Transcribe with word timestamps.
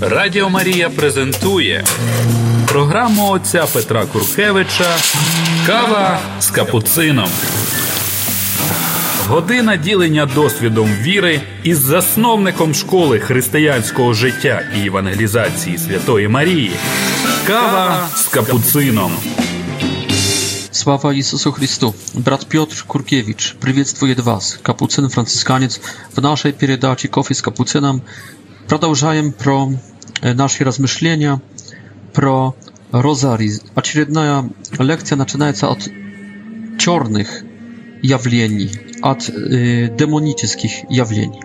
Радіо 0.00 0.50
Марія 0.50 0.88
презентує 0.90 1.84
програму 2.68 3.30
отця 3.30 3.66
Петра 3.72 4.06
Куркевича 4.06 4.96
Кава 5.66 6.18
з 6.40 6.50
капуцином. 6.50 7.28
Година 9.28 9.76
ділення 9.76 10.26
досвідом 10.26 10.86
віри 11.00 11.40
із 11.62 11.78
засновником 11.78 12.74
школи 12.74 13.18
християнського 13.18 14.12
життя 14.14 14.62
і 14.82 14.86
евангелізації 14.86 15.78
Святої 15.78 16.28
Марії. 16.28 16.72
Кава 17.46 18.08
з 18.16 18.26
капуцином. 18.28 19.12
Слава 20.70 21.14
Ісусу 21.14 21.52
Христу! 21.52 21.94
Брат 22.14 22.46
Петр 22.48 22.84
Куркевич 22.86 23.56
привітствує 23.60 24.14
вас, 24.14 24.58
капуцин 24.62 25.08
Францисканець, 25.08 25.80
в 26.16 26.22
нашій 26.22 26.52
передачі 26.52 27.08
«Кофе 27.08 27.34
з 27.34 27.40
капуцином» 27.40 28.00
продолжаем 28.68 29.32
про 29.32 29.70
наши 30.22 30.64
размышления 30.64 31.40
про 32.12 32.54
розарий. 32.92 33.58
Очередная 33.74 34.48
лекция 34.78 35.16
начинается 35.16 35.68
от 35.68 35.80
черных 36.78 37.42
явлений, 38.02 38.70
от 39.02 39.28
э, 39.28 39.88
демонических 39.96 40.88
явлений. 40.90 41.40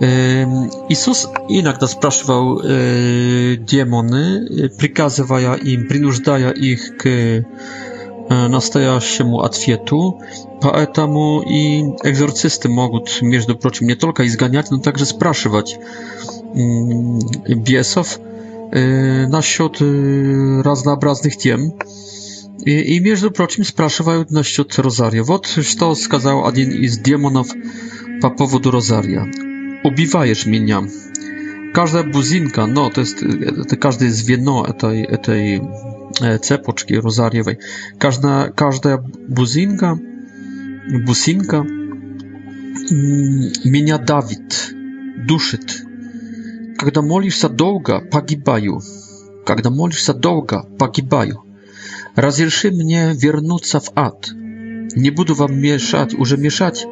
Э, 0.00 0.42
Иисус 0.88 1.28
иногда 1.48 1.86
спрашивал 1.86 2.60
э, 2.64 3.54
демоны, 3.56 4.68
приказывая 4.78 5.54
им, 5.54 5.86
принуждая 5.86 6.50
их 6.50 6.96
к 6.96 7.06
э, 7.06 7.44
настоящему 8.28 9.42
ответу, 9.42 10.20
поэтому 10.62 11.42
и 11.42 11.82
экзорцисты 12.08 12.68
могут, 12.68 13.20
между 13.22 13.54
прочим, 13.56 13.86
не 13.86 13.94
только 13.94 14.26
изгонять, 14.26 14.70
но 14.72 14.78
также 14.78 15.04
спрашивать 15.06 15.78
biesów 17.56 18.18
насчет 19.28 19.76
разнообразных 19.80 21.36
тем. 21.36 21.72
И, 22.64 22.78
и, 22.96 23.00
между 23.00 23.30
прочим, 23.32 23.64
спрашивают 23.64 24.30
насчет 24.30 24.78
Розария. 24.78 25.22
Вот 25.22 25.46
что 25.46 25.94
сказал 25.94 26.46
один 26.46 26.70
из 26.70 26.98
демонов 26.98 27.48
по 28.22 28.30
поводу 28.30 28.70
Розария. 28.70 29.26
«Убиваешь 29.84 30.46
меня. 30.46 30.82
Каждая 31.74 32.04
бузинка, 32.04 32.64
но 32.66 32.88
то 32.90 33.00
есть 33.02 33.20
это 33.22 33.76
каждое 33.76 34.10
звено 34.10 34.64
этой, 34.64 35.02
этой 35.02 35.60
цепочки 36.40 36.94
розарьевой, 36.94 37.58
каждая, 37.98 38.50
каждая 38.52 38.98
бузинка, 39.28 39.98
бусинка 41.04 41.62
меня 41.62 43.98
давит, 43.98 44.72
душит, 45.26 45.82
Когда 46.76 47.02
молишься 47.02 47.48
долго, 47.48 48.00
погибаю. 48.00 48.80
Когда 49.46 49.70
молишься 49.70 50.14
долго, 50.14 50.66
погибаю. 50.78 51.42
Разреши 52.16 52.70
мне 52.70 53.12
вернуться 53.14 53.80
в 53.80 53.90
ад. 53.94 54.28
Не 54.32 55.10
буду 55.10 55.34
вам 55.34 55.56
мешать, 55.58 56.14
уже 56.14 56.36
мешать, 56.36 56.86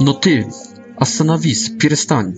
но 0.00 0.12
ты 0.12 0.46
остановись, 0.96 1.70
перестань. 1.80 2.36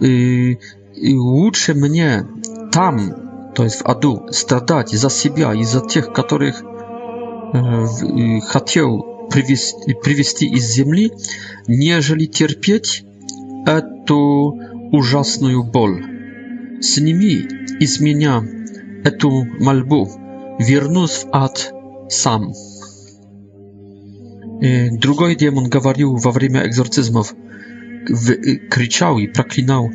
И, 0.00 0.52
и 0.96 1.14
лучше 1.14 1.74
мне 1.74 2.26
там, 2.72 3.52
то 3.54 3.64
есть 3.64 3.76
в 3.80 3.86
аду, 3.86 4.26
страдать 4.30 4.90
за 4.90 5.10
себя 5.10 5.54
и 5.54 5.64
за 5.64 5.80
тех, 5.80 6.12
которых 6.12 6.62
хотел 8.46 9.28
привести, 9.30 9.94
привести 9.94 10.46
из 10.48 10.64
земли, 10.70 11.12
нежели 11.66 12.26
терпеть 12.26 13.04
эту 13.66 14.60
ужасную 14.92 15.62
боль. 15.64 16.02
Сними 16.80 17.46
из 17.80 18.00
меня 18.00 18.42
эту 19.04 19.30
мольбу, 19.60 20.08
вернусь 20.58 21.24
в 21.24 21.28
ад 21.32 21.72
сам. 22.08 22.52
Другой 24.60 25.34
демон 25.36 25.68
говорил 25.68 26.16
во 26.16 26.30
время 26.30 26.66
экзорцизмов, 26.66 27.34
кричал 28.70 29.18
и 29.18 29.26
проклинал, 29.26 29.90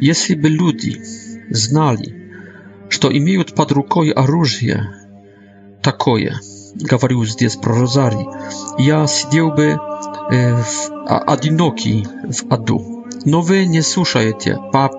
если 0.00 0.34
бы 0.34 0.48
люди 0.48 1.00
знали, 1.50 2.16
что 2.88 3.16
имеют 3.16 3.54
под 3.54 3.72
рукой 3.72 4.10
оружие 4.10 4.82
такое, 5.82 6.40
говорил 6.74 7.24
здесь 7.24 7.56
про 7.56 7.78
Розарий, 7.80 8.26
я 8.78 9.06
сидел 9.06 9.50
бы 9.52 9.76
э, 10.30 10.56
в, 10.56 11.04
одинокий 11.06 12.04
в 12.28 12.52
аду. 12.52 12.89
Но 13.24 13.42
вы 13.42 13.66
не 13.66 13.82
слушаете 13.82 14.58
пап, 14.72 14.92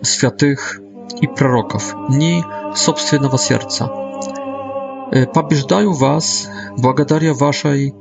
святых 0.00 0.80
и 1.20 1.26
пророков, 1.26 1.94
ни 2.08 2.42
собственного 2.74 3.36
сердца. 3.38 3.86
Побеждаю 5.34 5.92
вас 5.92 6.48
благодаря 6.78 7.34
вашей 7.34 7.92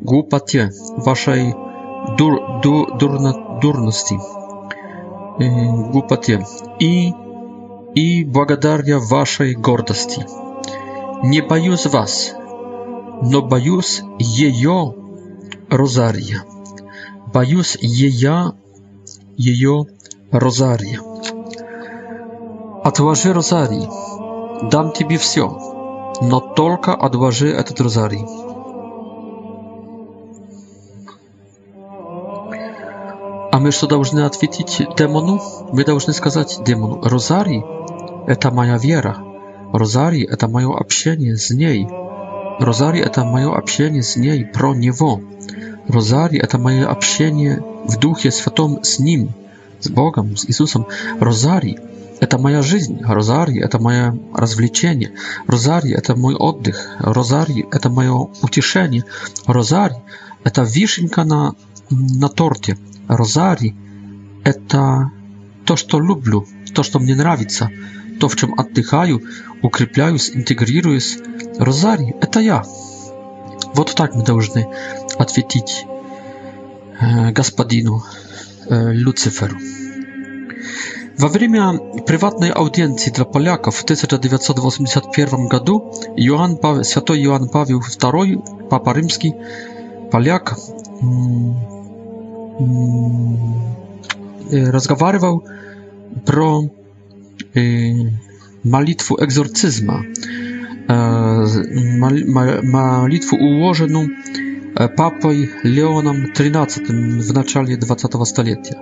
глупоте, 0.00 0.70
вашей 0.96 1.54
дур, 2.16 2.60
дур, 2.62 2.98
дурно, 2.98 3.58
дурности, 3.60 4.18
глупоте 5.90 6.44
и, 6.78 7.12
и 7.94 8.24
благодаря 8.24 8.98
вашей 9.00 9.54
гордости. 9.54 10.24
Не 11.24 11.40
боюсь 11.40 11.86
вас, 11.86 12.32
но 13.22 13.42
боюсь 13.42 14.02
ее 14.20 14.94
розария. 15.68 16.44
Боюсь 17.32 17.76
ее 17.80 18.52
ее 19.38 19.84
розария. 20.32 21.00
Отложи 22.84 23.32
розарий, 23.32 23.88
дам 24.70 24.92
тебе 24.92 25.16
все, 25.16 25.44
но 26.20 26.40
только 26.56 26.92
отложи 26.94 27.48
этот 27.50 27.80
розарий. 27.80 28.24
А 33.52 33.60
мы 33.60 33.70
что 33.70 33.86
должны 33.86 34.20
ответить 34.20 34.82
демону? 34.98 35.40
Мы 35.72 35.84
должны 35.84 36.12
сказать 36.12 36.58
демону, 36.66 37.00
розарий– 37.02 37.64
это 38.26 38.50
моя 38.50 38.76
вера, 38.76 39.16
розарий– 39.72 40.24
это 40.30 40.48
мое 40.48 40.76
общение 40.76 41.36
с 41.36 41.50
ней, 41.50 41.88
розарий– 42.60 43.00
это 43.02 43.24
мое 43.24 43.54
общение 43.54 44.02
с 44.02 44.16
ней 44.16 44.44
про 44.44 44.74
него. 44.74 45.20
Розарий— 45.88 46.40
это 46.40 46.58
мое 46.58 46.86
общение 46.86 47.62
в 47.88 47.96
Духе 47.98 48.30
Святом 48.30 48.78
с 48.84 48.98
Ним, 48.98 49.28
с 49.80 49.88
Богом, 49.90 50.36
с 50.36 50.44
Иисусом. 50.48 50.86
Розарий— 51.20 51.78
это 52.20 52.38
моя 52.38 52.62
жизнь. 52.62 52.94
Розарий— 53.04 53.62
это 53.62 53.78
мое 53.80 54.14
развлечение. 54.34 55.10
Розарий— 55.46 55.94
это 55.94 56.14
мой 56.16 56.34
отдых. 56.34 56.88
Розарий— 56.98 57.64
это 57.70 57.88
мое 57.90 58.26
утешение. 58.42 59.02
Розарий— 59.46 59.96
это 60.44 60.62
вишенка 60.64 61.24
на, 61.24 61.52
на 61.90 62.28
торте. 62.28 62.76
Розарий— 63.08 63.74
это 64.44 65.10
то, 65.64 65.76
что 65.76 66.00
люблю, 66.00 66.44
то, 66.74 66.82
что 66.82 66.98
мне 67.00 67.12
нравится, 67.14 67.70
то, 68.20 68.26
в 68.28 68.36
чем 68.36 68.54
отдыхаю, 68.60 69.20
укрепляюсь, 69.62 70.32
интегрируюсь. 70.34 71.18
Розарий— 71.58 72.14
это 72.20 72.40
я. 72.40 72.64
Вот 73.74 73.94
так 73.94 74.14
мы 74.14 74.22
должны 74.24 74.68
ответить 75.18 75.86
господину 77.34 78.02
Люциферу. 78.68 79.56
Во 81.18 81.28
время 81.28 81.78
приватной 82.06 82.50
аудиенции 82.50 83.10
для 83.10 83.24
поляков 83.24 83.76
в 83.76 83.82
1981 83.84 85.48
году 85.48 85.92
Иоанн 86.16 86.56
Павел, 86.56 86.84
святой 86.84 87.22
Иоанн 87.24 87.48
Павел 87.48 87.80
II, 87.80 88.68
папа 88.68 88.90
римский, 88.94 89.34
поляк, 90.12 90.56
разговаривал 94.52 95.44
про 96.24 96.70
молитву 98.62 99.16
экзорцизма 99.20 100.04
молитву 100.88 103.36
уложенную 103.36 104.08
папой 104.96 105.50
Леоном 105.62 106.32
XIII 106.32 107.20
в 107.20 107.34
начале 107.34 107.76
20 107.76 108.26
столетия. 108.26 108.78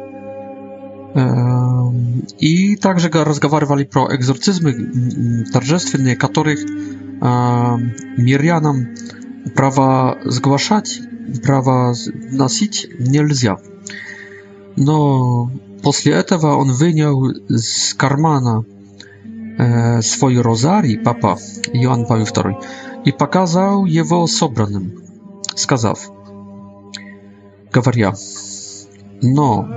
И 2.39 2.77
также 2.77 3.09
разговаривали 3.13 3.83
про 3.85 4.15
экзорцизмы 4.15 5.45
торжественные, 5.53 6.15
которых 6.17 6.63
мирянам 6.63 8.95
право 9.55 10.17
сглашать, 10.25 11.01
право 11.43 11.95
носить 12.31 12.89
нельзя. 13.01 13.59
Но 14.77 15.51
после 15.83 16.13
этого 16.13 16.55
он 16.57 16.71
вынял 16.73 17.33
с 17.49 17.93
кармана 17.95 18.65
swój 20.03 20.43
rozarii 20.43 20.99
papa 20.99 21.37
Jan 21.75 22.07
Paweł 22.07 22.27
II 22.45 22.57
и 23.05 23.13
показал 23.13 23.85
его 23.85 24.27
собранным, 24.27 24.93
сказав, 25.55 25.99
говоря, 27.73 28.13
но 29.23 29.69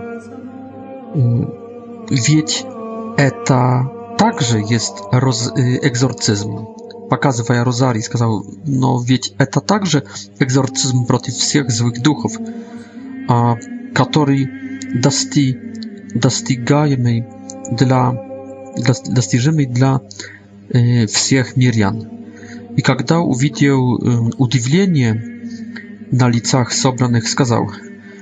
ведь 2.10 2.66
это 3.18 3.92
также 4.18 4.60
есть 4.60 4.96
роз, 5.12 5.54
экзорцизм. 5.56 6.68
Показывая 7.10 7.64
розарий, 7.64 8.02
сказал, 8.04 8.44
но 8.66 9.00
ведь 9.02 9.34
это 9.40 9.62
также 9.62 10.04
экзорцизм 10.40 11.06
против 11.06 11.34
всех 11.34 11.70
злых 11.72 12.02
духов, 12.02 12.34
который 14.06 14.48
дости, 15.02 15.58
достигаемый 16.16 17.26
для 17.72 18.29
достижимый 18.80 19.66
для 19.66 20.02
всех 21.08 21.56
мирян. 21.56 22.08
И 22.76 22.82
когда 22.82 23.20
увидел 23.20 23.94
удивление 24.38 25.42
на 26.12 26.30
лицах 26.30 26.72
собранных, 26.72 27.28
сказал, 27.28 27.72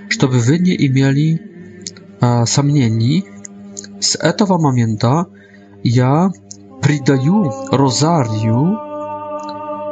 чтобы 0.10 0.40
вы 0.40 0.58
не 0.60 0.76
имели 0.76 1.42
сомнений, 2.46 3.26
с 4.00 4.16
этого 4.16 4.58
момента 4.58 5.26
я 5.84 6.32
придаю 6.82 7.52
розарию 7.72 8.80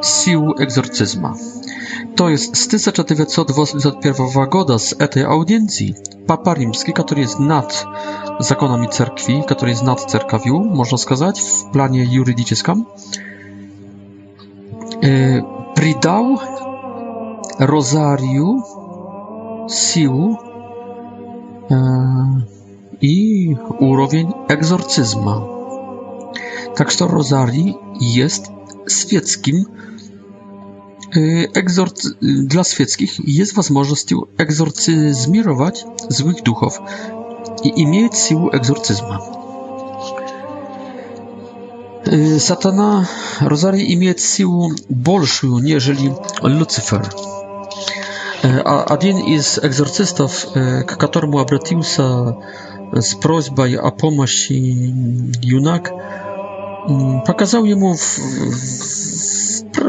силу 0.03 0.55
экзорцизма. 0.57 1.37
To 2.15 2.29
jest 2.29 2.57
z 2.57 2.67
ty 2.67 2.79
zaczatywia 2.79 3.25
co 3.25 3.45
goda 4.49 4.79
z 4.79 4.95
tej 5.11 5.23
audiencji. 5.23 5.95
Papa 6.27 6.55
który 7.05 7.21
jest 7.21 7.39
nad 7.39 7.85
zakonami 8.39 8.89
cerkwi, 8.89 9.43
który 9.49 9.71
jest 9.71 9.83
nad 9.83 10.05
cerkawiu, 10.11 10.59
można 10.73 10.97
сказать, 10.97 11.39
w 11.41 11.71
planie 11.71 12.07
jurydycznym, 12.11 12.85
придал 15.75 16.25
e, 16.39 17.65
rozariu 17.65 18.61
силу 19.69 20.37
e, 21.71 21.77
i 23.01 23.55
urowień 23.79 24.33
egzorcyzma. 24.47 25.41
Tak 26.75 26.91
że 26.91 27.07
rozarii 27.07 27.75
jest 28.01 28.51
świeckim 28.91 29.65
Egzorc 31.53 32.07
dla 32.21 32.63
świeckich 32.63 33.19
jest 33.27 33.53
возможностью 33.55 34.21
egzorcyzmirować 34.37 35.85
złych 36.09 36.43
duchów 36.43 36.79
i 37.63 37.81
имеет 37.85 38.15
силу 38.17 38.49
egzorcyzma. 38.51 39.19
Satana 42.39 43.05
Rosarii 43.41 43.93
имеет 43.95 44.19
силу 44.19 44.69
большую, 44.89 45.59
нежели 45.63 46.13
Люцифер. 46.41 47.09
Один 48.65 49.17
из 49.17 49.57
экзорцистов, 49.63 50.47
к 50.87 50.95
которому 50.97 51.39
обратился 51.39 52.35
с 52.93 53.15
просьбой 53.15 53.75
о 53.77 53.91
помощи 53.91 54.53
юнак, 55.41 55.91
показал 57.25 57.63
ему 57.63 57.93
в, 57.95 58.19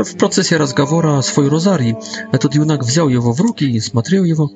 w 0.05 0.15
procesie 0.15 0.59
rozmowy 0.59 1.23
swój 1.23 1.49
rozarii. 1.49 1.95
to 2.41 2.49
junak 2.55 2.85
wziął 2.85 3.11
jego 3.11 3.33
w 3.33 3.41
ręki 3.41 3.75
i 3.75 3.81
spojrzał 3.81 4.25
jego. 4.25 4.51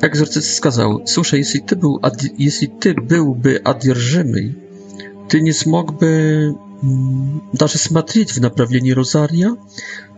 Egzorcyst 0.00 0.50
сказал: 0.58 1.00
"Słuchaj, 1.04 1.40
jeśli 1.40 1.62
ty 1.62 1.76
był, 1.76 2.00
jeśli 2.38 2.68
ty 2.68 2.94
byłby 2.94 3.62
odjerżymy, 3.64 4.54
ty 5.28 5.42
nie 5.42 5.52
smogłby 5.54 6.10
даже 7.54 7.78
смотреть 7.78 8.32
w 8.32 8.40
направлении 8.40 8.94
rozaria. 8.94 9.56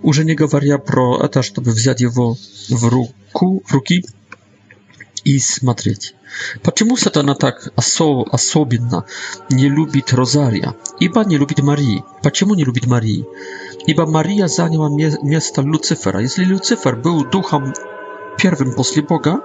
уже 0.03 0.25
не 0.25 0.35
pro, 0.37 0.79
про 0.79 1.19
это, 1.25 1.43
чтобы 1.43 1.73
взять 1.73 2.01
его 2.01 2.37
в 2.71 2.85
руку, 2.85 3.63
в 3.69 3.75
и 5.25 5.39
смотреть. 5.39 6.15
Почему 6.63 6.97
сатана 6.97 7.35
так 7.35 7.73
осо 7.77 8.23
особенно 8.31 9.05
не 9.51 9.69
любит 9.69 10.13
Розария? 10.13 10.75
Ибо 11.01 11.23
не 11.25 11.37
любит 11.37 11.61
Марии. 11.63 12.05
Почему 12.23 12.55
не 12.55 12.65
любит 12.65 12.87
Марии? 12.87 13.27
Ибо 13.87 14.07
Мария 14.07 14.49
заняла 14.49 14.89
место 14.89 15.63
Люцифера. 15.63 16.21
Если 16.21 16.45
Люцифер 16.45 16.97
был 16.97 17.25
духом 17.27 17.75
первым 18.39 18.75
после 18.75 19.03
Бога, 19.03 19.41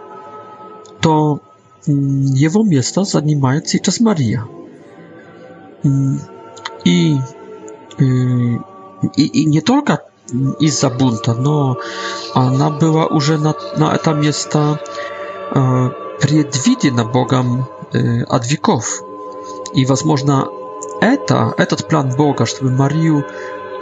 то 1.02 1.42
его 1.86 2.64
место 2.64 3.04
занимает 3.04 3.68
сейчас 3.70 4.00
Мария. 4.00 4.46
И, 6.84 7.18
и, 7.98 8.58
и 9.16 9.46
не 9.46 9.62
только 9.62 10.04
из-за 10.60 10.90
бунта, 10.90 11.34
но 11.34 11.78
она 12.34 12.70
была 12.72 13.08
уже 13.08 13.38
на, 13.38 13.56
на 13.78 13.94
это 13.96 14.14
место 14.14 14.80
предвидено 16.20 17.06
Богом 17.06 17.66
от 18.28 18.46
веков. 18.50 19.02
И, 19.74 19.86
возможно, 19.86 20.48
это, 21.02 21.54
этот 21.58 21.88
план 21.88 22.16
Бога, 22.16 22.46
чтобы 22.46 22.72
Марию 22.72 23.26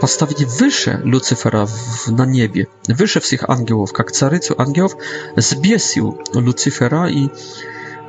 поставить 0.00 0.44
выше 0.60 1.00
Люцифера 1.04 1.66
в, 1.66 2.08
на 2.12 2.26
небе, 2.26 2.68
выше 2.86 3.20
всех 3.20 3.48
ангелов, 3.48 3.92
как 3.92 4.12
царицу 4.12 4.54
ангелов, 4.58 4.94
сбесил 5.36 6.20
Люцифера 6.34 7.06
и, 7.08 7.30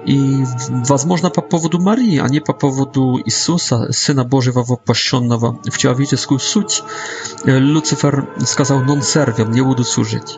и, 0.06 0.44
возможно, 0.89 1.30
по 1.30 1.42
поводу 1.42 1.80
Марии, 1.80 2.19
а 2.19 2.27
не 2.27 2.42
по 2.42 2.51
поводу 2.54 3.21
Иисуса, 3.24 3.92
Сына 3.94 4.25
Божьего, 4.25 4.63
воплощенного 4.63 5.57
в 5.63 5.77
человеческую 5.77 6.39
суть, 6.39 6.83
Люцифер 7.45 8.27
сказал 8.45 8.81
«нон 8.81 9.01
сервим», 9.01 9.51
«не 9.51 9.62
буду 9.62 9.83
служить». 9.86 10.38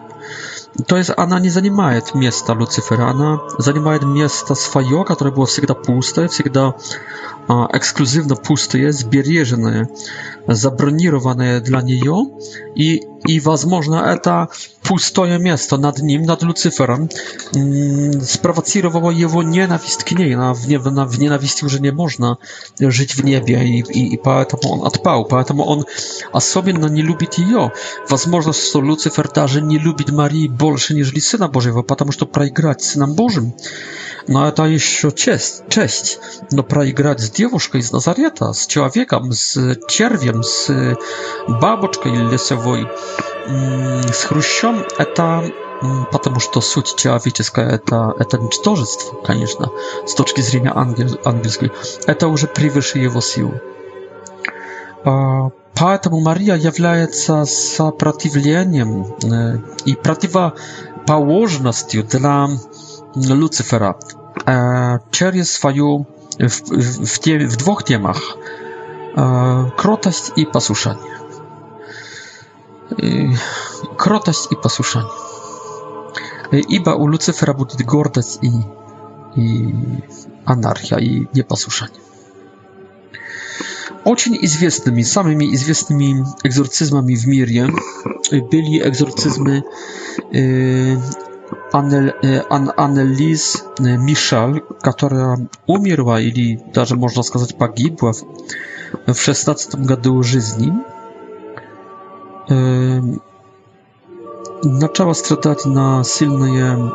То 0.87 0.97
есть 0.97 1.11
она 1.17 1.39
не 1.39 1.49
занимает 1.49 2.13
место 2.15 2.53
Люцифера, 2.53 3.07
она 3.09 3.39
занимает 3.57 4.03
место 4.03 4.55
свое, 4.55 5.03
которое 5.03 5.31
было 5.31 5.45
всегда 5.45 5.73
пустое, 5.73 6.27
всегда 6.29 6.73
а, 7.47 7.67
эксклюзивно 7.73 8.35
пустое, 8.35 8.91
сбереженное, 8.91 9.89
забронированное 10.47 11.59
для 11.59 11.81
нее. 11.81 12.27
И, 12.75 13.03
и, 13.25 13.39
возможно, 13.39 13.95
это 13.95 14.49
пустое 14.83 15.37
место 15.37 15.77
над 15.77 15.99
ним, 15.99 16.23
над 16.23 16.43
Люцифером, 16.43 17.09
спровоцировало 18.23 19.11
его 19.11 19.43
ненависть 19.43 20.03
к 20.05 20.11
ней. 20.13 20.33
Она 20.35 20.53
в, 20.53 20.65
нев 20.67 20.85
она 20.85 21.05
в 21.05 21.19
ненависти 21.19 21.65
уже 21.65 21.81
не 21.81 21.91
можно 21.91 22.37
жить 22.79 23.15
в 23.15 23.23
небе, 23.25 23.67
и, 23.67 23.79
и, 23.81 24.13
и 24.13 24.17
поэтому 24.17 24.75
он 24.79 24.87
отпал. 24.87 25.25
Поэтому 25.25 25.63
он 25.65 25.85
особенно 26.31 26.85
не 26.85 27.01
любит 27.01 27.33
ее. 27.33 27.73
Возможно, 28.09 28.53
что 28.53 28.81
Люцифер 28.81 29.29
даже 29.29 29.61
не 29.61 29.77
любит 29.77 30.09
Марии 30.11 30.47
больше, 30.59 30.93
нежели 30.93 31.19
Сына 31.19 31.47
Божьего, 31.47 31.81
потому 31.81 32.11
что 32.11 32.27
проиграть 32.27 32.83
с 32.83 32.91
Сыном 32.91 33.13
Божьим, 33.13 33.55
но 34.27 34.47
это 34.47 34.63
еще 34.65 35.09
честь, 35.11 35.63
честь. 35.69 36.19
Но 36.51 36.61
проиграть 36.63 37.21
с 37.21 37.31
девушкой 37.31 37.81
из 37.81 37.91
Назарета, 37.91 38.53
с 38.53 38.67
человеком, 38.67 39.31
с 39.31 39.75
червем, 39.87 40.43
с 40.43 40.97
бабочкой 41.47 42.13
лесовой, 42.29 42.87
с 43.47 44.23
хрущем, 44.25 44.83
это 44.99 45.49
потому 46.11 46.39
что 46.41 46.59
суть 46.61 46.93
человеческая 46.97 47.69
это, 47.71 48.13
это 48.19 48.37
ничтожество, 48.37 49.15
конечно, 49.21 49.71
с 50.05 50.13
точки 50.13 50.41
зрения 50.41 50.73
ангел, 50.75 51.17
ангельской. 51.23 51.71
Это 52.05 52.27
уже 52.27 52.47
превыше 52.47 52.99
его 52.99 53.21
силы. 53.21 53.61
Поэтому 55.75 56.19
Мария 56.19 56.55
является 56.55 57.45
сопротивлением 57.45 59.05
и 59.87 59.95
противоположностью 59.95 62.03
для 62.03 62.49
Люцифера 63.35 63.95
через 65.11 65.51
свою 65.51 66.07
в, 66.37 67.05
в, 67.05 67.19
те, 67.19 67.37
в 67.45 67.57
двух 67.57 67.83
темах 67.83 68.37
кротость 69.77 70.31
и 70.37 70.45
послушание. 70.45 71.17
Кротость 73.97 74.51
и 74.51 74.55
послушание. 74.55 75.11
Ибо 76.51 76.91
у 76.95 77.07
Люцифера 77.07 77.53
будет 77.53 77.81
гордость 77.85 78.39
и, 78.43 78.51
и 79.39 79.75
анархия, 80.45 80.97
и 80.97 81.27
непослушание. 81.33 82.01
Очень 84.13 84.39
известными, 84.43 85.03
самыми 85.03 85.45
известными 85.53 86.25
экзорцизмами 86.43 87.13
в 87.13 87.27
мире 87.27 87.67
были 88.51 88.81
экзорцизмы 88.89 89.63
э, 90.31 90.97
Аннел, 91.71 92.15
э, 92.23 92.41
Ан, 92.49 92.71
Аннелиз 92.75 93.63
э, 93.77 93.97
Мишаль, 93.97 94.61
которая 94.81 95.47
умерла 95.67 96.19
или 96.19 96.59
даже, 96.73 96.95
можно 96.95 97.21
сказать, 97.21 97.55
погибла 97.55 98.13
в, 99.05 99.13
в 99.13 99.21
16 99.21 99.75
году 99.75 100.23
жизни. 100.23 100.73
Э, 102.49 103.01
начала 104.63 105.13
страдать 105.13 105.65
на 105.65 106.03
сильные 106.03 106.91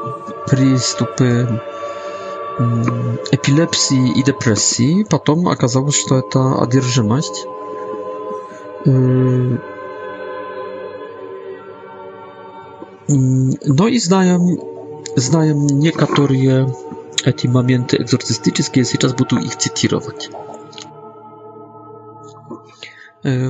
приступы 0.48 1.60
Mm, 2.60 3.16
epilepsji 3.32 4.12
i 4.16 4.22
depresji, 4.24 5.04
potem 5.10 5.46
okazało 5.46 5.90
się, 5.92 6.02
że 6.02 6.08
to 6.08 6.22
ta 6.22 6.62
adierżymość. 6.62 7.44
Yy, 8.86 8.92
mm, 13.08 13.52
no 13.66 13.88
i 13.88 14.00
znają 14.00 14.46
znają 15.16 15.54
niektóre 15.72 16.34
te 17.42 17.48
momenty 17.48 17.98
egzorcystyczne, 17.98 18.64
jeśli 18.76 18.98
czas 18.98 19.12
by 19.12 19.24
tu 19.24 19.36
ich 19.36 19.56
cytować. 19.56 20.30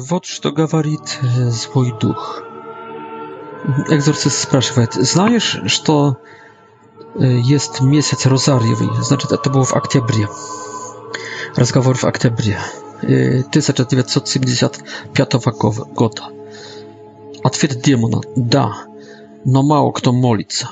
Вот 0.08 0.24
что 0.24 0.52
говорит 0.52 1.18
злой 1.62 1.92
дух. 2.00 2.44
Экзорцист 3.88 4.38
спрашивает, 4.42 4.94
знаешь, 4.94 5.60
что 5.66 6.14
Y, 7.20 7.42
jest 7.48 7.80
miesiąc 7.82 8.26
rozariowy, 8.26 8.88
znaczy 9.02 9.28
to 9.28 9.50
było 9.50 9.64
w 9.64 9.74
aktebrie. 9.74 10.26
Rozmowy 11.56 11.94
w 11.94 12.04
aktebrie 12.04 12.56
1975 13.50 15.30
roku. 15.62 15.74
Odpowiedź 17.44 17.76
demona: 17.76 18.18
Da, 18.36 18.84
no 19.46 19.62
mało 19.62 19.92
kto 19.92 20.12
molica. 20.12 20.68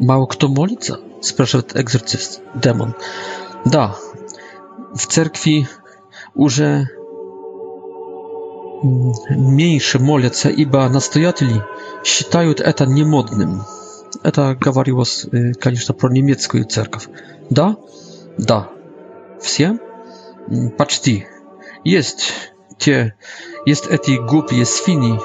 Mało 0.00 0.26
kto 0.26 0.48
molica? 0.48 0.96
Spraszał 1.20 1.60
egzorcyst, 1.74 2.40
demon. 2.54 2.92
Da, 3.66 3.94
w 4.98 5.06
cerkwi 5.06 5.66
już 6.36 6.58
mm, 6.60 6.78
mniejsze 9.30 9.98
molice, 9.98 10.50
iba 10.52 10.88
nastojatelji 10.88 11.60
считают 12.04 12.60
это 12.60 12.86
niemodnym. 12.86 13.10
modnym 13.48 13.81
это 14.22 14.56
говорилось, 14.58 15.26
конечно, 15.60 15.94
про 15.94 16.10
немецкую 16.10 16.64
церковь. 16.64 17.06
Да, 17.50 17.76
да, 18.38 18.68
все, 19.40 19.78
почти. 20.78 21.26
Есть 21.84 22.32
те, 22.78 23.14
есть 23.66 23.86
эти 23.88 24.12
губьи 24.16 24.64
свиньи. 24.64 25.18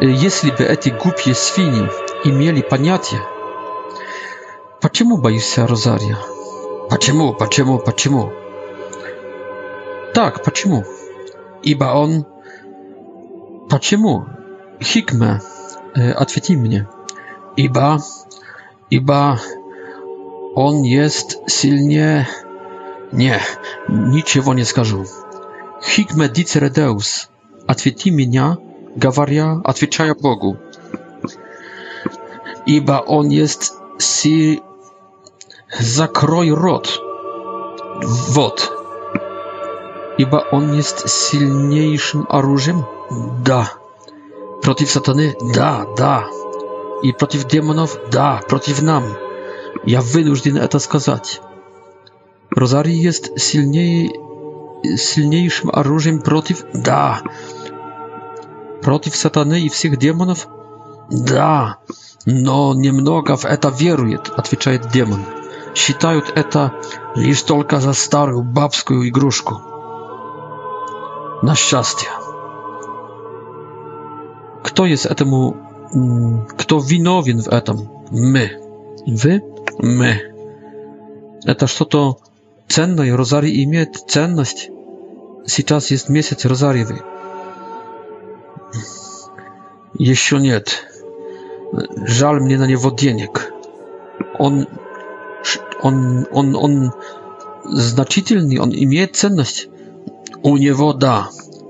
Если 0.00 0.50
бы 0.50 0.64
эти 0.64 0.90
губьи 0.90 1.32
свиньи 1.34 1.90
имели 2.24 2.60
понятие, 2.62 3.20
почему 4.80 5.16
боишься 5.18 5.66
розария? 5.66 6.18
Почему, 6.90 7.34
почему, 7.34 7.78
почему? 7.78 8.32
Так, 10.14 10.44
почему? 10.44 10.84
Ибо 11.62 11.84
он... 11.86 12.26
Почему? 13.68 14.26
Хикме, 14.80 15.40
ответи 15.94 16.52
мне 16.54 16.86
iba 17.56 17.98
iba 18.90 19.36
on 20.54 20.84
jest 20.84 21.38
silnie 21.48 22.26
nie 23.12 23.40
niczego 23.88 24.54
nie 24.54 24.64
skażu 24.64 25.04
hic 25.84 26.14
medicere 26.14 26.70
dicere 26.70 26.70
deus 26.70 27.28
atwieti 27.66 28.12
mnie 28.12 28.56
gawaria 28.96 29.60
atwieczaja 29.64 30.12
bogu 30.22 30.56
iba 32.66 33.04
on 33.04 33.32
jest 33.32 33.76
si 33.98 34.60
zakroj 35.80 36.50
rot 36.50 37.00
wod 38.30 38.72
iba 40.18 40.50
on 40.50 40.74
jest 40.74 41.08
silniejszym 41.30 42.26
orężem 42.28 42.82
da 43.44 43.84
Protiv 44.62 44.90
satany? 44.90 45.34
Da, 45.54 45.84
da 45.96 46.24
i 47.02 47.14
przeciw 47.14 47.46
demonów, 47.46 47.96
da, 48.10 48.40
przeciw 48.46 48.82
nam. 48.82 49.02
Ja 49.86 50.02
wynużdyn 50.02 50.56
eta 50.58 50.78
skazać. 50.78 51.40
Rozari 52.56 53.02
jest 53.02 53.40
silniejszym, 53.50 54.20
silniejszym 54.96 55.70
orężem 55.72 56.22
przeciw, 56.22 56.62
da. 56.74 57.22
Przeciw 58.80 59.16
satany 59.16 59.60
i 59.60 59.70
wszystkich 59.70 59.98
demonów, 59.98 60.48
da. 61.10 61.74
No, 62.26 62.72
niemnoga 62.76 63.36
w 63.36 63.44
eta 63.44 63.70
wieruje, 63.70 64.18
odpowiada 64.36 64.88
demon. 64.88 65.22
Считają 65.74 66.20
eta, 66.34 66.70
lisz 67.16 67.42
tylko 67.42 67.80
za 67.80 67.94
starą 67.94 68.42
babską 68.42 68.94
igruszkę. 69.02 69.54
Na 71.42 71.54
szczęście. 71.54 72.06
Kto 74.62 74.86
jest 74.86 75.06
etemu 75.06 75.54
kto 76.58 76.80
winowien 76.80 77.42
w 77.42 77.52
etam? 77.52 77.76
My. 78.12 78.60
Wy? 79.06 79.40
My. 79.82 80.34
Etaż 81.46 81.74
co 81.74 81.84
to 81.84 82.16
ценной 82.68 83.14
розарий 83.14 83.64
имеет 83.64 83.96
ценность. 84.08 84.70
Сейчас 85.46 85.90
есть 85.90 86.08
месяц 86.08 86.44
розарьевый. 86.46 87.00
Еще 89.98 90.38
нет. 90.38 90.86
Жаль 92.06 92.40
мне 92.40 92.56
на 92.58 92.66
него 92.66 92.90
денег. 92.90 93.52
Он, 94.38 94.66
он, 95.82 96.26
он, 96.32 96.56
он 96.56 96.92
значительный, 97.64 98.58
он 98.58 98.70
имеет 98.70 99.14
ценность. 99.16 99.68
У 100.42 100.56
него 100.56 100.94
да, 100.94 101.28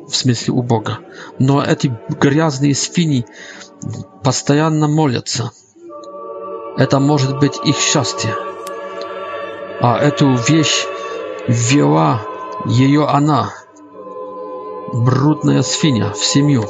в 0.09 0.14
смысле 0.14 0.52
у 0.54 0.62
Бога. 0.62 0.99
Но 1.40 1.62
эти 1.62 1.92
грязные 2.21 2.75
свиньи 2.76 3.26
постоянно 4.23 4.88
молятся. 4.88 5.52
Это 6.76 6.99
может 6.99 7.38
быть 7.38 7.59
их 7.64 7.76
счастье. 7.78 8.35
А 9.81 9.99
эту 9.99 10.35
вещь 10.35 10.87
вела 11.47 12.23
ее 12.66 13.07
она, 13.07 13.50
брудная 14.93 15.62
свинья, 15.62 16.11
в 16.12 16.25
семью. 16.25 16.64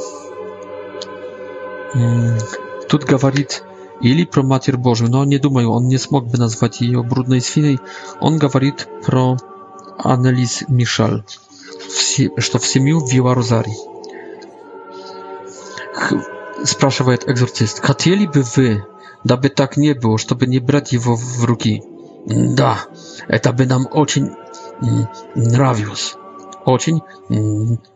Тут 2.89 3.05
говорит 3.05 3.63
или 4.01 4.25
про 4.25 4.43
Матерь 4.43 4.75
Божию, 4.75 5.09
но 5.09 5.23
не 5.23 5.37
думаю, 5.37 5.71
он 5.71 5.87
не 5.87 5.97
смог 5.97 6.25
бы 6.27 6.37
назвать 6.37 6.81
ее 6.81 7.01
брудной 7.01 7.39
свиньей. 7.41 7.79
Он 8.19 8.37
говорит 8.37 8.87
про 9.05 9.37
анализ 9.97 10.63
Мишаль, 10.67 11.23
что 12.37 12.59
в 12.59 12.67
семью 12.67 12.99
вела 13.07 13.33
Розарий. 13.33 13.77
спрашивает 16.63 17.27
экзорцист, 17.29 17.83
хотели 17.83 18.25
бы 18.25 18.43
вы, 18.55 18.85
дабы 19.23 19.49
так 19.49 19.77
не 19.77 19.93
было, 19.93 20.17
чтобы 20.17 20.45
не 20.47 20.59
брать 20.59 20.93
его 20.93 21.15
в 21.15 21.45
руки? 21.45 21.83
Да, 22.25 22.79
это 23.27 23.51
бы 23.53 23.65
нам 23.65 23.87
очень 23.91 24.31
нравилось. 25.35 26.15
Очень, 26.65 27.01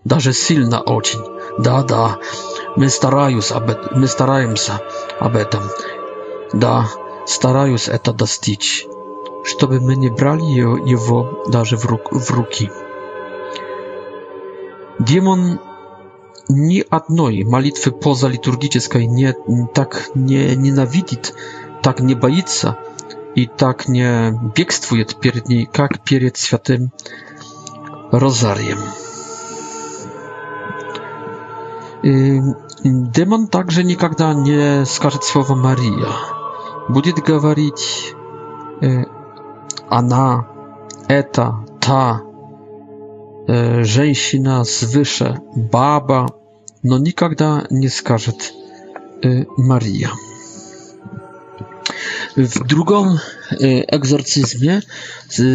даже 0.05 0.33
сильно 0.33 0.81
очень. 0.81 1.21
Да, 1.57 1.81
да, 1.83 2.17
мы, 2.75 2.89
стараюсь 2.89 3.51
об, 3.51 3.71
мы 3.95 4.05
стараемся 4.07 4.81
об 5.19 5.35
этом. 5.35 5.63
Да, 6.53 6.87
стараюсь 7.25 7.87
это 7.87 8.13
достичь, 8.13 8.85
чтобы 9.43 9.79
мы 9.79 9.95
не 9.95 10.09
брали 10.09 10.41
его, 10.43 10.77
его 10.77 11.45
даже 11.47 11.77
в, 11.77 11.85
рук, 11.85 12.11
в 12.11 12.31
руки. 12.31 12.69
Демон 14.99 15.59
ни 16.49 16.83
одной 16.89 17.43
молитвы 17.43 17.91
поза 17.91 18.27
литургической 18.27 19.05
не, 19.05 19.33
так 19.73 20.09
не 20.15 20.55
ненавидит, 20.55 21.35
так 21.83 21.99
не 22.01 22.15
боится 22.15 22.79
и 23.35 23.45
так 23.45 23.87
не 23.87 24.31
бегствует 24.55 25.15
перед 25.19 25.47
ней, 25.49 25.65
как 25.71 26.03
перед 26.03 26.35
святым 26.37 26.91
Розарием. 28.11 28.79
И 32.01 32.39
демон 32.83 33.47
также 33.49 33.83
никогда 33.83 34.33
не 34.33 34.83
скажет 34.85 35.23
слово 35.23 35.53
«Мария». 35.53 36.07
Будет 36.89 37.17
говорить 37.19 38.15
«Она, 39.89 40.47
это, 41.07 41.63
та, 41.79 42.23
женщина 43.83 44.63
свыше, 44.63 45.39
баба, 45.55 46.29
но 46.83 46.97
никогда 46.97 47.65
не 47.69 47.89
скажет 47.89 48.53
Мария. 49.57 50.11
W 52.37 52.65
drugą 52.67 53.17
egzorcyzmie 53.87 54.81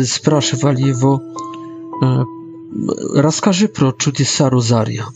spрашивали 0.06 0.82
его 0.82 1.20
«Расскажи 3.14 3.68
про 3.68 3.92
чудеса 3.92 4.50
Розария». 4.50 5.06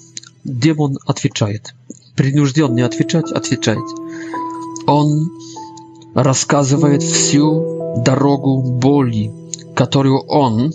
Демон 0.44 0.96
отвечает, 1.06 1.74
принужденный 2.16 2.84
отвечать, 2.84 3.32
отвечает. 3.32 3.84
Он 4.86 5.28
рассказывает 6.14 7.02
всю 7.02 7.96
дорогу 8.06 8.62
боли, 8.62 9.32
которую 9.74 10.20
он, 10.20 10.72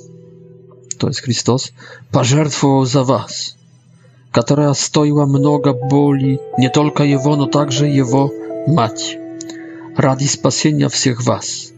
то 0.99 1.07
есть 1.07 1.21
Христос, 1.21 1.71
пожертвовал 2.11 2.85
за 2.85 3.03
вас 3.03 3.55
która 4.41 4.73
stoiła 4.73 5.25
mnoga 5.25 5.73
boli, 5.89 6.39
nie 6.57 6.69
tylko 6.69 7.03
jego, 7.03 7.35
no 7.35 7.47
także 7.47 7.89
jego 7.89 8.29
mati, 8.67 9.17
radi 9.97 10.27
spasienia 10.27 10.89
wszystkich 10.89 11.21
was, 11.25 11.73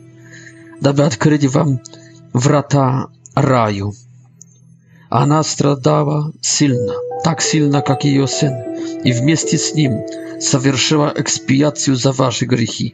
aby 0.84 1.04
odkryć 1.04 1.48
wam 1.48 1.78
wrata 2.36 3.08
raju. 3.36 3.92
Ona 5.10 5.44
stradała 5.44 6.30
silna, 6.42 6.94
tak 7.24 7.42
silna, 7.42 7.82
jak 7.90 8.06
jej 8.06 8.28
syn, 8.28 8.54
i 9.04 9.14
w 9.14 9.22
mieście 9.22 9.58
z 9.58 9.76
nim 9.76 9.92
zawierzyła 10.40 11.14
ekspiację 11.14 11.96
za 11.96 12.14
wasze 12.14 12.46
grzechy. 12.46 12.92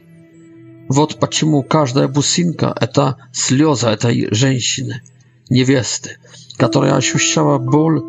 Вот 0.90 1.14
почему 1.20 1.62
каждая 1.62 2.08
бусинка— 2.08 2.74
это 2.80 3.14
слеза 3.32 3.92
этой 3.92 4.28
женщины, 4.34 5.00
невесты, 5.48 6.18
которая 6.58 6.96
ощущала 6.96 7.56
боль 7.58 8.02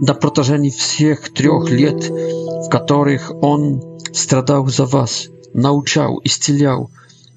на 0.00 0.14
протяжении 0.14 0.70
всех 0.70 1.32
трех 1.32 1.68
лет, 1.70 2.08
в 2.08 2.68
которых 2.70 3.32
Он 3.42 3.82
страдал 4.12 4.66
за 4.66 4.84
вас, 4.86 5.28
научал, 5.52 6.20
исцелял, 6.24 6.90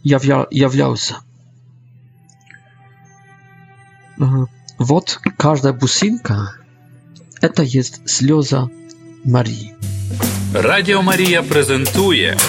явля, 0.04 0.46
являлся. 0.52 1.18
Вот 4.78 5.20
каждая 5.38 5.74
бусинка– 5.74 6.54
это 7.42 7.64
есть 7.64 8.08
слеза 8.08 8.70
Марии. 9.24 9.74
Радио 10.54 11.02
Мария 11.02 11.42
презентует 11.42 12.40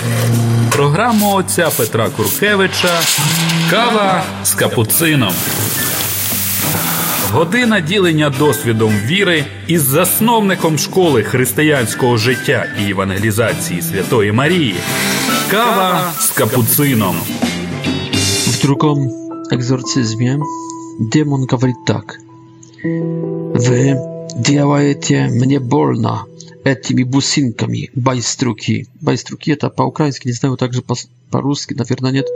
программу 0.72 1.38
отца 1.38 1.70
Петра 1.70 2.10
Куркевича 2.10 2.94
Кава 3.70 4.22
с 4.44 4.54
капуцином. 4.54 5.32
Година 7.34 7.80
ділення 7.80 8.30
досвідом 8.38 8.92
віри 9.06 9.44
із 9.66 9.82
засновником 9.82 10.78
школи 10.78 11.22
християнського 11.22 12.16
життя 12.16 12.66
і 12.86 12.90
евангелізації 12.90 13.82
Святої 13.82 14.32
Марії. 14.32 14.74
Кава 15.50 16.12
z 16.18 16.30
капуцином. 16.38 17.16
В 18.46 18.62
другом 18.62 19.10
egzorcyzmie 19.52 20.38
демон 21.12 21.46
говорит 21.50 21.76
так: 21.86 22.20
Wy 23.54 23.96
działajecie 24.46 25.28
mnie 25.44 25.60
больно 25.60 26.24
этими 26.64 27.04
бусинками, 27.04 27.88
байструки. 27.94 28.86
Байструки 29.00 29.54
это 29.54 29.70
по-украински, 29.70 30.28
не 30.28 30.34
знаю, 30.34 30.56
также 30.56 30.80
по-русски, 31.30 31.74
наверное, 31.78 32.12
нет. 32.12 32.26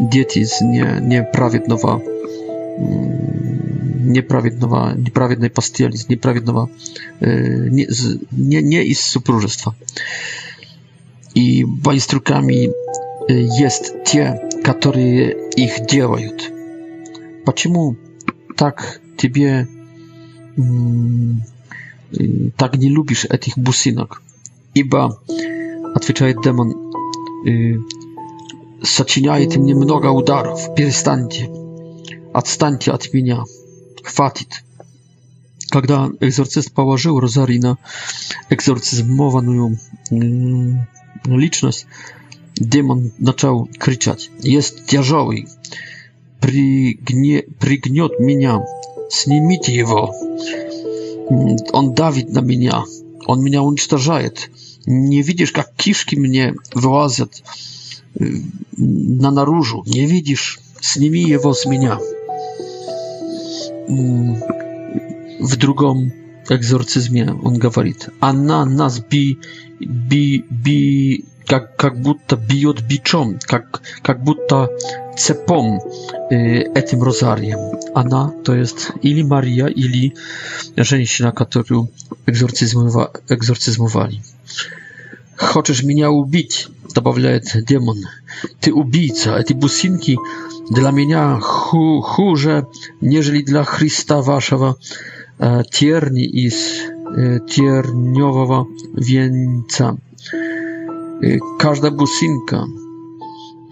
Дети 0.00 0.40
из 0.40 0.60
не, 0.60 1.00
неправедного 1.00 2.00
неправедного, 4.08 4.94
неправедной 4.94 5.50
постели, 5.50 5.96
неправедного, 6.08 6.70
не, 7.20 7.86
не, 8.30 8.62
не 8.62 8.84
из 8.84 9.00
супружества. 9.00 9.76
И 11.34 11.62
байструками 11.64 12.72
есть 13.30 13.92
те, 14.06 14.40
которые 14.64 15.50
их 15.50 15.86
делают. 15.86 16.50
Почему 17.44 17.96
так 18.56 19.00
тебе 19.18 19.68
так 22.56 22.76
не 22.76 22.88
любишь 22.88 23.26
этих 23.26 23.56
бусинок? 23.58 24.22
Ибо, 24.74 25.20
отвечает 25.94 26.38
демон, 26.42 26.72
сочиняет 28.82 29.56
мне 29.56 29.74
много 29.74 30.06
ударов. 30.08 30.74
Перестаньте, 30.74 31.48
отстаньте 32.32 32.90
от 32.92 33.12
меня. 33.12 33.44
«Хватит!» 34.02 34.62
Когда 35.70 36.08
экзорцист 36.20 36.72
положил 36.72 37.20
розарий 37.20 37.58
на 37.58 37.76
экзорцизмованную 38.48 39.78
личность, 41.26 41.86
демон 42.56 43.12
начал 43.18 43.68
кричать 43.78 44.30
«Есть 44.40 44.86
тяжелый! 44.86 45.46
Пригне... 46.40 47.42
Пригнет 47.60 48.18
меня! 48.18 48.64
Снимите 49.10 49.74
его! 49.74 50.14
Он 51.72 51.92
давит 51.94 52.30
на 52.30 52.40
меня! 52.40 52.84
Он 53.26 53.42
меня 53.42 53.60
уничтожает! 53.62 54.50
Не 54.86 55.20
видишь, 55.20 55.52
как 55.52 55.74
кишки 55.74 56.16
мне 56.16 56.54
вылазят 56.72 57.42
на 58.14 59.30
наружу? 59.30 59.82
Не 59.86 60.06
видишь? 60.06 60.60
Сними 60.80 61.20
его 61.20 61.52
с 61.52 61.66
меня!» 61.66 61.98
w 65.40 65.56
drugim 65.56 66.10
egzorcyzmie 66.50 67.38
on 67.44 67.58
gawarit. 67.58 68.10
a 68.20 68.32
nas 68.32 69.00
bi, 69.00 69.38
bi, 69.86 70.44
bi, 70.64 71.22
jak, 71.50 71.68
jak 71.84 72.00
butta 72.02 72.36
bijot 72.36 72.82
biczom, 72.82 73.38
jak, 73.52 73.80
jak 74.08 74.24
butta 74.24 74.68
cepom 75.16 75.78
y, 76.32 76.70
e, 76.74 76.82
tym 76.82 77.02
rozariem. 77.02 77.58
Ana 77.94 78.32
to 78.44 78.54
jest 78.54 78.92
ili 79.02 79.24
Maria, 79.24 79.68
ili 79.68 80.12
żeńszy, 80.76 81.22
na 81.22 81.32
którą 81.32 81.86
egzorcyzmowa, 82.26 83.10
egzorcyzmowali 83.28 84.20
хочешь 85.38 85.82
меня 85.82 86.10
убить?»— 86.10 86.68
добавляет 86.94 87.64
демон. 87.66 87.98
«Ты 88.60 88.72
убийца. 88.72 89.36
Эти 89.36 89.52
бусинки 89.52 90.16
для 90.70 90.90
меня 90.90 91.38
ху 91.40 92.00
хуже, 92.00 92.66
нежели 93.00 93.42
для 93.42 93.64
Христа 93.64 94.20
вашего 94.20 94.76
э, 95.38 95.62
терни 95.70 96.24
из 96.24 96.54
э, 96.82 97.40
терневого 97.48 98.66
венца. 98.94 99.96
Э, 101.22 101.38
каждая 101.58 101.90
бусинка 101.92 102.64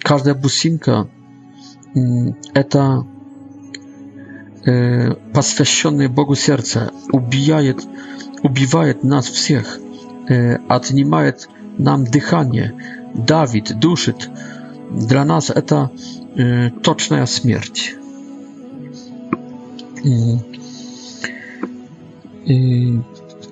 Каждая 0.00 0.34
бусинка— 0.34 1.08
это 2.54 3.06
посвященные 4.64 6.08
Богу 6.08 6.34
сердце, 6.36 6.92
убивает, 7.10 7.84
убивает 8.42 9.02
нас 9.02 9.26
всех, 9.26 9.78
отнимает 10.68 11.48
нам 11.78 12.04
дыхание, 12.04 12.74
давит, 13.14 13.78
душит. 13.78 14.30
Для 14.90 15.24
нас 15.24 15.50
это 15.50 15.90
точная 16.82 17.26
смерть. 17.26 17.94
И, 22.44 23.00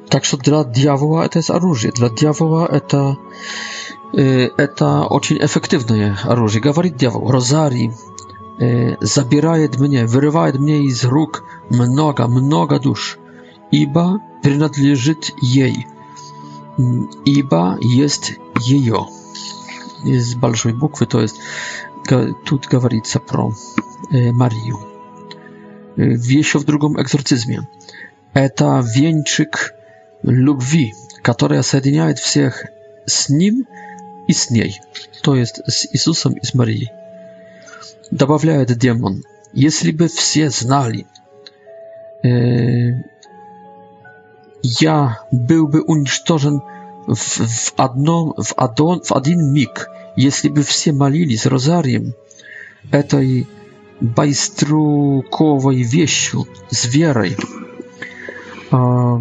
так 0.09 0.25
что 0.25 0.37
для 0.37 0.65
дьявола 0.65 1.23
это 1.23 1.39
есть 1.39 1.51
оружие. 1.51 1.93
Для 1.93 2.11
дьявола 2.11 2.67
это, 2.67 3.17
это 4.13 5.07
очень 5.07 5.39
эффективное 5.45 6.17
оружие. 6.25 6.61
Говорит 6.61 6.97
дьявол, 6.97 7.31
розарий, 7.31 7.91
Y, 8.61 8.97
zabierają 9.01 9.69
mnie, 9.79 10.07
wyrywają 10.07 10.55
mnie 10.59 10.93
z 10.95 11.05
róg 11.05 11.43
mnoga, 11.71 12.29
mnoga 12.29 12.79
dusz, 12.79 13.19
iba 13.73 14.19
przynależy 14.43 15.15
jej, 15.43 15.85
mm, 16.79 17.09
iba 17.25 17.77
jest 17.95 18.33
jejo. 18.69 19.09
Z 20.19 20.35
balszej 20.35 20.73
bukwy 20.73 21.07
to 21.07 21.21
jest, 21.21 21.37
tu 22.45 22.59
mówię 22.75 23.01
pro 23.27 23.51
e, 24.13 24.33
Mariu. 24.33 24.77
Y, 25.99 26.17
wie 26.19 26.45
się 26.45 26.59
w 26.59 26.65
drugim 26.65 26.99
egzorcyzmie. 26.99 27.63
Eta 28.35 28.83
wieńczyk 28.97 29.75
lubwi, 30.25 30.93
która 31.23 31.63
zjednoczy 31.63 32.15
wszystkich 32.15 32.65
z 33.09 33.31
nim 33.31 33.65
i 34.29 34.35
z 34.35 34.51
niej. 34.51 34.75
To 35.23 35.35
jest 35.35 35.63
z 35.69 35.95
Jezusem 35.95 36.33
i 36.43 36.47
z 36.47 36.55
Marii. 36.55 36.87
Добавляет 38.11 38.77
демон. 38.77 39.23
Если 39.53 39.93
бы 39.93 40.09
все 40.09 40.51
знали, 40.51 41.07
э, 42.25 43.01
я 44.63 45.19
был 45.31 45.69
бы 45.69 45.81
уничтожен 45.81 46.61
в, 47.07 47.15
в, 47.17 47.75
одном, 47.77 48.35
в, 48.37 48.53
одон, 48.57 49.01
в 49.03 49.13
один 49.13 49.53
миг, 49.53 49.89
если 50.17 50.49
бы 50.49 50.63
все 50.63 50.93
молились 50.93 51.47
розарием 51.47 52.15
этой 52.91 53.47
байструковой 54.01 55.83
вещью, 55.83 56.47
с 56.69 56.87
верой. 56.93 57.37
А, 58.73 59.21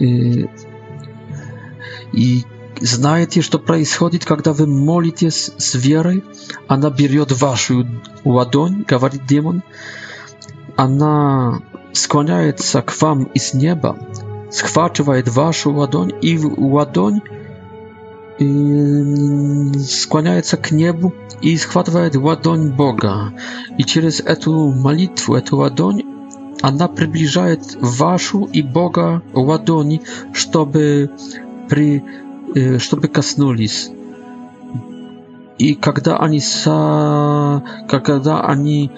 э, 0.00 0.48
и 2.12 2.44
знаете, 2.80 3.40
что 3.40 3.58
происходит, 3.58 4.24
когда 4.24 4.52
вы 4.52 4.66
молитесь 4.66 5.50
с 5.56 5.74
верой? 5.74 6.24
Она 6.66 6.90
берет 6.90 7.32
вашу 7.40 7.86
ладонь, 8.24 8.84
говорит 8.86 9.26
демон. 9.26 9.62
Она 10.76 11.60
склоняется 11.92 12.82
к 12.82 12.94
вам 13.00 13.24
из 13.34 13.54
неба, 13.54 13.98
схватывает 14.50 15.28
вашу 15.28 15.72
ладонь 15.72 16.12
и 16.22 16.38
ладонь 16.38 17.20
склоняется 19.88 20.56
к 20.58 20.70
небу 20.70 21.12
и 21.40 21.56
схватывает 21.56 22.14
ладонь 22.14 22.70
Бога. 22.70 23.32
И 23.78 23.82
через 23.82 24.20
эту 24.20 24.70
молитву, 24.70 25.34
эту 25.34 25.56
ладонь, 25.56 26.04
она 26.62 26.86
приближает 26.86 27.60
вашу 27.80 28.44
и 28.44 28.62
Бога 28.62 29.22
ладони, 29.34 30.02
чтобы 30.32 31.10
при 31.68 32.04
чтобы 32.78 33.08
коснулись. 33.08 33.90
И 35.58 35.74
когда 35.74 36.18
они, 36.18 36.40
со... 36.40 37.64
когда 37.88 38.42
они 38.44 38.92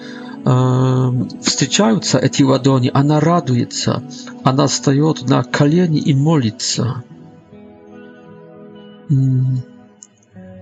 э, 0.45 1.09
встречаются, 1.41 2.19
эти 2.19 2.43
ладони, 2.43 2.91
она 2.93 3.19
радуется, 3.19 4.03
она 4.43 4.67
встает 4.67 5.27
на 5.27 5.43
колени 5.43 5.97
и 5.99 6.13
молится. 6.13 7.03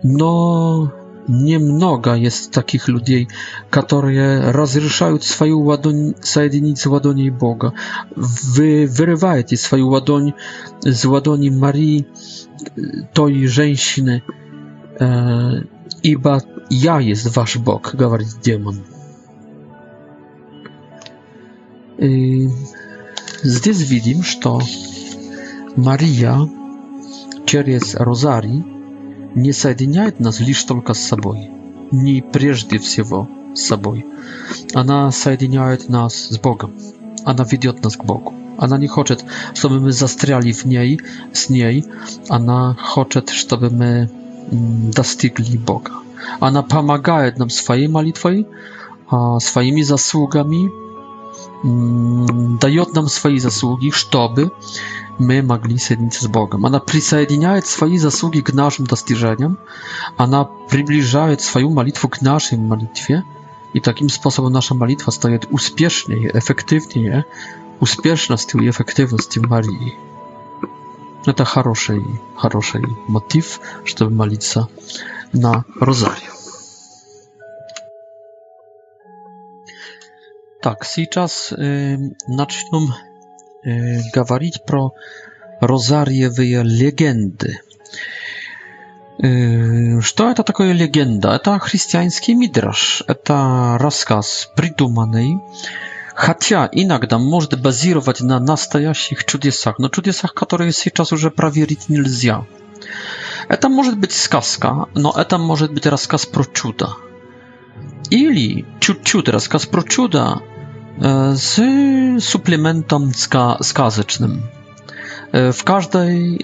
Но 0.01 0.91
niemnoga 1.29 2.15
jest 2.15 2.51
takich 2.51 2.87
ludzi, 2.87 3.27
które 3.69 4.51
rozryszają 4.51 5.17
swoją 5.17 5.57
ładoń, 5.57 6.13
sojedynicę 6.21 6.89
ładoni 6.89 7.31
Boga. 7.31 7.71
Wy 8.55 8.87
wyrywajcie 8.87 9.57
swoją 9.57 9.87
ładoń 9.87 10.33
z 10.85 11.05
ładoni 11.05 11.51
Marii, 11.51 12.05
e, 12.63 12.71
tej 13.13 13.49
żeńszyny, 13.49 14.21
e, 15.01 15.63
iba 16.03 16.37
ja 16.71 17.01
jest 17.01 17.27
wasz 17.27 17.57
bog, 17.57 17.93
mówi 17.99 18.25
demon. 18.45 18.79
I 21.99 22.47
tutaj 23.55 23.73
że 24.23 24.49
Maria 25.77 26.45
przez 27.45 27.93
rozarii 27.95 28.78
не 29.35 29.51
соединяет 29.51 30.19
нас 30.19 30.39
лишь 30.39 30.63
только 30.63 30.93
с 30.93 30.99
собой, 30.99 31.49
не 31.91 32.21
прежде 32.21 32.77
всего 32.79 33.27
с 33.55 33.61
собой. 33.61 34.05
Она 34.73 35.11
соединяет 35.11 35.89
нас 35.89 36.27
с 36.29 36.37
Богом. 36.39 36.71
Она 37.25 37.43
ведет 37.43 37.83
нас 37.83 37.95
к 37.95 38.03
Богу. 38.03 38.33
Она 38.57 38.77
не 38.77 38.87
хочет, 38.87 39.23
чтобы 39.53 39.79
мы 39.79 39.91
застряли 39.91 40.51
в 40.51 40.65
ней, 40.65 40.99
с 41.33 41.49
ней. 41.49 41.85
Она 42.27 42.73
хочет, 42.81 43.29
чтобы 43.29 43.69
мы 43.69 44.09
достигли 44.51 45.57
Бога. 45.57 45.91
Она 46.39 46.63
помогает 46.63 47.37
нам 47.37 47.49
своей 47.49 47.87
молитвой, 47.87 48.47
своими 49.39 49.81
заслугами, 49.81 50.69
дает 51.63 52.93
нам 52.93 53.07
свои 53.07 53.39
заслуги, 53.39 53.89
чтобы 53.89 54.51
мы 55.17 55.41
могли 55.41 55.77
соединиться 55.77 56.23
с 56.23 56.27
Богом. 56.27 56.65
Она 56.65 56.79
присоединяет 56.79 57.65
свои 57.67 57.97
заслуги 57.97 58.39
к 58.41 58.53
нашим 58.53 58.85
достижениям, 58.87 59.57
она 60.17 60.45
приближает 60.45 61.41
свою 61.41 61.69
молитву 61.71 62.09
к 62.09 62.21
нашей 62.21 62.57
молитве, 62.57 63.23
и 63.73 63.79
таким 63.79 64.09
способом 64.09 64.53
наша 64.53 64.73
молитва 64.73 65.11
стает 65.11 65.45
успешнее, 65.51 66.31
эффективнее, 66.33 67.25
успешностью 67.79 68.61
и 68.61 68.69
эффективностью 68.69 69.47
Марии. 69.47 69.95
Это 71.25 71.43
хороший, 71.45 72.21
хороший 72.37 72.83
мотив, 73.07 73.59
чтобы 73.83 74.11
молиться 74.11 74.69
на 75.33 75.65
Розарию. 75.79 76.31
Так, 80.61 80.83
сейчас 80.83 81.53
э, 81.53 81.95
начнем 82.27 82.93
э, 83.63 84.01
говорить 84.13 84.65
про 84.65 84.91
розарьевые 85.61 86.63
легенды. 86.63 87.61
Э, 89.23 90.01
что 90.01 90.29
это 90.29 90.43
такое 90.43 90.73
легенда? 90.73 91.29
Это 91.33 91.57
христианский 91.59 92.33
мидраш, 92.35 93.03
это 93.07 93.77
рассказ 93.79 94.49
придуманный, 94.57 95.39
хотя 96.13 96.67
иногда 96.73 97.17
может 97.19 97.61
базировать 97.61 98.19
на 98.19 98.37
настоящих 98.41 99.23
чудесах, 99.23 99.79
но 99.79 99.87
чудесах, 99.87 100.33
которые 100.33 100.73
сейчас 100.73 101.13
уже 101.13 101.31
проверить 101.31 101.87
нельзя. 101.87 102.45
Это 103.47 103.69
может 103.69 103.97
быть 103.97 104.11
сказка, 104.11 104.87
но 104.93 105.13
это 105.15 105.37
может 105.37 105.73
быть 105.73 105.85
рассказ 105.85 106.25
про 106.25 106.43
чудо. 106.43 106.95
Или 108.11 108.65
чуть-чуть 108.81 109.29
рассказ 109.29 109.67
про 109.67 109.83
чудо, 109.83 110.41
E, 111.01 111.35
z 111.35 111.59
suplementem 112.23 113.13
ska 113.13 113.57
skazecznym. 113.61 114.41
E, 115.31 115.53
w 115.53 115.63
każdej 115.63 116.39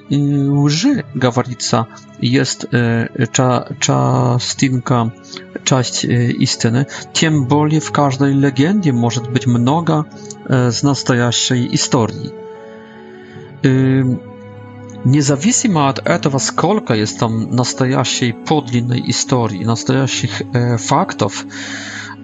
łży, 0.56 1.04
gawarica, 1.16 1.86
jest 2.22 2.68
e, 3.18 3.28
czastinka, 3.80 5.06
część 5.64 6.08
istyny. 6.40 6.86
Tym 7.14 7.46
bolie 7.46 7.82
w 7.82 7.92
każdej 7.92 8.36
legendie 8.36 8.94
może 8.94 9.22
być 9.22 9.48
mnoga 9.48 10.04
z 10.70 10.84
nastajaszej 10.84 11.70
historii. 11.70 12.30
Niezależnie 15.06 15.80
od 15.80 16.00
tego, 16.22 16.40
skolka 16.40 16.96
jest 16.96 17.20
tam 17.20 17.48
nastajaszej 17.52 18.34
podlinnej 18.34 19.04
historii, 19.04 19.66
nastajaszych 19.66 20.42
faktów, 20.80 21.46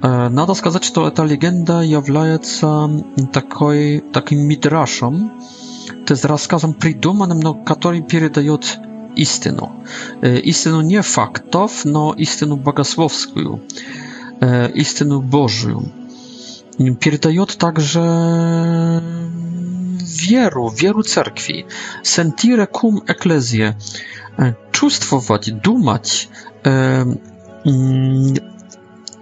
Надо 0.01 0.55
сказать, 0.55 0.83
что 0.83 1.07
эта 1.07 1.23
легенда 1.23 1.81
является 1.81 2.89
такой, 3.31 4.03
таким 4.13 4.39
мидрашем, 4.39 5.31
то 6.07 6.13
есть 6.13 6.25
рассказом 6.25 6.73
придуманным, 6.73 7.39
но 7.39 7.53
который 7.53 8.01
передает 8.01 8.79
истину. 9.15 9.71
Истину 10.21 10.81
не 10.81 11.01
фактов, 11.03 11.81
но 11.85 12.13
истину 12.13 12.55
богословскую, 12.57 13.61
истину 14.73 15.21
Божию. 15.21 15.91
Передает 16.99 17.55
также 17.57 19.03
веру, 20.01 20.69
веру 20.69 21.03
церкви. 21.03 21.67
Sentire 22.03 22.65
cum 22.71 23.03
ecclesie. 23.05 23.75
Чувствовать, 24.71 25.61
думать, 25.61 26.27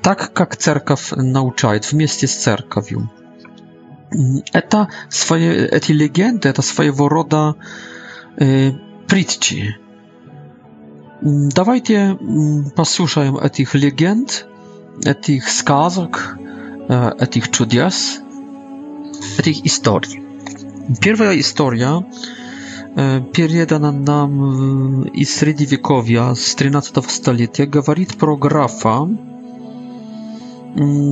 так 0.01 0.31
как 0.33 0.57
церковь 0.57 1.11
научает 1.11 1.91
вместе 1.91 2.27
с 2.27 2.35
церковью. 2.35 3.09
Это 4.53 4.89
свои, 5.09 5.49
эти 5.49 5.91
легенды, 5.91 6.49
это 6.49 6.61
своего 6.61 7.09
рода 7.09 7.55
э, 8.37 8.71
притчи. 9.07 9.75
Давайте 11.21 12.17
послушаем 12.75 13.37
этих 13.37 13.75
легенд, 13.75 14.47
этих 15.03 15.49
сказок, 15.49 16.37
этих 17.19 17.51
чудес, 17.51 18.21
этих 19.37 19.65
историй. 19.65 20.23
Первая 21.01 21.37
история 21.37 22.05
передана 22.95 23.91
нам 23.91 25.03
из 25.09 25.35
Средневековья, 25.35 26.33
с 26.35 26.55
13 26.55 27.11
столетия, 27.11 27.65
говорит 27.65 28.17
про 28.17 28.37
графа, 28.37 29.09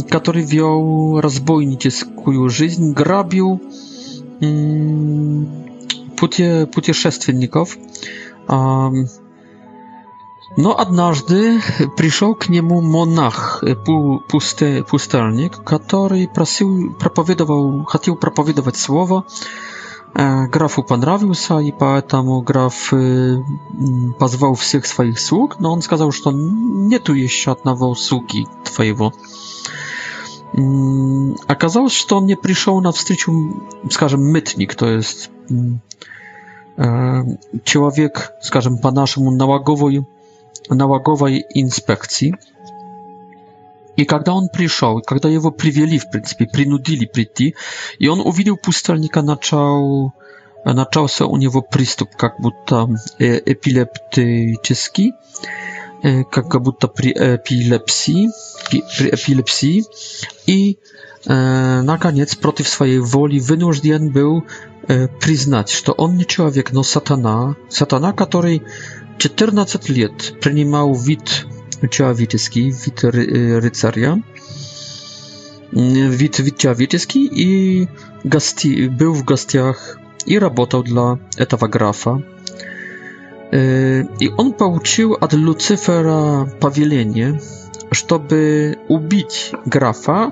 который 0.09 0.43
вел 0.43 1.19
разбойническую 1.19 2.49
жизнь, 2.49 2.93
грабил 2.93 3.61
пути, 6.17 6.65
путешественников. 6.67 7.77
Но 10.57 10.75
однажды 10.79 11.61
пришел 11.97 12.33
к 12.35 12.49
нему 12.49 12.81
монах, 12.81 13.61
пустельник, 14.29 15.63
который 15.63 16.27
просил, 16.27 16.93
проповедовал, 16.93 17.83
хотел 17.85 18.15
проповедовать 18.15 18.75
слово, 18.77 19.25
pan 20.17 20.69
e, 20.77 20.77
upodrobił 20.77 21.31
i 21.63 21.73
poetom 21.73 22.41
grof 22.43 22.93
y, 22.93 23.37
pozwał 24.17 24.55
wszystkich 24.55 24.87
swoich 24.87 25.19
sług, 25.19 25.57
no 25.59 25.71
on 25.71 25.81
skazał, 25.81 26.11
że 26.11 26.23
to 26.23 26.31
nie 26.73 26.99
tu 26.99 27.15
jest 27.15 27.33
się 27.33 27.51
od 27.51 27.65
nowo 27.65 27.95
sługi 27.95 28.47
twojego. 28.63 29.11
Okazało 31.47 31.83
mm, 31.83 31.89
się, 31.89 32.05
że 32.09 32.15
on 32.15 32.25
nie 32.25 32.37
przyszedł 32.37 32.81
na 32.81 32.91
wstryciu, 32.91 33.31
skażem 33.91 34.21
mytnik, 34.21 34.75
to 34.75 34.85
jest 34.89 35.29
y, 35.51 35.55
człowiek, 37.63 38.31
skażem 38.41 38.77
po 38.77 38.91
naszemu 38.91 39.31
nałagowej, 39.31 40.01
nałagowej 40.69 41.43
inspekcji. 41.55 42.33
И 43.97 44.05
когда 44.05 44.33
он 44.33 44.47
пришел, 44.47 45.01
когда 45.01 45.27
его 45.27 45.51
привели, 45.51 45.97
в 45.97 46.09
принципе, 46.09 46.45
принудили 46.45 47.05
прийти, 47.05 47.55
и 47.97 48.07
он 48.07 48.21
увидел 48.21 48.55
пустельника, 48.55 49.23
начал, 49.23 50.13
начался 50.63 51.25
у 51.25 51.35
него 51.37 51.61
приступ, 51.63 52.15
как 52.15 52.39
будто 52.39 52.87
эпилептический, 53.17 55.13
как 56.03 56.61
будто 56.61 56.87
при 56.87 57.11
эпилепсии, 57.11 58.29
при 58.69 58.79
эпилепсии, 58.81 59.83
и, 60.45 60.77
наконец, 61.25 62.35
против 62.35 62.69
своей 62.69 62.99
воли 62.99 63.39
вынужден 63.39 64.11
был 64.11 64.43
признать, 65.19 65.69
что 65.69 65.93
он 65.93 66.17
не 66.17 66.25
человек, 66.27 66.71
но 66.71 66.83
сатана, 66.83 67.55
сатана, 67.69 68.13
который 68.13 68.61
14 69.17 69.89
лет 69.89 70.39
принимал 70.39 70.93
вид 70.93 71.46
Ciławiczyski, 71.91 72.71
Witrycaria, 72.73 74.17
y, 74.17 74.21
ry 76.09 76.17
Wit, 76.17 76.41
wit 76.41 76.63
i 77.15 77.87
był 78.89 79.13
w 79.15 79.23
gastiach 79.23 79.99
i 80.25 80.39
pracował 80.39 80.83
dla 80.83 81.17
etawa 81.37 81.67
grafa. 81.67 82.19
Y, 83.53 84.05
I 84.19 84.31
on 84.37 84.53
pouczył 84.53 85.15
od 85.21 85.33
Lucyfera 85.33 86.45
powielenie, 86.59 87.33
żeby 87.91 88.75
ubić 88.87 89.51
grafa 89.67 90.31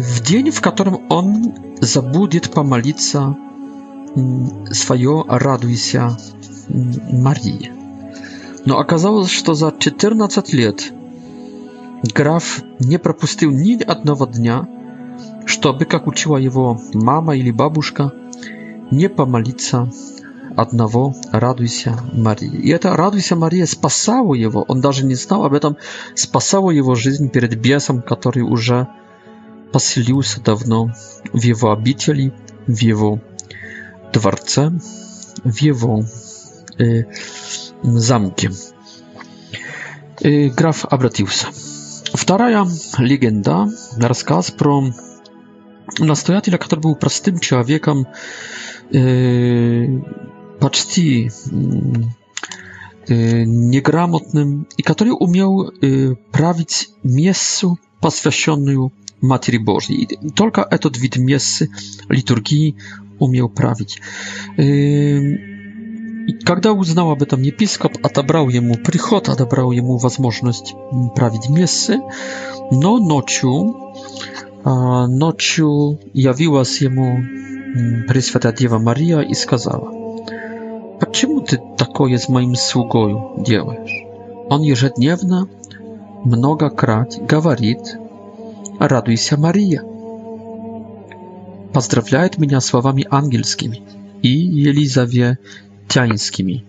w 0.00 0.20
dzień, 0.20 0.52
w 0.52 0.60
którym 0.60 0.96
on 1.08 1.52
zabudzie 1.82 2.40
pomalica 2.40 3.34
swoją 4.72 5.24
raduj 5.28 5.76
się 5.76 6.08
Marii. 7.12 7.79
Но 8.64 8.78
оказалось, 8.78 9.30
что 9.30 9.54
за 9.54 9.72
14 9.76 10.52
лет 10.52 10.92
граф 12.14 12.62
не 12.78 12.98
пропустил 12.98 13.50
ни 13.50 13.82
одного 13.82 14.26
дня, 14.26 14.68
чтобы, 15.46 15.84
как 15.86 16.06
учила 16.06 16.36
его 16.36 16.80
мама 16.92 17.36
или 17.36 17.50
бабушка, 17.50 18.12
не 18.90 19.08
помолиться 19.08 19.90
одного 20.56 21.14
«Радуйся, 21.32 21.96
Мария». 22.12 22.50
И 22.50 22.68
это 22.70 22.96
«Радуйся, 22.96 23.36
Мария» 23.36 23.66
спасало 23.66 24.34
его, 24.34 24.64
он 24.68 24.80
даже 24.80 25.04
не 25.06 25.14
знал 25.14 25.44
об 25.44 25.54
этом, 25.54 25.76
спасало 26.14 26.70
его 26.70 26.94
жизнь 26.94 27.28
перед 27.30 27.54
бесом, 27.56 28.02
который 28.02 28.40
уже 28.42 28.88
поселился 29.72 30.40
давно 30.42 30.90
в 31.32 31.40
его 31.42 31.72
обители, 31.72 32.32
в 32.66 32.78
его 32.78 33.20
дворце, 34.12 34.72
в 35.44 35.56
его 35.62 36.02
э, 36.78 37.04
zamkiem. 37.82 38.52
Y, 40.24 40.50
graf 40.56 40.86
Abratiusa. 40.90 41.48
Wtaraja 42.16 42.66
legenda, 42.98 43.66
rozkaz 44.00 44.50
pro 44.50 44.82
nastojatela, 46.00 46.58
który 46.58 46.80
był 46.80 46.96
prostym 46.96 47.38
człowiekiem, 47.40 48.04
y, 48.94 50.00
poczty 50.58 51.00
y, 51.00 51.28
niegramotnym 53.46 54.64
i 54.78 54.82
który 54.82 55.12
umiał 55.14 55.62
y, 55.62 55.70
prawić 56.32 56.88
miejscu 57.04 57.76
poświęconą 58.00 58.90
Matki 59.22 59.58
Bożej. 59.60 60.02
I 60.02 60.06
tylko 60.34 60.64
ten 60.80 60.92
wid 61.00 61.16
liturgii 62.10 62.74
umiał 63.18 63.48
prawić. 63.48 64.00
Y, 64.58 65.49
И 66.30 66.34
когда 66.44 66.72
узнал 66.72 67.10
об 67.10 67.22
этом 67.24 67.42
епископ, 67.42 67.94
отобрал 68.06 68.48
ему 68.50 68.76
приход, 68.76 69.28
отобрал 69.28 69.72
ему 69.72 69.96
возможность 69.96 70.72
править 71.16 71.48
мессы, 71.48 71.98
но 72.70 72.98
ночью, 72.98 73.94
ночью 74.64 75.98
явилась 76.12 76.80
ему 76.82 77.18
Пресвятая 78.06 78.52
Дева 78.52 78.78
Мария 78.78 79.20
и 79.22 79.34
сказала, 79.34 79.88
«Почему 81.00 81.40
ты 81.40 81.58
такое 81.76 82.16
с 82.16 82.28
моим 82.28 82.54
слугою 82.54 83.32
делаешь? 83.44 84.04
Он 84.48 84.62
ежедневно 84.62 85.48
многократь 86.22 87.20
говорит, 87.26 87.96
радуйся, 88.78 89.36
Мария. 89.36 89.82
Поздравляет 91.72 92.38
меня 92.38 92.60
словами 92.60 93.04
ангельскими. 93.10 93.82
И 94.22 94.28
Елизаве 94.30 95.38
egipcjańskimi. 95.90 96.64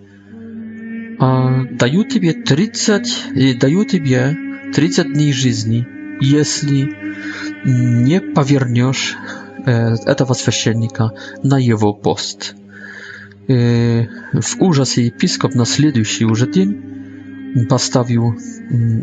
даю 1.77 2.03
тебе 2.05 2.34
30, 2.34 3.55
даю 3.60 3.86
тебе 3.86 4.36
30 4.73 5.13
дней 5.13 5.31
жизни, 5.34 5.86
если 6.19 6.89
не 7.63 8.19
повернешь 8.19 9.15
этого 9.65 10.34
священника 10.34 11.12
на 11.43 11.60
его 11.60 11.93
пост. 11.93 12.55
В 13.47 14.55
ужасе 14.60 15.05
епископ 15.07 15.53
на 15.53 15.65
следующий 15.65 16.25
уже 16.25 16.51
день 16.51 17.63
поставил 17.69 18.34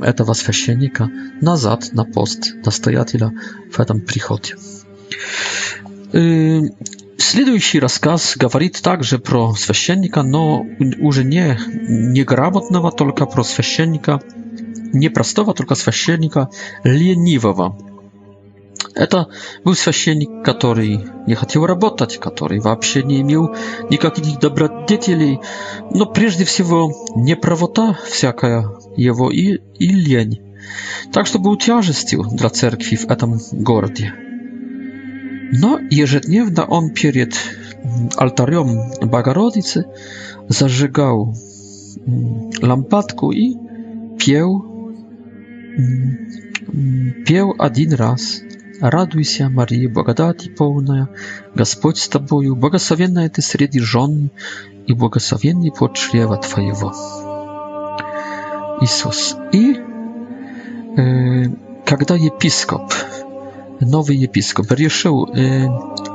этого 0.03 0.33
священника 0.33 1.09
назад 1.41 1.91
на 1.93 2.05
пост 2.05 2.55
настоятеля 2.65 3.31
в 3.71 3.79
этом 3.79 4.01
приходе. 4.01 4.55
Следующий 7.21 7.81
рассказ 7.81 8.37
говорит 8.37 8.81
также 8.81 9.19
про 9.19 9.53
священника, 9.57 10.23
но 10.23 10.65
уже 11.01 11.25
не 11.25 11.59
неграмотного, 12.13 12.93
только 12.93 13.27
про 13.27 13.43
священника, 13.43 14.21
не 14.95 15.09
простого, 15.09 15.53
только 15.53 15.75
священника 15.75 16.49
ленивого. 16.85 17.77
Это 18.95 19.27
был 19.65 19.75
священник, 19.75 20.45
который 20.45 21.07
не 21.27 21.35
хотел 21.35 21.67
работать, 21.67 22.19
который 22.19 22.61
вообще 22.61 23.03
не 23.03 23.23
имел 23.23 23.53
никаких 23.91 24.39
добродетелей, 24.39 25.41
но 25.91 26.07
прежде 26.07 26.45
всего 26.45 26.93
неправота 27.17 27.99
всякая 28.09 28.65
его 28.97 29.31
и, 29.33 29.57
и 29.81 29.89
лень. 29.89 30.39
Так 31.13 31.27
что 31.27 31.41
был 31.41 31.57
тяжестью 31.57 32.23
для 32.31 32.49
церкви 32.49 32.95
в 32.95 33.11
этом 33.11 33.41
городе. 33.51 34.15
Но 35.51 35.79
ежедневно 35.91 36.65
он 36.65 36.91
перед 36.91 37.35
алтарем 38.17 38.93
Богородицы 39.09 39.87
зажигал 40.49 41.35
лампадку 42.61 43.31
и 43.33 43.55
пел, 44.19 44.93
пел 47.27 47.55
один 47.59 47.95
раз. 47.95 48.41
Радуйся, 48.81 49.49
Мария, 49.49 49.89
благодати 49.89 50.49
полная, 50.51 51.09
Господь 51.55 51.99
с 51.99 52.09
тобою, 52.09 52.55
благословенная 52.55 53.29
ты 53.29 53.43
среди 53.43 53.81
жен 53.81 54.31
и 54.87 54.93
благословенный 54.93 55.73
плод 55.73 55.95
чрева 55.97 56.37
твоего. 56.37 56.93
Иисус. 58.81 59.35
И 59.53 59.77
э, 60.97 61.45
когда 61.85 62.15
епископ 62.15 62.93
новый 63.81 64.17
епископ 64.17 64.71
решил 64.73 65.27
э, 65.27 65.67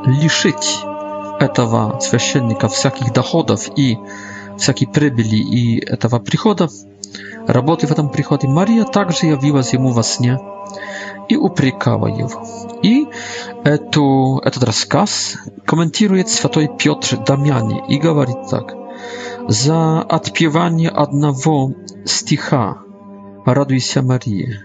лишить 0.05 0.79
этого 1.39 1.99
священника 1.99 2.67
всяких 2.67 3.13
доходов 3.13 3.69
и 3.77 3.97
всякой 4.57 4.85
прибыли 4.85 5.35
и 5.35 5.79
этого 5.79 6.19
прихода, 6.19 6.69
работы 7.47 7.87
в 7.87 7.91
этом 7.91 8.09
приходе, 8.09 8.47
Мария 8.47 8.83
также 8.85 9.27
явилась 9.27 9.73
ему 9.73 9.89
во 9.91 10.03
сне 10.03 10.39
и 11.29 11.35
упрекала 11.35 12.07
его. 12.07 12.43
И 12.83 13.07
эту, 13.63 14.39
этот 14.43 14.63
рассказ 14.63 15.37
комментирует 15.65 16.29
святой 16.29 16.69
Петр 16.77 17.17
Дамяни 17.23 17.81
и 17.87 17.97
говорит 17.97 18.49
так. 18.49 18.75
«За 19.47 20.01
отпевание 20.01 20.89
одного 20.89 21.73
стиха 22.05 22.77
радуйся, 23.45 24.01
Мария» 24.01 24.63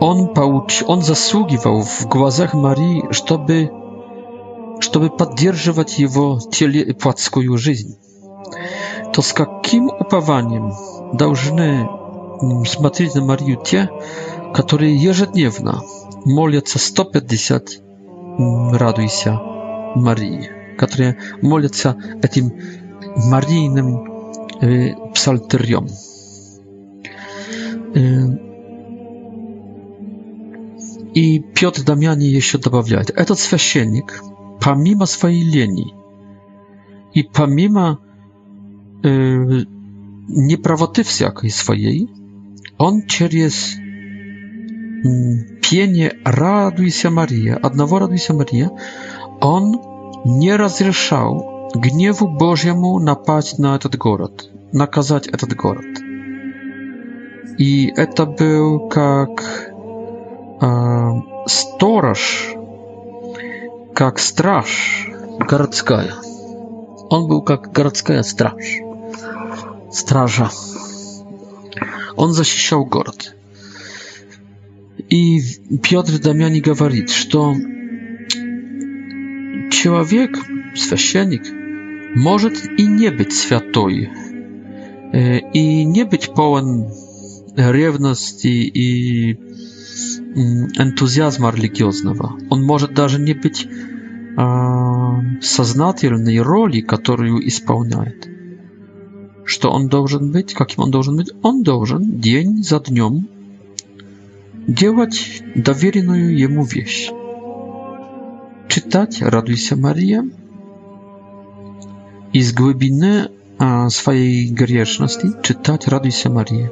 on, 0.00 0.26
pouczy, 0.34 0.86
on 0.86 1.02
zasługiwał 1.02 1.82
w 1.84 2.04
głazach 2.06 2.54
Marii, 2.54 3.02
żeby, 3.10 3.68
żeby 4.92 5.10
poddzierżywać 5.10 6.00
jego 6.00 6.38
ciele 6.52 6.78
i 6.78 6.94
płacką 6.94 7.40
żyzń. 7.54 7.92
To 9.12 9.22
z 9.22 9.34
jakim 9.38 9.90
upawaniem 10.00 10.70
dałżny 11.14 11.86
spojrzeć 12.66 13.00
mm, 13.00 13.12
na 13.14 13.24
Marię 13.24 13.56
te, 13.70 13.88
które 14.54 14.90
jeżedniewna 14.90 15.80
molią 16.26 16.60
150 16.66 17.82
raduje 18.72 19.08
się 19.08 19.38
Marii, 19.96 20.38
które 20.78 21.14
molią 21.42 21.68
się 21.68 21.94
tym 22.30 22.50
Maryjnym 23.30 23.96
y, 24.62 24.94
psalterium. 25.14 25.86
Y, 27.96 28.38
I 31.14 31.42
Piotr 31.54 31.82
Damiani 31.82 32.42
się 32.42 32.58
dobawia, 32.58 33.04
to 33.04 33.34
święcennik, 33.36 34.20
pomimo 34.60 35.06
swojej 35.06 35.44
leni 35.54 35.94
i 37.14 37.24
pomimo 37.24 37.96
e, 39.04 39.44
jakiej 41.22 41.50
swojej, 41.50 42.08
on 42.78 43.02
przez 43.06 43.74
mm, 45.04 45.44
pienie 45.62 46.10
Raduj 46.24 46.90
się 46.90 47.10
Maria, 47.10 47.56
jednego 47.64 47.98
Raduj 47.98 48.18
się 48.18 48.34
Maria, 48.34 48.68
on 49.40 49.72
nie 50.26 50.56
rozrzeszał 50.56 51.46
gniewu 51.82 52.28
Bożemu 52.28 53.00
napać 53.00 53.58
na 53.58 53.78
ten 53.78 53.92
город, 53.98 54.48
nakazać 54.72 55.26
ten 55.26 55.48
город. 55.56 56.07
И 57.58 57.92
это 57.96 58.24
был 58.24 58.88
как 58.88 59.72
э, 60.62 61.08
сторож, 61.46 62.54
как 63.94 64.20
страж 64.20 65.08
городская. 65.40 66.12
Он 67.10 67.26
был 67.26 67.42
как 67.42 67.72
городская 67.72 68.22
страж. 68.22 68.76
Стража. 69.90 70.50
Он 72.14 72.32
защищал 72.32 72.84
город. 72.84 73.34
И 75.08 75.40
Петр 75.82 76.20
Дамяни 76.20 76.60
говорит, 76.60 77.10
что 77.10 77.54
человек, 79.72 80.38
священник, 80.76 81.42
может 82.16 82.54
и 82.78 82.86
не 82.86 83.10
быть 83.10 83.32
святой, 83.32 84.10
и 85.52 85.84
не 85.84 86.04
быть 86.04 86.34
полон 86.34 86.92
ревности 87.58 88.46
и 88.46 89.32
энтузиазма 89.34 91.50
религиозного. 91.50 92.34
Он 92.50 92.62
может 92.62 92.94
даже 92.94 93.20
не 93.20 93.34
быть 93.34 93.66
сознательной 95.44 96.38
роли, 96.40 96.80
которую 96.80 97.46
исполняет. 97.48 98.28
Что 99.44 99.72
он 99.72 99.88
должен 99.88 100.30
быть, 100.30 100.54
каким 100.54 100.84
он 100.84 100.90
должен 100.92 101.16
быть? 101.16 101.30
Он 101.42 101.62
должен 101.64 102.18
день 102.20 102.62
за 102.62 102.78
днем 102.80 103.28
делать 104.68 105.42
доверенную 105.56 106.38
ему 106.38 106.64
вещь. 106.64 107.10
Читать 108.68 109.20
«Радуйся, 109.22 109.74
Мария» 109.76 110.24
из 112.32 112.52
глубины 112.52 113.30
своей 113.88 114.48
грешности 114.52 115.32
читать 115.42 115.88
«Радуйся, 115.88 116.30
Мария». 116.30 116.70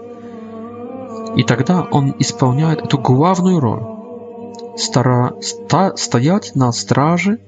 И 1.37 1.45
тогда 1.45 1.83
он 1.83 2.15
исполняет 2.19 2.81
эту 2.83 2.97
главную 2.99 3.61
роль. 3.61 4.55
Стара, 4.77 5.33
ста, 5.41 5.97
стоять 5.97 6.55
на 6.55 6.71
страже 6.73 7.39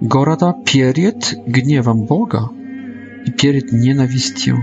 города 0.00 0.54
перед 0.64 1.34
гневом 1.46 2.04
Бога 2.04 2.50
и 3.26 3.30
перед 3.30 3.72
ненавистью 3.72 4.56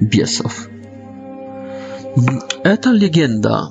бесов. 0.00 0.68
Это 2.64 2.90
легенда 2.90 3.68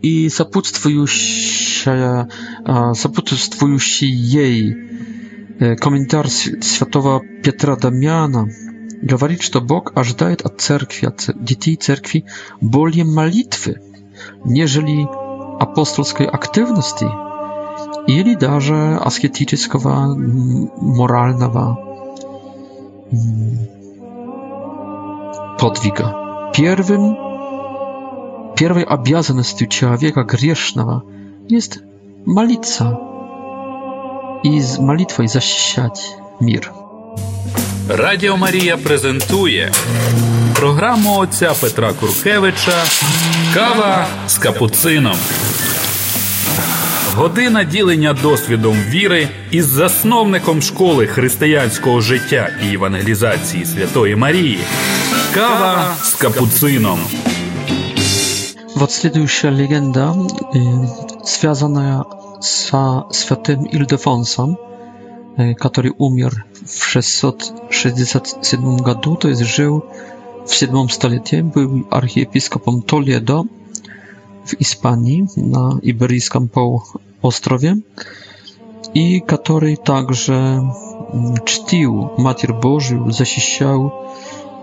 и 0.00 0.28
сопутствующая, 0.28 2.28
а, 2.64 2.94
сопутствующий 2.94 4.08
ей 4.08 4.76
э, 5.58 5.74
комментарий 5.76 6.62
святого 6.62 7.20
Петра 7.42 7.74
Дамьяна– 7.76 8.48
Говорит, 9.02 9.40
что 9.40 9.60
Бог 9.62 9.96
ожидает 9.96 10.42
от 10.42 10.60
церкви, 10.60 11.06
от 11.06 11.30
детей 11.42 11.76
церкви 11.76 12.26
более 12.60 13.04
молитвы, 13.04 13.76
нежели 14.44 15.08
апостольской 15.58 16.26
активности 16.26 17.08
или 18.06 18.34
даже 18.34 18.96
аскетического, 18.96 20.14
морального 20.14 21.78
подвига. 25.58 26.52
Первым, 26.54 27.14
первой 28.54 28.82
обязанностью 28.82 29.66
человека 29.68 30.24
грешного 30.24 31.04
есть 31.48 31.78
молиться 32.26 32.98
и 34.42 34.60
молитвой 34.78 35.26
защищать 35.28 36.16
мир. 36.38 36.70
Thank 37.50 37.58
you 37.64 37.69
Радіо 37.94 38.36
Марія 38.36 38.76
презентує 38.76 39.72
програму 40.54 41.18
отця 41.18 41.52
Петра 41.60 41.92
Куркевича 41.92 42.72
Кава 43.54 44.06
з 44.28 44.38
капуцином. 44.38 45.16
Година 47.16 47.64
ділення 47.64 48.12
досвідом 48.12 48.74
віри 48.88 49.28
із 49.50 49.66
засновником 49.66 50.62
школи 50.62 51.06
християнського 51.06 52.00
життя 52.00 52.48
і 52.70 52.74
евангелізації 52.74 53.64
Святої 53.64 54.16
Марії. 54.16 54.58
Кава 55.34 55.94
з 56.02 56.14
капуцином. 56.14 56.98
Вот 58.76 58.92
следующая 58.92 59.52
легенда, 59.52 60.06
э, 60.52 60.86
связанная 61.24 62.04
со 62.40 63.06
святым 63.12 63.66
Ильдефонсом. 63.76 64.56
E, 65.38 65.54
który 65.54 65.92
umarł 65.92 66.36
w 66.66 66.84
667 66.84 68.76
roku, 68.76 69.16
to 69.16 69.28
jest 69.28 69.40
żył 69.40 69.82
w 70.46 70.54
7 70.54 70.90
stuleciu, 70.90 71.36
był 71.54 71.82
archiepiskopem 71.90 72.82
Toledo 72.82 73.44
w 74.46 74.50
Hiszpanii 74.50 75.24
na 75.36 75.78
Iberyjskim 75.82 76.48
Półostrowie 77.20 77.76
i 78.94 79.22
który 79.26 79.76
także 79.76 80.34
mm, 80.34 81.34
czcił 81.44 82.08
Matkę 82.18 82.52
Bożą, 82.62 83.12
zasiściał 83.12 83.90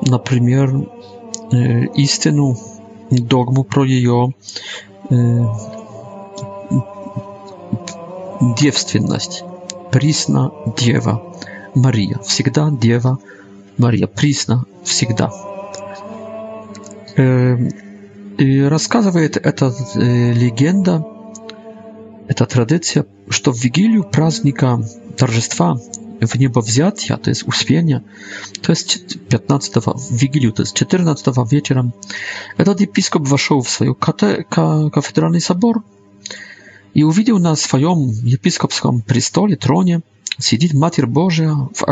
na 0.09 0.19
przykład 0.19 0.71
e, 0.73 1.85
istynu 1.95 2.55
dogmu 3.11 3.63
pro 3.63 3.83
jej 3.83 4.05
e, 4.05 4.27
Присна 9.99 10.51
Дева 10.77 11.21
Мария. 11.75 12.19
Всегда 12.23 12.69
Дева 12.71 13.17
Мария. 13.79 14.05
Присна 14.07 14.63
всегда. 14.83 15.31
И 18.37 18.61
рассказывает 18.61 19.37
эта 19.37 19.73
легенда, 19.95 21.03
эта 22.27 22.45
традиция, 22.45 23.07
что 23.29 23.51
в 23.51 23.57
вигилию 23.59 24.03
праздника 24.03 24.85
торжества 25.17 25.77
в 26.21 26.35
небо 26.37 26.59
взятия, 26.59 27.17
то 27.17 27.31
есть 27.31 27.47
успения, 27.47 28.03
то 28.61 28.73
есть 28.73 29.19
15 29.29 29.77
в 29.83 29.95
вигилию, 30.11 30.53
то 30.53 30.61
есть 30.61 30.75
14 30.75 31.27
вечером, 31.51 31.91
этот 32.57 32.81
епископ 32.81 33.27
вошел 33.27 33.63
в 33.63 33.69
свой 33.71 33.95
кафедральный 33.95 35.41
собор– 35.41 35.81
i 36.97 37.05
uvidel 37.05 37.37
na 37.39 37.53
swoim 37.55 38.09
episkopskim 38.35 39.01
престоле, 39.05 39.55
tronie, 39.57 39.99
siedzi 40.39 40.69
Matier 40.73 41.07
Boża 41.07 41.67
w 41.75 41.83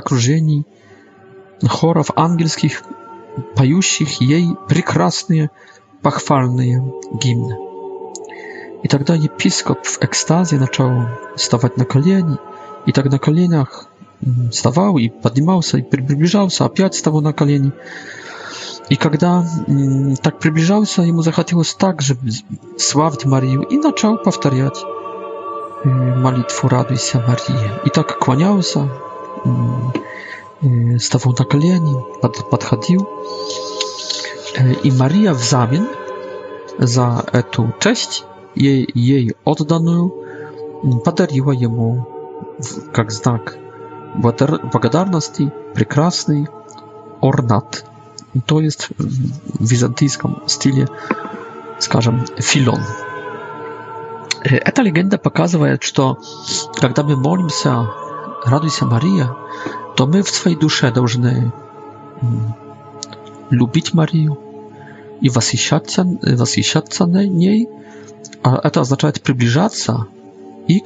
chora 1.70 2.04
w 2.04 2.12
angielskich, 2.18 2.84
pajusich 3.56 4.22
jej 4.22 4.52
prekrasne, 4.68 5.50
pachwalne 6.02 6.90
gimny. 7.20 7.56
I 8.84 8.88
тогда 8.88 9.14
tak 9.18 9.26
episkop 9.26 9.88
w 9.88 9.98
ekstazie 10.04 10.60
zaczął 10.60 10.90
stawać 11.36 11.72
na 11.78 11.86
koleni. 11.86 12.36
i 12.88 12.94
tak 12.94 13.12
na 13.12 13.20
koleniach 13.20 13.86
mm, 14.28 14.54
stawał 14.54 14.98
i 15.00 15.10
podniemał 15.10 15.64
się, 15.64 15.80
i 15.80 15.84
przybliżał 15.84 16.50
się, 16.50 16.66
a 16.66 16.70
piać 16.70 16.98
stawał 16.98 17.22
na 17.22 17.34
koleni. 17.34 17.72
И 18.90 18.96
когда 18.98 19.44
так 20.22 20.40
приближался, 20.40 21.02
ему 21.02 21.22
захотелось 21.24 21.74
также 21.74 22.16
славить 22.78 23.26
Марию 23.26 23.64
и 23.64 23.78
начал 23.78 24.18
повторять 24.18 24.80
молитву 25.84 26.70
«Радуйся, 26.70 27.18
Мария». 27.20 27.82
И 27.86 27.90
так 27.90 28.20
клонялся, 28.20 28.90
ставал 31.00 31.36
на 31.40 31.46
колени, 31.46 31.96
подходил. 32.52 33.08
И 34.84 34.92
Мария 34.92 35.34
взамен 35.34 35.88
за 36.78 37.26
эту 37.34 37.74
честь, 37.80 38.24
ей, 38.54 38.88
ей 38.94 39.34
отданную, 39.46 40.14
подарила 41.04 41.52
ему 41.52 42.08
как 42.94 43.10
знак 43.12 43.58
благодарности 44.14 45.52
прекрасный 45.74 46.48
орнат– 47.20 47.84
to 48.46 48.60
jest 48.62 48.90
w 49.00 49.70
wizantyjskim 49.70 50.34
stylu, 50.48 50.86
скажем, 51.80 52.24
filon. 52.42 52.82
E, 54.44 54.72
ta 54.72 54.82
legenda 54.82 55.18
pokazuje, 55.18 55.78
że 55.82 56.16
kiedy 56.82 57.04
my 57.08 57.16
modlimy 57.18 57.50
się, 57.50 57.86
raduj 58.48 58.70
się 58.70 58.86
Maria, 58.86 59.34
to 59.96 60.08
my 60.08 60.24
w 60.24 60.30
swojej 60.30 60.58
duszy 60.58 60.92
powinny 60.92 61.32
mm, 61.38 61.52
lubić 63.52 63.94
Marię 63.94 64.36
i 65.22 65.30
wasyśćać 65.30 65.94
się 66.94 67.24
niej, 67.32 67.68
a 68.44 68.70
to 68.70 68.82
oznacza 68.82 69.12
przybliżać 69.24 69.76
się 69.76 70.04
i 70.68 70.82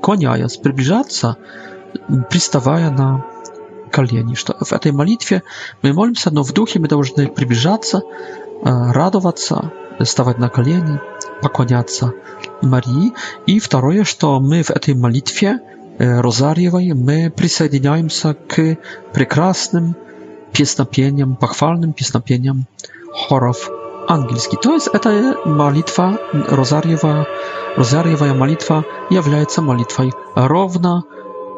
kłaniając, 0.00 0.58
przybliżać 0.58 1.14
się, 1.16 1.34
przystawając 2.28 2.98
na 2.98 3.22
колени, 3.88 4.34
что 4.34 4.56
в 4.60 4.72
этой 4.72 4.92
молитве 4.92 5.42
мы 5.82 5.92
молимся, 5.92 6.30
но 6.32 6.42
в 6.44 6.52
духе 6.52 6.78
мы 6.78 6.88
должны 6.88 7.26
приближаться, 7.28 8.02
радоваться, 8.62 9.72
вставать 10.00 10.38
на 10.38 10.48
колени, 10.48 11.00
поклоняться 11.42 12.14
Марии. 12.62 13.12
И 13.46 13.58
второе, 13.58 14.04
что 14.04 14.38
мы 14.38 14.62
в 14.62 14.70
этой 14.70 14.94
молитве 14.94 15.60
Розарьевой 15.98 16.92
мы 16.92 17.28
присоединяемся 17.28 18.34
к 18.34 18.76
прекрасным 19.12 19.96
песнопениям, 20.52 21.34
похвальным 21.34 21.92
песнопениям 21.92 22.66
хоров 23.12 23.68
ангельских. 24.08 24.60
То 24.60 24.74
есть 24.74 24.88
эта 24.92 25.36
молитва 25.44 26.20
Розарьева, 26.32 27.26
Розарьевая 27.76 28.32
молитва 28.32 28.84
является 29.10 29.60
молитвой 29.60 30.12
ровно 30.36 31.02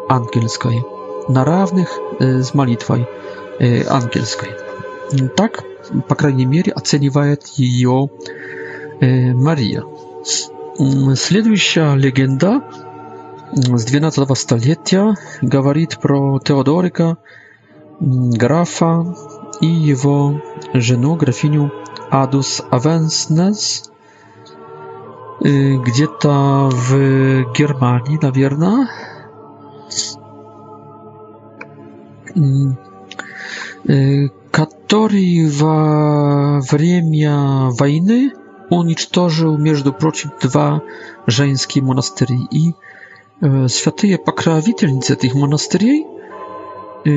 ангельской 0.09 0.87
na 1.35 1.45
равных 1.45 1.99
с 2.19 2.53
молитвой 2.55 3.07
ангельской. 3.89 4.51
Так, 5.37 5.65
по 6.09 6.15
крайней 6.15 6.47
мере, 6.47 6.73
оценивает 6.73 7.47
ее 7.57 8.11
Мария. 9.01 9.83
Следующая 11.17 11.95
легенда 11.97 12.63
с 13.53 13.85
12 13.85 14.39
столетия 14.39 15.17
говорит 15.43 16.01
про 16.01 16.39
Теодорика, 16.41 17.17
графа 18.01 19.15
и 19.61 19.67
его 19.67 20.41
жену, 20.75 21.17
графиню 21.17 21.71
Адус 22.11 22.63
Авенснес, 22.71 23.91
где-то 25.41 26.71
в 26.73 27.53
Германии, 27.59 28.19
наверное 28.23 28.89
который 34.51 35.49
во 35.51 36.61
время 36.61 37.71
войны 37.71 38.33
уничтожил, 38.71 39.59
между 39.59 39.93
прочим, 39.93 40.31
два 40.43 40.83
женские 41.27 41.83
монастыри. 41.85 42.39
И 42.53 42.75
э, 43.43 43.67
святые 43.69 44.19
покровительницы 44.19 45.15
этих 45.15 45.35
монастырей 45.35 46.07
э, 47.05 47.11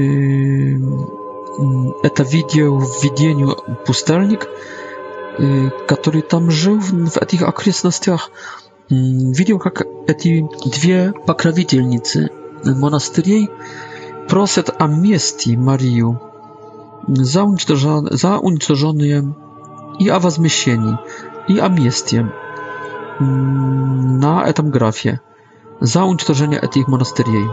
это 2.04 2.24
видел 2.24 2.80
в 2.80 3.04
видении 3.04 3.48
пустельник, 3.86 4.48
э, 5.38 5.70
который 5.88 6.22
там 6.22 6.50
жил 6.50 6.80
в 6.80 7.18
этих 7.18 7.44
окрестностях, 7.44 8.32
видел, 8.90 9.60
как 9.60 9.86
эти 10.08 10.48
две 10.66 11.14
покровительницы 11.26 12.30
монастырей 12.66 13.48
э, 13.48 13.52
prosit 14.28 14.70
o 14.82 14.88
miesti 14.88 15.58
Mariu 15.58 16.16
za 18.12 18.38
unicorzonię 18.42 19.24
i 20.00 20.12
o 20.12 20.20
i 21.48 21.60
o 21.62 21.70
na 23.20 24.44
etamgrafie, 24.46 25.12
grafie 25.12 25.20
za 25.82 26.04
unicorzenie 26.06 26.60
tych 26.60 26.88
monasterii 26.88 27.46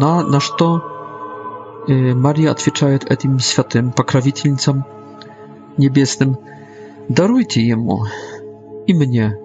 na, 0.00 0.22
na 0.22 0.38
to 0.58 0.80
e, 1.88 2.14
Maria 2.14 2.50
odpowiada 2.50 3.16
tym 3.16 3.40
świętym 3.40 3.90
pokrowitelnicom 3.92 4.82
niebieskim 5.78 6.36
darujcie 7.10 7.62
jemu 7.62 8.02
i 8.86 8.94
mnie 8.94 9.36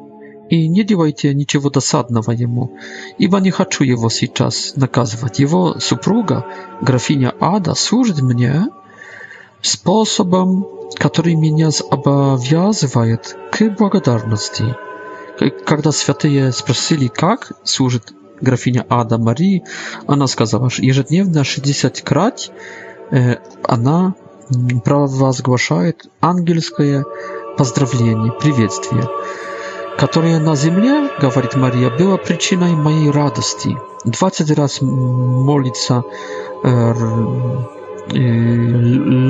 и 0.51 0.67
не 0.67 0.83
делайте 0.83 1.33
ничего 1.33 1.69
досадного 1.69 2.31
ему, 2.31 2.77
ибо 3.21 3.39
не 3.39 3.51
хочу 3.51 3.85
его 3.85 4.09
сейчас 4.09 4.73
наказывать. 4.75 5.39
Его 5.39 5.79
супруга, 5.79 6.45
графиня 6.81 7.33
Ада, 7.39 7.73
служит 7.73 8.21
мне 8.21 8.67
способом, 9.61 10.65
который 10.99 11.35
меня 11.35 11.69
обязывает 11.89 13.37
к 13.53 13.61
благодарности. 13.79 14.65
Когда 15.65 15.93
святые 15.93 16.51
спросили, 16.51 17.07
как 17.07 17.53
служит 17.63 18.11
графиня 18.41 18.85
Ада 18.89 19.17
Марии, 19.17 19.63
она 20.05 20.27
сказала, 20.27 20.69
что 20.69 20.83
ежедневно 20.83 21.45
60 21.45 22.01
крат 22.01 22.51
э, 23.11 23.37
она 23.63 24.15
провозглашает 24.83 26.09
ангельское 26.19 27.05
поздравление, 27.57 28.33
приветствие 28.33 29.07
которая 30.01 30.39
на 30.39 30.55
земле, 30.55 31.11
говорит 31.19 31.53
Мария, 31.55 31.91
была 31.91 32.17
причиной 32.17 32.71
моей 32.73 33.11
радости. 33.11 33.77
Двадцать 34.03 34.49
раз 34.57 34.79
молится 34.81 36.03
э, 36.63 36.93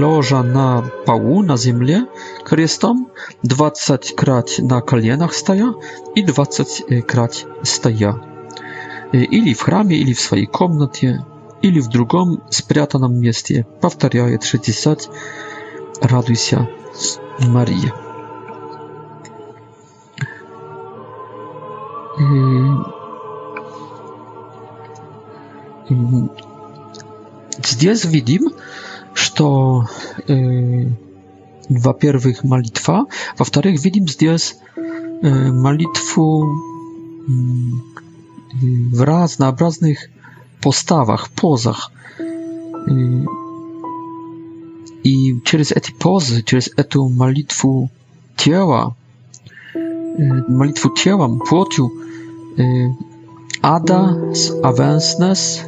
ложа 0.01 0.41
на 0.43 0.82
полу, 1.05 1.43
на 1.43 1.57
земле, 1.57 2.05
крестом, 2.45 3.09
20 3.43 4.15
крат 4.15 4.49
на 4.59 4.80
коленах 4.80 5.34
стоя 5.34 5.74
и 6.15 6.24
20 6.24 7.05
крат 7.05 7.45
стоя. 7.63 8.22
Или 9.11 9.53
в 9.53 9.61
храме, 9.63 9.97
или 9.97 10.13
в 10.13 10.22
своей 10.22 10.45
комнате, 10.45 11.26
или 11.61 11.82
в 11.82 11.89
другом 11.89 12.43
спрятанном 12.49 13.19
месте, 13.19 13.67
повторяет 13.82 14.45
60 14.45 15.09
«Радуйся, 16.01 16.69
Мария». 17.41 17.93
Здесь 27.67 28.05
видим, 28.05 28.51
что, 29.13 29.86
э, 30.28 30.86
во-первых, 31.67 32.43
молитва, 32.43 33.07
во-вторых, 33.39 33.84
видим 33.84 34.07
здесь 34.07 34.55
э, 34.76 35.51
молитву 35.51 36.47
в 37.28 39.01
разнообразных 39.03 39.97
postawach, 40.63 41.30
pozach. 41.36 41.89
I 45.03 45.39
przez 45.43 45.69
te 45.69 45.91
pozy, 45.99 46.43
przez 46.43 46.69
tę 46.89 47.09
modlitwę 47.17 47.88
ciała, 48.38 48.93
modlitwę 50.49 50.89
ciałem, 51.03 51.39
płotu, 51.39 51.89
Y, 52.60 52.91
Ada 53.62 54.16
z 54.34 54.52
Avensnes 54.64 55.62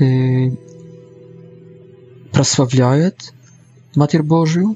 y, 0.00 0.52
prosławiaje 2.32 3.10
Matier 3.96 4.24
Bożą 4.24 4.74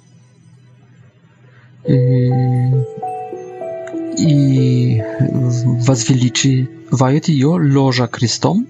y, 1.88 2.30
i 4.16 5.00
wazwiliczywaje 5.78 7.20
ją 7.28 7.56
loża 7.58 8.06
Chrystom, 8.12 8.64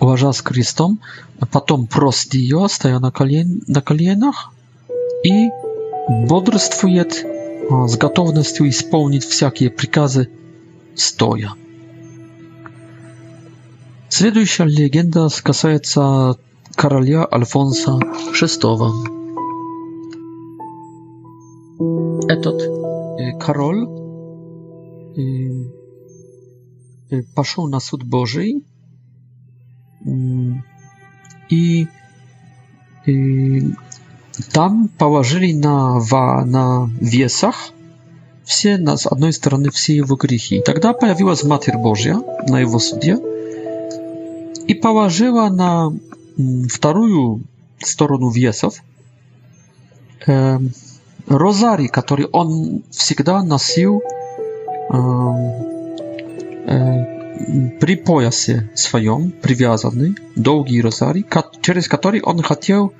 uważa 0.00 0.32
z 0.32 0.44
Chrystom, 0.44 0.96
potem 1.50 1.86
prosti 1.86 2.48
ją, 2.48 2.68
staje 2.68 3.00
na, 3.00 3.10
kolien, 3.10 3.60
na 3.68 3.80
kolienach 3.80 4.48
i 5.24 5.48
bodrstwuje 6.28 7.04
z 8.44 8.60
i 8.60 8.72
spełnić 8.72 9.24
wszelkie 9.24 9.70
przykazy 9.70 10.26
стоя. 10.94 11.52
Следующая 14.08 14.64
легенда 14.64 15.28
касается 15.42 16.36
короля 16.74 17.26
Альфонса 17.30 17.98
VI. 18.34 19.18
Этот 22.28 23.42
король 23.42 23.86
пошел 27.34 27.68
на 27.68 27.80
суд 27.80 28.04
Божий 28.04 28.64
и, 31.50 31.86
и 33.06 33.62
там 34.52 34.88
положили 34.98 35.52
на, 35.52 35.98
на 36.44 36.88
весах 37.00 37.70
все 38.50 38.76
с 38.76 39.06
одной 39.06 39.32
стороны, 39.32 39.70
все 39.70 39.94
его 39.94 40.16
грехи. 40.16 40.60
Тогда 40.66 40.92
появилась 40.92 41.44
Матерь 41.44 41.76
Божья 41.76 42.16
на 42.48 42.58
его 42.58 42.80
суде 42.80 43.16
и 44.66 44.74
положила 44.74 45.48
на 45.48 45.92
вторую 46.68 47.44
сторону 47.78 48.28
весов 48.30 48.74
э, 50.26 50.58
розарий, 51.28 51.86
который 51.86 52.26
он 52.26 52.82
всегда 52.90 53.44
носил 53.44 54.02
э, 54.92 54.96
э, 56.66 57.70
при 57.78 57.94
поясе 57.94 58.68
своем, 58.74 59.30
привязанный, 59.30 60.16
долгий 60.34 60.82
розарий, 60.82 61.24
через 61.60 61.86
который 61.86 62.20
он 62.20 62.42
хотел 62.42 62.92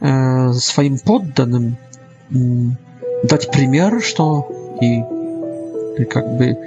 э, 0.00 0.52
своим 0.54 0.98
подданным 0.98 1.76
э, 2.30 2.34
дать 3.24 3.50
пример, 3.52 4.00
что 4.02 4.48
и, 4.82 6.04
как 6.04 6.36
бы 6.36 6.58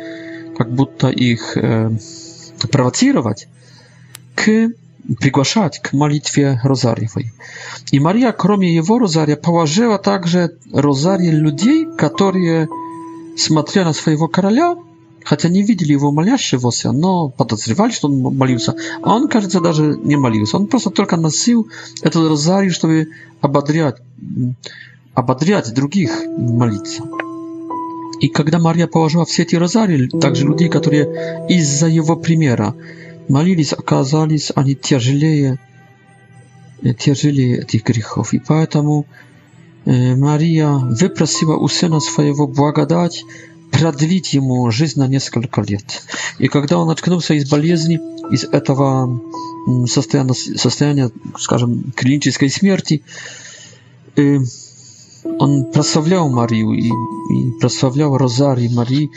как 0.58 0.72
будто 0.72 1.10
их 1.10 1.58
э, 1.58 1.92
провоцировать 2.72 3.48
к 4.36 4.70
приглашать 5.20 5.80
к 5.82 5.94
молитве 5.94 6.60
Розарьевой. 6.64 7.32
И 7.92 8.00
Мария, 8.00 8.32
кроме 8.32 8.74
его 8.74 8.98
Розария, 8.98 9.36
положила 9.36 10.00
также 10.00 10.56
Розарий 10.74 11.30
людей, 11.30 11.86
которые, 11.98 12.68
смотря 13.38 13.84
на 13.86 13.94
своего 13.94 14.28
короля, 14.28 14.76
хотя 15.24 15.50
не 15.50 15.62
видели 15.62 15.92
его 15.92 16.12
молящегося, 16.12 16.92
но 16.92 17.30
подозревали, 17.30 17.92
что 17.92 18.08
он 18.08 18.36
молился. 18.36 18.76
А 19.04 19.14
он, 19.16 19.28
кажется, 19.28 19.60
даже 19.60 19.96
не 20.04 20.16
молился. 20.16 20.58
Он 20.58 20.66
просто 20.68 20.90
только 20.92 21.18
носил 21.18 21.68
этот 22.02 22.28
розарий, 22.30 22.70
чтобы 22.70 23.10
ободрять, 23.42 23.98
ободрять 25.16 25.72
других 25.74 26.12
молиться. 26.38 27.04
И 28.20 28.30
когда 28.30 28.60
Марья 28.60 28.88
положила 28.88 29.26
в 29.26 29.32
сети 29.32 29.58
розарий, 29.58 30.10
также 30.10 30.46
людей, 30.46 30.70
которые 30.70 31.46
из-за 31.50 31.88
его 31.88 32.16
примера 32.16 32.76
молились, 33.28 33.74
оказались 33.74 34.52
они 34.56 34.76
тяжелее, 34.76 35.60
тяжелее 37.00 37.62
этих 37.62 37.84
грехов. 37.84 38.34
И 38.34 38.40
поэтому 38.40 39.06
Мария 39.86 40.70
выпросила 40.72 41.58
у 41.58 41.68
сына 41.68 42.00
своего 42.00 42.48
благодать 42.48 43.24
продлить 43.72 44.34
ему 44.34 44.72
жизнь 44.72 45.00
на 45.00 45.08
несколько 45.08 45.62
лет. 45.62 46.04
И 46.40 46.48
когда 46.48 46.78
он 46.78 46.90
откнулся 46.90 47.34
из 47.34 47.50
болезни, 47.50 48.00
из 48.32 48.46
этого 48.46 49.20
состояния, 49.88 50.34
состояния 50.34 51.12
скажем, 51.38 51.92
клинической 51.96 52.50
смерти, 52.50 53.04
он 55.40 55.66
прославлял 55.72 56.30
Марию 56.30 56.72
и, 56.72 56.88
и 57.32 57.52
прославлял 57.60 58.16
Розарий 58.18 58.70
Марии, 58.70 59.12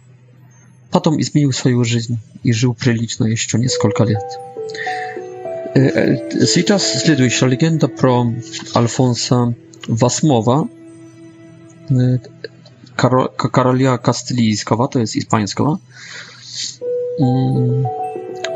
Потом 0.90 1.20
изменил 1.20 1.52
свою 1.52 1.84
жизнь 1.84 2.18
и 2.42 2.52
жил 2.52 2.74
прилично 2.74 3.24
еще 3.26 3.58
несколько 3.58 4.04
лет. 4.04 4.22
Сейчас 5.74 7.02
следующая 7.02 7.46
легенда 7.48 7.86
про 7.88 8.24
Альфонса 8.74 9.54
VIII, 9.88 10.70
короля 12.96 13.98
Кастилийского, 13.98 14.88
то 14.88 15.00
есть 15.00 15.16
испанского. 15.18 15.80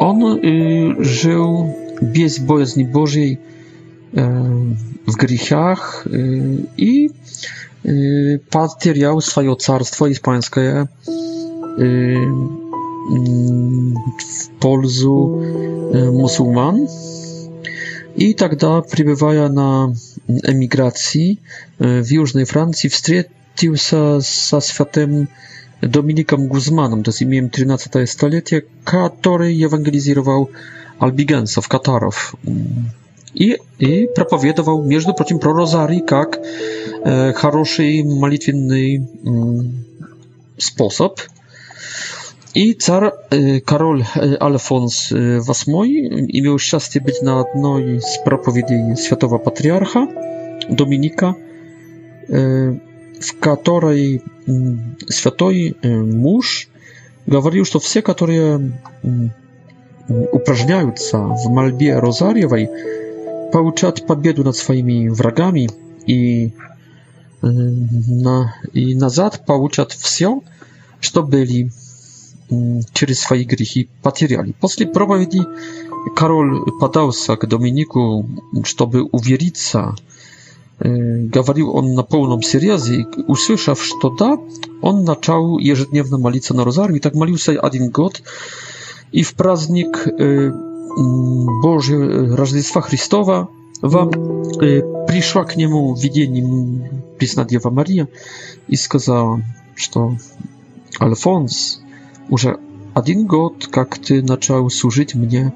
On 0.00 0.24
y, 0.42 0.96
żył 0.98 1.72
bez 2.02 2.38
bojaźni 2.38 2.84
Bożej 2.84 3.38
e, 4.16 4.50
w 5.08 5.12
grzechach 5.16 6.06
y, 6.14 6.42
i 6.78 7.10
y, 7.86 8.40
swoje 9.20 9.56
carstwo 9.56 10.08
hiszpańskie 10.08 10.80
y, 10.82 10.86
w 14.40 14.48
polzu 14.60 15.40
y, 15.94 16.10
musulman. 16.12 16.86
I 18.16 18.34
тогда, 18.34 18.80
tak 18.82 18.90
przebywając 18.90 19.54
na 19.54 19.88
emigracji 20.42 21.40
w 22.02 22.10
Južnej 22.10 22.46
Francji, 22.46 22.90
się 23.56 23.76
z 24.20 24.52
святым 24.52 25.26
Dominikom 25.82 26.48
Guzmanom, 26.48 27.02
to 27.02 27.08
jest 27.10 27.22
imię 27.22 27.48
13. 27.48 28.06
stulecie, 28.06 28.62
który 29.20 29.46
ewangelizował 29.66 30.46
albigensów, 30.98 31.68
katarów. 31.68 32.36
I, 33.34 33.56
i 33.80 34.06
propowiadował, 34.14 34.84
między 34.84 35.12
prosim, 35.16 35.38
pro 35.38 35.52
rozarii, 35.52 36.02
jak 36.10 36.40
e, 37.04 37.32
хороszy, 37.36 37.92
malitwienny 38.20 39.06
mm, 39.26 39.72
sposób. 40.58 41.28
I 42.54 42.76
car, 42.76 43.04
e, 43.04 43.12
Karol 43.60 44.02
e, 44.16 44.42
Alfons 44.42 45.06
VIII 45.66 46.10
e, 46.38 46.42
miał 46.42 46.58
szczęście 46.58 47.00
być 47.00 47.22
na 47.22 47.44
jednej 47.54 48.00
z 48.00 48.18
propowiedzi 48.24 48.74
światowa 49.06 49.38
patriarcha, 49.38 50.06
Dominika. 50.70 51.34
E, 52.32 52.80
в 53.20 53.36
которой 53.38 54.22
святой 55.08 55.76
муж 55.82 56.68
говорил, 57.26 57.64
что 57.66 57.78
все, 57.78 58.00
которые 58.02 58.80
упражняются 60.32 61.18
в 61.18 61.48
мольбе 61.50 61.98
Розарьевой, 61.98 62.68
получат 63.52 64.06
победу 64.06 64.42
над 64.42 64.56
своими 64.56 65.08
врагами 65.08 65.68
и, 66.06 66.52
на, 67.42 68.54
и 68.72 68.94
назад 68.96 69.44
получат 69.44 69.92
все, 69.92 70.42
что 71.00 71.22
были 71.22 71.70
через 72.92 73.20
свои 73.20 73.44
грехи 73.44 73.88
потеряли. 74.02 74.52
После 74.52 74.86
проповеди 74.86 75.42
король 76.16 76.62
подался 76.80 77.36
к 77.36 77.46
Доминику, 77.46 78.28
чтобы 78.64 79.02
увериться, 79.04 79.94
Говорил 80.82 81.76
он 81.76 81.92
на 81.94 82.02
полном 82.02 82.40
серьезе, 82.40 83.02
и, 83.02 83.06
услышав, 83.26 83.84
что 83.84 84.08
да, 84.08 84.38
он 84.80 85.04
начал 85.04 85.58
ежедневно 85.58 86.16
молиться 86.16 86.54
на 86.54 86.64
розарию, 86.64 86.96
и 86.96 87.00
так 87.00 87.14
молился 87.14 87.52
один 87.60 87.90
год, 87.90 88.22
и 89.12 89.22
в 89.22 89.34
праздник 89.34 90.06
Божьего 91.62 92.34
Рождества 92.34 92.80
Христова 92.80 93.50
вам 93.82 94.08
пришла 94.10 95.44
к 95.44 95.54
нему 95.56 95.94
в 95.94 96.02
видении 96.02 96.90
Песна 97.18 97.44
Дева 97.44 97.68
Мария 97.68 98.08
и 98.66 98.74
сказала, 98.76 99.42
что 99.76 100.16
Альфонс, 100.98 101.80
уже 102.30 102.58
один 102.94 103.26
год, 103.26 103.66
как 103.70 103.98
ты 103.98 104.22
начал 104.22 104.70
служить 104.70 105.14
мне 105.14 105.52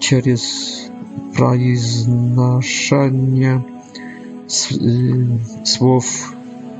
через 0.00 0.88
произношение 1.36 3.64
Y, 4.50 5.38
słów 5.66 6.32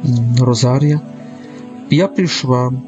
mm, 0.04 0.34
Rozaria. 0.42 0.98
Ja 1.90 2.08
przyszłam 2.08 2.80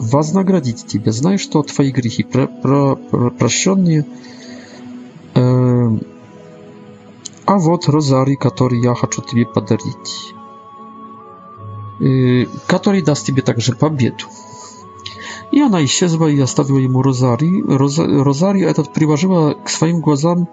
wynagrodzić 0.00 0.80
Ciebie. 0.80 1.12
Znajesz 1.12 1.48
to 1.48 1.62
Twoje 1.62 1.92
grzechy, 1.92 2.24
przeproszenie. 2.24 4.04
A 7.46 7.58
вот 7.58 7.88
Rozari, 7.88 8.36
który 8.38 8.76
ja 8.84 8.94
chcę 8.94 9.22
Tobie 9.22 9.46
podarować. 9.46 10.08
Y, 12.02 12.46
który 12.66 13.02
da 13.02 13.14
Tobie 13.14 13.42
także 13.42 13.72
pabietu. 13.72 14.26
I 15.52 15.62
ona 15.62 15.78
исчезła 15.80 16.28
i 16.28 16.36
zostawiła 16.36 16.80
mu 16.92 17.02
Rozari. 17.02 17.62
Rozari 18.24 18.60
этот 18.66 18.88
przyłożyła 18.92 19.54
k 19.54 19.60
swoim 19.70 20.00
głazom 20.00 20.46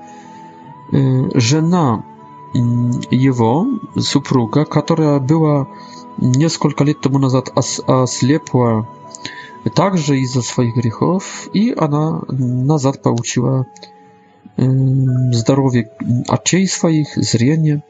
żena. 1.36 2.04
Y, 2.12 2.14
его 2.56 3.68
супруга, 4.00 4.66
которая 4.66 5.20
была 5.20 5.68
несколько 6.18 6.84
лет 6.84 7.02
тому 7.02 7.20
назад 7.20 7.52
ослепла 7.56 8.88
также 9.74 10.20
из-за 10.20 10.42
своих 10.42 10.76
грехов, 10.76 11.50
и 11.54 11.74
она 11.76 12.22
назад 12.30 13.02
получила 13.02 13.66
здоровье 14.58 15.90
отчей 16.28 16.68
своих, 16.68 17.10
зрение. 17.16 17.84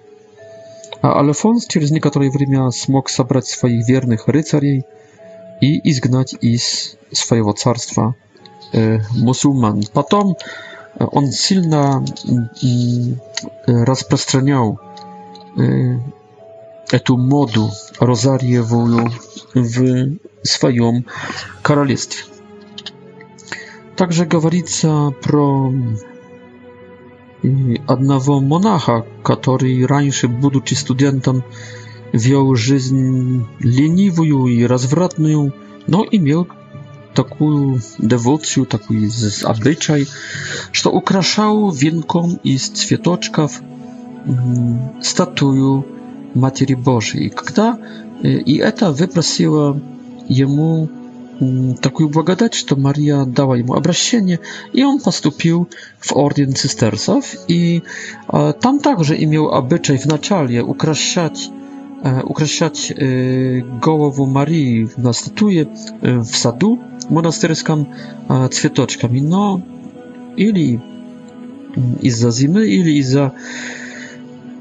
А 1.02 1.20
Альфонс 1.20 1.68
через 1.68 1.92
некоторое 1.92 2.32
время 2.32 2.72
смог 2.72 3.10
собрать 3.10 3.46
своих 3.46 3.88
верных 3.88 4.28
рыцарей 4.28 4.84
и 5.62 5.92
изгнать 5.92 6.34
из 6.42 6.96
своего 7.12 7.52
царства 7.52 8.16
мусульман. 9.14 9.84
Потом 9.94 10.38
on 11.00 11.32
silno 11.32 11.82
mm, 11.88 12.48
mm, 12.64 13.84
rozprzestrzeniał 13.84 14.78
y, 15.60 16.00
tę 17.06 17.14
modu 17.18 17.70
rozariewoju 18.02 19.08
w 19.56 19.80
swoim 20.44 21.02
królestwie. 21.64 22.24
Także 23.96 24.26
gawarica 24.26 25.10
pro 25.22 25.72
jednego 27.44 28.28
mm, 28.38 28.44
y, 28.44 28.48
monacha, 28.48 29.02
który 29.24 29.88
rańszy 29.88 30.28
buduci 30.28 30.76
studentem 30.76 31.42
wiął 32.14 32.56
żyzn 32.56 33.42
liniwuju 33.62 34.48
i 34.48 34.68
rozwratną, 34.68 35.50
no 35.88 36.04
i 36.12 36.20
miał 36.20 36.46
такую 37.16 37.80
девоцию, 37.98 38.66
такой 38.66 39.10
обычай, 39.46 40.08
что 40.72 40.92
украшал 40.92 41.72
венком 41.72 42.36
из 42.44 42.68
цветочков 42.70 43.62
статую 45.02 45.86
Матери 46.36 46.74
Божией. 46.74 47.30
Когда 47.30 47.80
и 48.22 48.58
это 48.58 48.92
выпросило 48.92 49.80
ему 50.28 50.90
такую 51.82 52.10
благодать, 52.10 52.54
что 52.54 52.76
Мария 52.76 53.26
дала 53.26 53.58
ему 53.58 53.74
обращение, 53.74 54.40
и 54.74 54.84
он 54.84 55.00
поступил 55.00 55.68
в 56.00 56.14
орден 56.16 56.56
цистерцев, 56.56 57.36
и 57.50 57.84
э, 58.32 58.54
там 58.62 58.80
также 58.80 59.22
имел 59.22 59.50
обычай 59.54 59.98
вначале 60.02 60.64
украшать 60.64 61.50
э, 62.04 62.22
украшать 62.22 62.90
э, 62.90 63.60
голову 63.82 64.26
Марии 64.26 64.90
на 64.96 65.12
статуе 65.12 65.68
э, 66.02 66.20
в 66.20 66.34
саду, 66.38 66.80
монастырском 67.10 67.94
а, 68.28 68.48
цветочками, 68.48 69.20
но 69.20 69.62
или 70.36 70.82
из-за 72.02 72.32
зимы, 72.32 72.68
или 72.68 72.92
из-за 73.00 73.34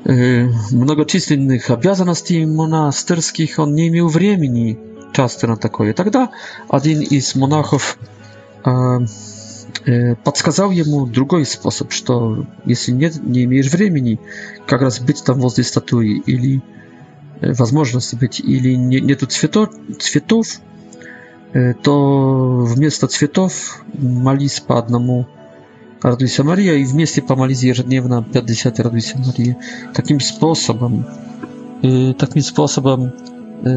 э, 0.04 0.48
многочисленных 0.72 1.70
обязанностей 1.70 2.44
монастырских 2.44 3.58
он 3.60 3.74
не 3.76 3.86
имел 3.88 4.08
времени 4.08 4.78
часто 5.12 5.46
на 5.46 5.56
такое. 5.56 5.92
Тогда 5.94 6.30
один 6.68 7.00
из 7.00 7.34
монахов 7.36 7.98
э, 8.64 10.16
подсказал 10.24 10.70
ему 10.72 11.06
другой 11.06 11.46
способ, 11.46 11.92
что 11.92 12.46
если 12.64 12.90
нет, 12.92 13.20
не 13.24 13.44
имеешь 13.44 13.70
времени 13.70 14.18
как 14.66 14.82
раз 14.82 14.98
быть 15.00 15.22
там 15.24 15.38
возле 15.40 15.62
статуи 15.62 16.20
или 16.26 16.62
возможности 17.40 18.16
быть, 18.16 18.40
или 18.40 18.74
не, 18.74 19.00
нету 19.00 19.26
цвето, 19.26 19.70
цветов, 20.00 20.46
E, 21.54 21.74
to 21.82 21.94
w 22.66 22.80
miasto 22.80 23.06
Cwietow 23.08 23.80
malis 24.02 24.60
po 24.60 24.76
jednemu 24.76 25.24
Radwisa 26.04 26.44
Maria 26.44 26.74
i 26.74 26.84
w 26.84 26.94
mieście 26.94 27.22
po 27.22 27.36
malizie 27.36 27.68
jeżdniewna 27.68 28.22
50 28.32 28.78
Radwisa 28.78 29.18
Maria. 29.26 29.54
Takim 29.92 30.20
sposobem, 30.20 31.04
e, 32.10 32.14
takim 32.14 32.42
sposobem 32.42 33.02
e, 33.66 33.72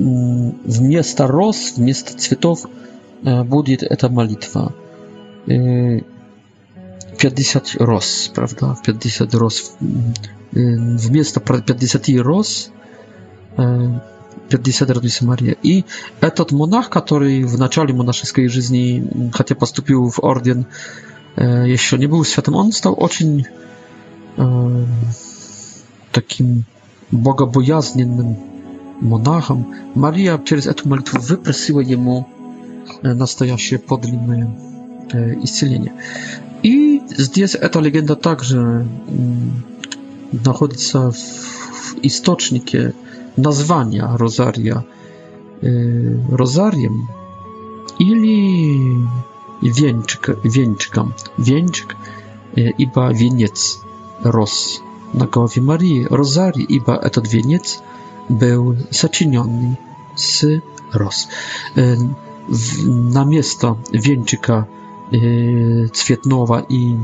mm, 0.00 0.52
w 0.66 0.80
miasta 0.80 1.26
Ros, 1.26 1.70
w 1.70 1.78
miasto 1.78 2.14
Cwietow 2.18 2.66
będzie 3.46 3.76
ta 3.76 4.08
malitwa. 4.08 4.72
50 7.18 7.76
roz, 7.80 8.28
prawda? 8.34 8.76
50 8.86 9.34
roz, 9.34 9.76
w 10.98 11.10
miasto 11.10 11.40
50 11.66 12.06
roz, 12.18 12.70
50 14.48 14.90
Радуйся 14.90 15.24
Мария. 15.24 15.56
И 15.62 15.84
этот 16.20 16.52
монах, 16.52 16.88
который 16.88 17.44
в 17.44 17.58
начале 17.58 17.92
монашеской 17.94 18.48
жизни, 18.48 19.30
хотя 19.34 19.54
поступил 19.54 20.08
в 20.08 20.18
орден, 20.22 20.66
еще 21.36 21.98
не 21.98 22.06
был 22.06 22.24
святым, 22.24 22.54
он 22.54 22.72
стал 22.72 22.94
очень 22.96 23.44
э, 24.36 24.84
таким 26.12 26.64
богобоязненным 27.10 28.38
монахом. 29.00 29.74
Мария 29.94 30.40
через 30.44 30.66
эту 30.66 30.88
молитву 30.88 31.18
выпросила 31.20 31.80
ему 31.80 32.26
настоящее 33.02 33.78
подлинное 33.80 34.48
э, 35.12 35.34
исцеление. 35.44 35.92
И 36.62 37.02
здесь 37.18 37.54
эта 37.54 37.80
легенда 37.80 38.16
также 38.16 38.58
э, 39.08 40.38
находится 40.46 41.10
в, 41.10 41.16
в 41.18 41.96
источнике 42.02 42.78
э, 42.78 42.92
nazwania 43.38 44.16
rozaria 44.16 44.82
y, 45.64 46.16
rozariem 46.32 47.02
ili 47.98 48.78
wieńczka, 49.62 50.32
wieńczka, 50.44 51.06
wieńczk 51.38 51.94
y, 52.58 52.72
iba 52.78 53.12
wieniec 53.14 53.78
roz 54.24 54.80
na 55.14 55.26
głowie 55.26 55.62
Marii 55.62 56.04
rozari 56.10 56.66
iba 56.74 56.98
ten 56.98 57.24
wieniec 57.24 57.82
był 58.30 58.76
zaczyniony 58.90 59.74
z 60.16 60.44
roz 60.94 61.28
y, 61.78 61.96
na 62.90 63.24
miejsce 63.24 63.74
wieńczyka 63.92 64.64
cwietnowa 65.92 66.60
i 66.68 66.96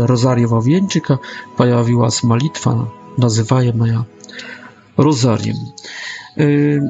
rozariowa 0.00 0.60
wieńczyka 0.60 1.18
pojawiła 1.56 2.10
się 2.10 2.26
modlitwa 2.26 2.86
nazywająca 3.18 4.04
rozarium. 4.96 5.56
Y, 6.38 6.80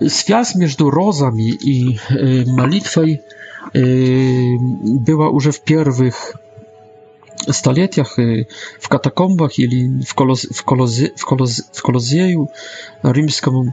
Związ 0.00 0.54
między 0.56 0.76
rozami 0.92 1.52
i 1.60 1.98
y, 2.10 2.44
modlitwą 2.56 3.00
y, 3.10 3.16
była 4.84 5.26
już 5.26 5.46
w 5.48 5.60
pierwszych 5.64 6.34
stuleciach 7.52 8.16
w 8.80 8.88
katakombach 8.88 9.58
ili 9.58 9.88
w, 10.06 10.14
koloz, 10.14 10.46
w, 10.52 10.62
koloz, 10.64 10.98
w, 11.18 11.24
koloz, 11.26 11.62
w 11.72 11.82
kolozieju 11.82 12.48
rzymskim 13.14 13.72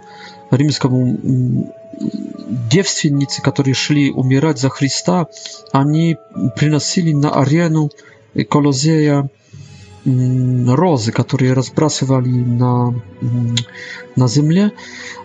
rzymskim 0.51 0.91
mm, 0.93 1.63
dziewstwiennicy, 2.69 3.41
którzy 3.41 3.75
szli 3.75 4.11
umierać 4.11 4.59
za 4.59 4.69
Chrysta, 4.69 5.25
oni 5.73 6.15
prynasili 6.55 7.15
na 7.15 7.31
arenę 7.31 7.87
kolozieja 8.49 9.23
розы, 10.05 11.11
которые 11.11 11.53
разбрасывали 11.53 12.29
на, 12.29 12.93
на 14.15 14.27
земле, 14.27 14.71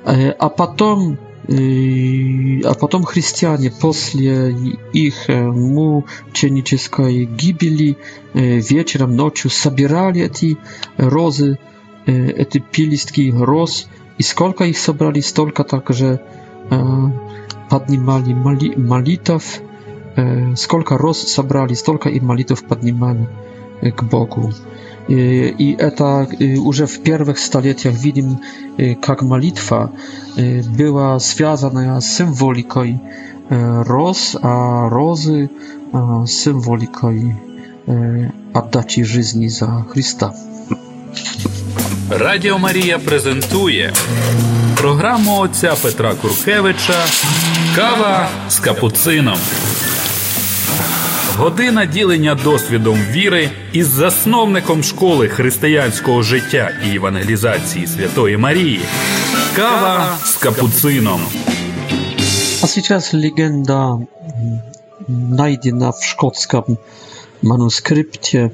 а 0.04 0.48
потом 0.48 1.18
а 1.48 2.74
потом 2.74 3.04
христиане 3.04 3.70
после 3.70 4.50
их 4.92 5.28
мученической 5.28 7.24
гибели 7.24 7.96
вечером, 8.34 9.14
ночью 9.14 9.48
собирали 9.50 10.22
эти 10.22 10.58
розы, 10.96 11.60
эти 12.04 12.58
пилистки 12.58 13.30
роз, 13.32 13.86
и 14.18 14.24
сколько 14.24 14.64
их 14.64 14.76
собрали, 14.76 15.20
столько 15.20 15.62
также 15.62 16.20
поднимали 17.70 18.74
молитв, 18.76 19.60
сколько 20.56 20.98
роз 20.98 21.22
собрали, 21.32 21.74
столько 21.74 22.08
и 22.08 22.18
молитв 22.18 22.64
поднимали 22.64 23.28
k 23.82 24.26
I 25.58 25.76
to 25.96 26.26
już 26.40 26.82
w 26.82 27.02
pierwszych 27.02 27.40
stuleciach 27.40 27.94
widzimy, 27.94 28.34
e, 28.78 28.84
jak 29.08 29.22
modlitwa 29.22 29.88
e, 30.36 30.42
była 30.76 31.18
związana 31.18 32.00
z 32.00 32.12
symboliką 32.12 32.80
e, 32.80 32.98
roz, 33.84 34.38
a 34.42 34.86
rozy 34.90 35.48
z 36.26 36.30
symboliką 36.32 37.14
oddaci 38.54 39.04
żyzni 39.04 39.48
za 39.48 39.84
Chrysta. 39.92 40.32
Radio 42.10 42.58
Maria 42.58 42.98
prezentuje 42.98 43.92
program 44.76 45.28
ojca 45.28 45.76
Petra 45.82 46.14
Kurkiewicza 46.14 47.04
Kawa 47.76 48.28
z 48.48 48.60
kapucyną. 48.60 49.32
Година 51.38 51.86
ділення 51.86 52.34
досвідом 52.34 52.98
віри 53.10 53.50
із 53.72 53.86
засновником 53.86 54.82
школи 54.82 55.28
християнського 55.28 56.22
життя 56.22 56.70
і 56.86 56.96
евангелізації 56.96 57.86
Святої 57.86 58.36
Марії. 58.36 58.80
Кава 59.56 60.18
з 60.24 60.36
капуцином. 60.36 61.20
А 62.62 62.66
сейчас 62.66 63.14
легенда 63.14 63.98
найдена 65.08 65.90
в 65.90 65.98
шкотському 66.02 66.76
манускрипті, 67.42 68.50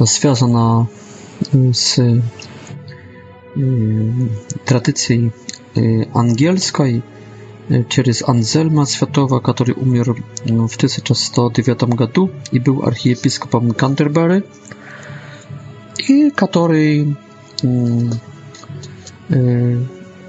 зв'язана 0.00 0.86
з 1.72 1.98
э, 3.56 4.26
традицією 4.64 5.32
э, 5.76 6.04
ангельской. 6.14 7.02
через 7.88 8.22
Анзельма 8.26 8.86
Святого, 8.86 9.40
который 9.40 9.74
умер 9.74 10.14
в 10.44 10.76
1109 10.76 11.82
году 11.94 12.30
и 12.52 12.58
был 12.60 12.84
архиепископом 12.86 13.72
Кантербери, 13.72 14.44
и 16.06 16.30
который 16.30 17.16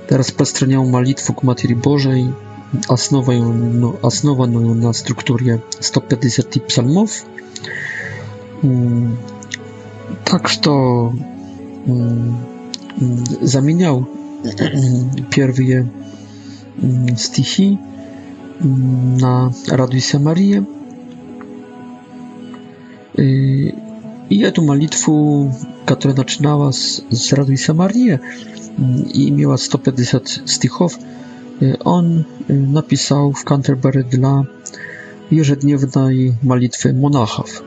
распространял 0.09 0.85
молитву 0.85 1.33
к 1.35 1.43
Матери 1.43 1.73
Божией, 1.75 2.33
основанную, 2.88 4.03
основанную 4.05 4.73
на 4.73 4.93
структуре 4.93 5.61
150 5.79 6.67
псалмов. 6.67 7.11
Так 10.25 10.49
что 10.49 11.13
заменял 13.43 14.07
первые 15.31 15.91
стихи 17.17 17.80
на 18.59 19.51
«Радуйся, 19.67 20.19
Мария». 20.19 20.65
И 23.15 23.73
эту 24.43 24.61
молитву, 24.61 25.55
которая 25.86 26.17
начинала 26.17 26.71
с, 26.71 27.03
с 27.09 27.34
«Радуйся, 27.34 27.73
Мария» 27.73 28.21
и 29.11 29.30
имела 29.30 29.57
150 29.57 30.43
стихов, 30.45 30.97
on 31.84 32.23
napisał 32.49 33.34
w 33.34 33.43
Canterbury 33.45 34.03
dla 34.03 34.43
ежедневной 35.32 36.36
молитвы 36.43 36.93
монахов. 36.93 37.63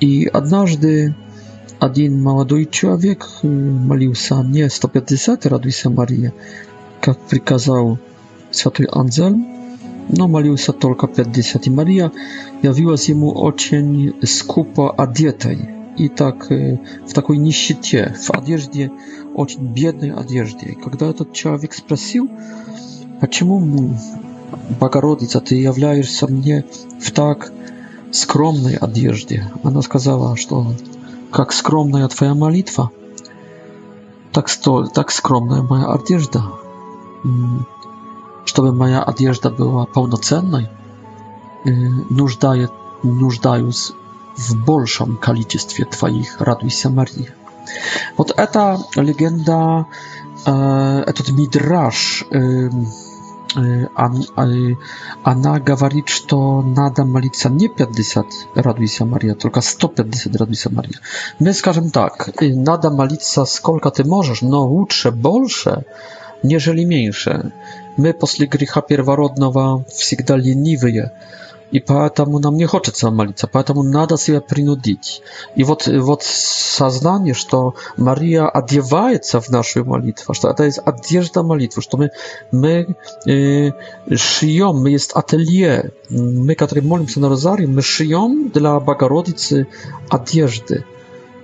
И 0.00 0.30
однажды 0.32 1.14
Один 1.82 2.22
молодой 2.22 2.66
человек 2.66 3.26
молился 3.42 4.38
о 4.38 4.44
мне 4.44 4.70
150 4.70 5.46
«Радуйся, 5.46 5.90
Мария», 5.90 6.32
как 7.00 7.18
приказал 7.18 7.98
святой 8.52 8.86
Анзельм, 8.86 9.44
но 10.08 10.28
молился 10.28 10.72
только 10.72 11.08
50. 11.08 11.66
И 11.66 11.70
Мария 11.70 12.12
явилась 12.62 13.08
ему 13.08 13.32
очень 13.32 14.14
скупо 14.24 14.92
одетой 14.96 15.58
и 15.98 16.08
так 16.08 16.48
в 16.48 17.12
такой 17.14 17.38
нищете, 17.38 18.14
в 18.16 18.30
одежде, 18.30 18.92
очень 19.34 19.66
бедной 19.72 20.12
одежде. 20.12 20.66
И 20.66 20.74
когда 20.80 21.08
этот 21.10 21.32
человек 21.32 21.72
спросил, 21.74 22.30
почему, 23.20 23.98
Богородица, 24.78 25.40
ты 25.40 25.56
являешься 25.56 26.28
мне 26.28 26.64
в 27.00 27.10
так 27.10 27.52
скромной 28.12 28.76
одежде, 28.76 29.50
она 29.64 29.82
сказала, 29.82 30.36
что 30.36 30.76
Как 31.32 31.54
скромная 31.54 32.06
твоя 32.08 32.34
молитва, 32.34 32.90
так, 34.32 34.50
столь, 34.50 34.88
так 34.90 35.10
скромная 35.10 35.62
моя 35.62 35.90
одежда. 35.90 36.44
Чтобы 38.44 38.72
моя 38.74 39.02
одежда 39.02 39.48
была 39.48 39.86
полноценной, 39.86 40.68
нуждая, 41.64 42.68
нуждаюсь 43.02 43.92
в 44.36 44.62
большем 44.66 45.16
количестве 45.16 45.86
твоих 45.86 46.38
«Радуйся, 46.38 46.90
Мария». 46.90 47.34
Вот 48.18 48.30
эта 48.36 48.78
легенда, 48.96 49.86
этот 50.44 51.30
мидраж 51.30 52.24
она 55.24 55.60
говорит, 55.60 56.08
что 56.08 56.62
надо 56.62 57.04
молиться 57.04 57.48
не 57.50 57.68
50 57.68 58.26
«Радуйся, 58.54 59.04
Мария», 59.04 59.34
только 59.34 59.60
150 59.60 60.34
«Радуйся, 60.36 60.70
Мария». 60.70 60.94
Мы 61.40 61.52
скажем 61.52 61.90
так, 61.90 62.28
надо 62.40 62.90
молиться 62.90 63.44
сколько 63.44 63.90
ты 63.90 64.04
можешь, 64.04 64.42
но 64.42 64.66
лучше 64.66 65.10
больше, 65.10 65.84
нежели 66.42 66.84
меньше. 66.84 67.52
Мы 67.98 68.12
после 68.14 68.46
греха 68.46 68.80
первородного 68.80 69.84
всегда 69.94 70.36
ленивые, 70.36 71.10
и 71.72 71.80
поэтому 71.80 72.38
нам 72.38 72.56
не 72.56 72.66
хочется 72.66 73.10
молиться, 73.10 73.48
поэтому 73.50 73.82
надо 73.82 74.18
себя 74.18 74.40
принудить. 74.40 75.22
И 75.56 75.64
вот, 75.64 75.86
вот 75.88 76.22
сознание, 76.22 77.34
что 77.34 77.74
Мария 77.96 78.46
одевается 78.46 79.40
в 79.40 79.48
нашу 79.48 79.84
молитву, 79.84 80.34
что 80.34 80.50
это 80.50 80.64
есть 80.64 80.80
одежда 80.84 81.42
молитвы, 81.42 81.80
что 81.80 81.96
мы, 81.96 82.10
мы 82.52 82.94
э, 83.26 83.70
шьем, 84.14 84.76
мы 84.82 84.90
есть 84.90 85.12
ателье, 85.14 85.92
мы, 86.10 86.54
которые 86.54 86.84
молимся 86.86 87.20
на 87.20 87.30
розарии, 87.30 87.66
мы 87.66 87.80
шьем 87.82 88.50
для 88.54 88.78
Богородицы 88.78 89.66
одежды 90.10 90.84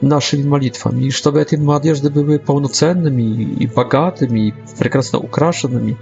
naszymi 0.03 0.45
modlitwami, 0.45 1.07
i 1.07 1.13
żeby 1.13 1.45
te 1.45 1.57
modlitwy 1.59 2.11
były 2.11 2.39
pełnocennymi 2.39 3.57
i 3.63 3.69
bogatymi, 3.69 4.47
i 4.49 4.53
prekrasno 4.79 5.19
ukraszonymi. 5.19 5.97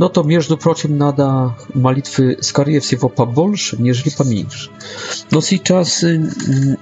No 0.00 0.08
to 0.08 0.24
między 0.24 0.56
прочим 0.56 0.98
nada 0.98 1.54
modlitwy 1.74 2.36
skorie 2.40 2.80
wsiewo 2.80 3.08
po 3.10 3.46
niż 3.50 3.76
нежели 3.78 4.10
поменьше. 4.18 4.68
No 5.32 5.40
сейчас 5.40 6.02
y, 6.02 6.08
y, 6.48 6.76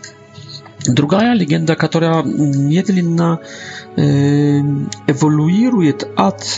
Druga 0.87 1.35
legenda, 1.35 1.77
która 1.77 2.23
medlinna 2.71 3.39
y, 3.39 4.64
ewoluuje 5.07 5.93
od 6.16 6.57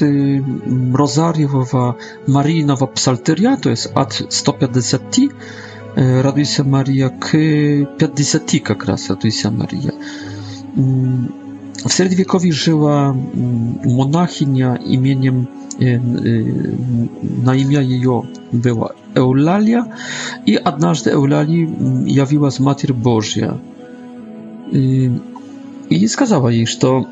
rozariowa 0.93 1.95
Marijnowa 2.29 2.87
psalteria, 2.87 3.57
to 3.57 3.71
jest 3.71 3.93
od 3.95 4.23
150 4.29 5.03
raduj 6.23 6.45
się 6.47 6.65
Maria, 6.65 7.09
k 7.11 7.33
50 7.99 8.55
jak 8.55 8.85
raz 8.85 9.11
raduj 9.11 9.33
się 9.33 9.51
Maria. 9.51 9.93
Mm. 10.77 11.50
W 11.89 11.93
Serdwiekowi 11.93 12.53
żyła 12.53 13.11
mm, 13.35 13.79
monachinia 13.97 14.77
imieniem 14.77 15.47
e, 15.81 15.85
e, 15.87 16.01
na 17.45 17.55
imię 17.55 17.79
jej 17.79 18.03
była 18.53 18.93
Eulalia 19.15 19.87
i 20.47 20.59
однажды 20.59 21.11
Eulali 21.13 21.63
mm, 21.63 22.09
jawiła 22.09 22.51
z 22.51 22.61
Matir 22.61 22.95
Bożia 22.95 23.59
y, 24.75 25.11
i 25.91 26.09
skazała 26.09 26.53
jej, 26.53 26.67
że 26.67 26.77
y, 26.77 27.05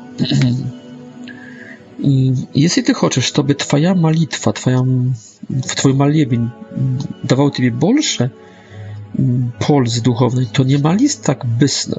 jeśli 2.55 2.83
ty 2.83 2.93
chcesz, 2.93 3.33
żeby 3.35 3.55
twoja 3.55 3.95
malitwa, 3.95 4.53
twoja 4.53 4.83
w 5.49 5.75
twój 5.75 5.93
maliebin 5.93 6.49
dawał 7.23 7.51
tobie 7.51 7.71
больше 7.71 8.29
mm, 9.19 9.51
pols 9.59 10.01
duchownej, 10.01 10.45
to 10.47 10.63
nie 10.63 10.79
malisz 10.79 11.15
tak 11.15 11.45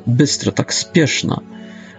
bystro, 0.07 0.53
tak 0.53 0.75
spieszna. 0.75 1.41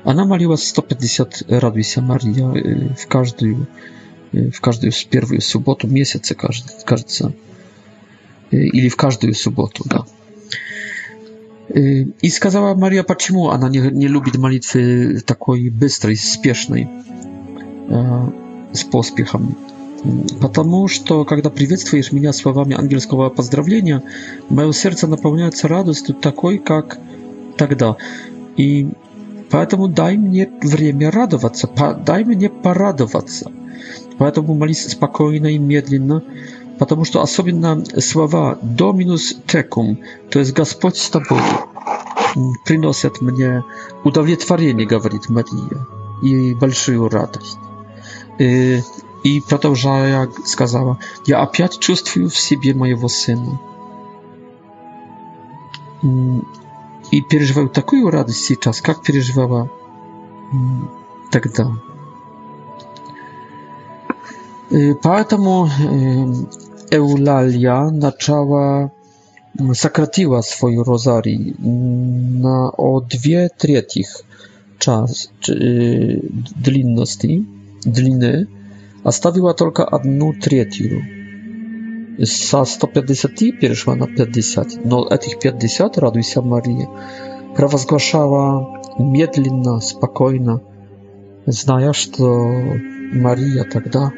Она 0.03 0.25
молилась 0.25 0.67
150 0.67 1.43
«Радуйся, 1.49 2.01
Мария» 2.01 2.93
в 2.97 3.07
каждую, 3.07 3.67
в 4.31 4.59
каждую 4.59 4.91
в 4.91 5.05
первую 5.05 5.41
субботу 5.41 5.87
месяца, 5.87 6.35
кажется, 6.35 7.33
или 8.49 8.89
в 8.89 8.95
каждую 8.95 9.35
субботу, 9.35 9.83
да. 9.85 10.05
И 11.79 12.29
сказала 12.29 12.73
Мария, 12.75 13.03
почему 13.03 13.49
она 13.49 13.69
не, 13.69 13.77
не 13.79 14.07
любит 14.07 14.35
молитвы 14.35 15.21
такой 15.25 15.69
быстрой, 15.69 16.15
спешной, 16.17 16.89
с 18.73 18.83
поспехом. 18.83 19.57
Потому 20.41 20.87
что, 20.87 21.25
когда 21.25 21.49
приветствуешь 21.51 22.11
меня 22.11 22.33
словами 22.33 22.75
ангельского 22.75 23.29
поздравления, 23.29 24.03
мое 24.49 24.71
сердце 24.73 25.05
наполняется 25.05 25.67
радостью 25.67 26.15
такой, 26.15 26.57
как 26.57 26.97
тогда. 27.55 27.97
И 28.57 28.89
Поэтому 29.51 29.87
дай 29.89 30.17
мне 30.17 30.49
время 30.61 31.11
радоваться, 31.11 31.69
дай 32.05 32.23
мне 32.23 32.49
порадоваться. 32.49 33.51
Поэтому 34.17 34.53
молись 34.55 34.87
спокойно 34.87 35.47
и 35.47 35.57
медленно, 35.57 36.23
потому 36.79 37.03
что 37.05 37.21
особенно 37.21 37.83
слова 37.99 38.57
«Доминус 38.61 39.35
текум», 39.47 39.99
то 40.29 40.39
есть 40.39 40.53
«Господь 40.53 40.95
с 40.97 41.09
тобой», 41.09 41.41
приносят 42.65 43.19
мне 43.19 43.61
удовлетворение, 44.05 44.87
говорит 44.87 45.27
Мария, 45.27 45.85
и 46.23 46.53
большую 46.53 47.09
радость. 47.09 47.57
И, 48.39 48.79
и 49.25 49.41
продолжая, 49.49 50.29
сказала, 50.45 50.99
«Я 51.27 51.41
опять 51.41 51.77
чувствую 51.79 52.29
в 52.29 52.37
себе 52.37 52.73
моего 52.73 53.09
сына» 53.09 53.59
и 57.11 57.21
переживаю 57.21 57.69
такую 57.69 58.09
радость 58.09 58.45
сейчас, 58.45 58.81
как 58.81 59.03
переживала 59.03 59.69
тогда. 61.29 61.73
Поэтому 65.03 65.69
Eulalia 66.89 67.89
начала, 67.91 68.91
сократила 69.73 70.39
свою 70.41 70.83
розарий 70.85 71.53
на 71.59 72.69
о 72.69 73.01
две 73.01 73.49
третьих 73.49 74.23
czas 74.79 75.29
czy, 75.39 76.21
длинności, 76.63 77.45
длiny, 77.85 78.45
a 79.03 79.11
stawiła 79.11 79.53
tylko 79.53 79.89
Со 82.21 82.65
150 82.65 83.59
перешла 83.59 83.95
на 83.95 84.05
50, 84.05 84.83
но 84.85 85.07
этих 85.07 85.39
50, 85.39 85.97
радуйся 85.97 86.41
Мария, 86.41 86.89
провозглашала 87.55 88.81
медленно, 88.99 89.79
спокойно, 89.79 90.59
зная, 91.45 91.93
что 91.93 92.25
Мария 93.13 93.63
тогда 93.63 94.11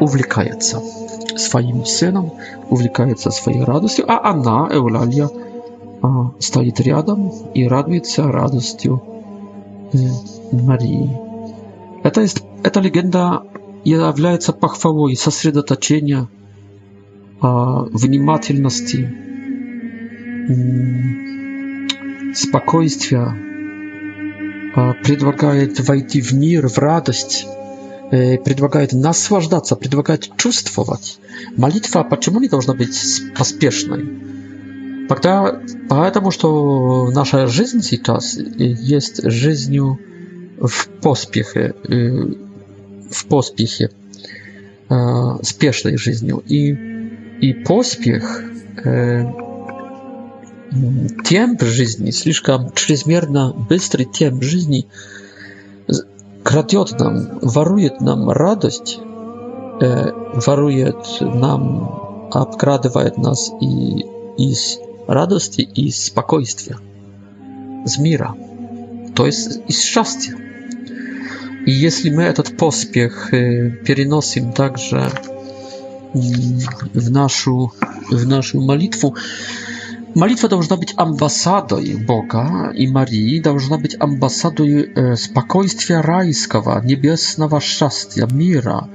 увлекается 0.00 0.80
своим 1.36 1.84
сыном, 1.84 2.32
увлекается 2.70 3.30
своей 3.30 3.62
радостью, 3.62 4.06
а 4.10 4.30
она, 4.32 4.68
Эулалия, 4.72 5.28
а, 6.00 6.32
стоит 6.38 6.80
рядом 6.80 7.30
и 7.54 7.68
радуется 7.68 8.24
радостью 8.30 9.02
э, 9.92 9.98
Марии. 10.52 11.10
Это 12.04 12.22
есть, 12.22 12.42
эта 12.62 12.80
легенда 12.80 13.42
является 13.84 14.52
похвалой 14.52 15.14
сосредоточения 15.14 16.26
внимательности, 17.42 19.10
спокойствия, 22.36 23.36
предлагает 25.02 25.80
войти 25.86 26.20
в 26.22 26.32
мир, 26.32 26.68
в 26.68 26.78
радость, 26.78 27.46
предлагает 28.10 28.92
наслаждаться, 28.92 29.74
предлагает 29.74 30.30
чувствовать. 30.36 31.18
Молитва 31.56 32.04
почему 32.04 32.40
не 32.40 32.48
должна 32.48 32.74
быть 32.74 32.96
поспешной? 33.36 34.08
Тогда, 35.08 35.60
потому 35.88 36.30
что 36.30 37.10
наша 37.10 37.48
жизнь 37.48 37.82
сейчас 37.82 38.36
есть 38.38 39.22
жизнью 39.28 39.98
в 40.60 40.88
поспехе, 41.02 41.74
в 41.82 43.26
поспехе, 43.28 43.90
спешной 45.42 45.96
жизнью. 45.96 46.42
И 46.46 46.72
и 47.42 47.52
поспех, 47.52 48.44
э, 48.84 49.24
темп 51.24 51.62
жизни, 51.64 52.10
слишком 52.12 52.72
чрезмерно 52.72 53.52
быстрый 53.52 54.06
темп 54.06 54.44
жизни 54.44 54.86
крадет 56.44 56.98
нам, 57.00 57.40
ворует 57.40 58.00
нам 58.00 58.30
радость, 58.30 58.98
э, 59.80 60.10
ворует 60.46 60.96
нам, 61.20 62.28
обкрадывает 62.32 63.18
нас 63.18 63.50
и 63.60 64.06
из 64.38 64.78
радости, 65.08 65.62
и 65.62 65.88
из 65.88 66.06
спокойствия, 66.06 66.78
с 67.84 67.98
мира, 67.98 68.36
то 69.16 69.26
есть 69.26 69.60
из 69.66 69.82
счастья. 69.82 70.36
И 71.66 71.72
если 71.72 72.10
мы 72.14 72.22
этот 72.22 72.56
поспех 72.56 73.30
переносим 73.30 74.52
также 74.52 75.06
w 76.94 77.10
naszą, 77.10 77.68
w 78.12 78.26
naszą 78.26 78.60
modlitwę. 78.60 79.10
Modlitwa 80.14 80.48
powinna 80.48 80.76
być 80.76 80.94
ambasadą 80.96 81.80
Boga 82.06 82.72
i 82.74 82.88
Marii, 82.88 83.42
powinna 83.42 83.78
być 83.78 83.96
ambasadą 84.00 84.64
e, 84.64 85.16
spokojstwia 85.16 86.02
rajskiego, 86.02 86.80
niebieskiego 86.84 87.60
szczęścia, 87.60 88.26
mira 88.34 88.88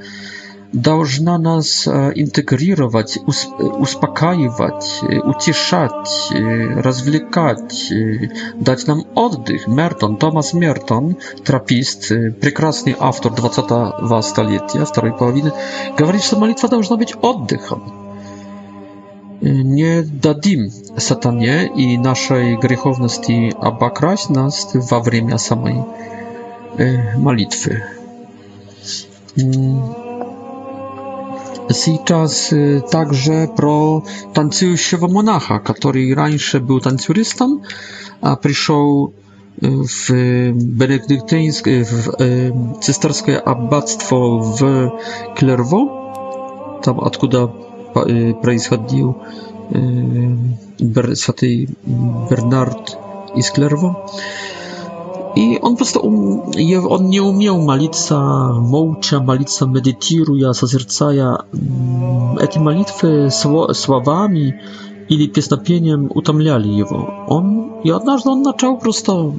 должна 0.74 1.38
нас 1.38 1.88
интегрировать, 1.88 3.18
успокаивать, 3.58 5.00
утешать, 5.24 6.32
развлекать, 6.32 7.92
дать 8.56 8.88
нам 8.88 9.04
отдых. 9.16 9.68
Мертон, 9.68 10.18
Томас 10.18 10.54
Мертон, 10.54 11.18
тропист, 11.44 12.10
прекрасный 12.10 12.96
автор 13.00 13.32
20-го 13.32 14.22
столетия, 14.22 14.86
второй 14.86 15.16
половины, 15.18 15.52
говорит, 15.98 16.24
что 16.24 16.38
молитва 16.40 16.70
должна 16.70 16.98
быть 16.98 17.16
отдыхом. 17.22 18.06
Nie 19.40 20.02
dadzim 20.04 20.72
satanie 20.98 21.70
i 21.76 22.00
naszej 22.00 22.58
grzechowności 22.60 23.52
obakrać 23.60 24.30
nas 24.30 24.68
во 24.90 25.00
время 25.02 25.38
samej 25.38 25.84
modlitwy 27.18 27.82
сейчас 31.74 32.54
также 32.92 33.50
про 33.56 34.04
танцующего 34.34 35.08
монаха, 35.08 35.60
который 35.60 36.14
раньше 36.14 36.60
был 36.60 36.80
танцюристом, 36.80 37.64
а 38.22 38.36
пришел 38.36 39.12
w 39.62 40.54
benedyktyńskie, 40.54 41.86
w 41.86 42.06
cysterskie 42.80 43.44
abactwo 43.48 44.40
w 44.60 44.92
Clairvaux, 45.38 45.90
tam 46.84 47.00
откуда 47.00 47.48
происходил 48.42 49.16
святый 51.14 51.70
Бернард 51.86 52.98
из 53.36 53.52
Clairvaux. 53.52 53.96
I 55.38 55.62
on 55.62 55.72
po 55.72 55.78
prostu 55.86 56.00
um, 56.00 56.40
on 56.90 57.08
nie 57.10 57.24
umiał 57.24 57.62
malica 57.62 58.20
mołcza, 58.62 59.20
malica 59.20 59.68
medytiruja, 59.68 60.54
zazercaja. 60.54 61.36
Mm, 61.54 62.48
Te 62.48 62.60
malitwy 62.60 63.28
słowami 63.74 64.54
ili 65.10 65.30
piesnapieniem 65.30 66.10
utamliali 66.16 66.78
jego. 66.78 67.12
On, 67.28 67.70
I 67.84 67.92
odnażdżą 67.92 68.32
on 68.32 68.44
zaczął 68.44 68.76
po 68.76 68.82
prostu 68.84 69.34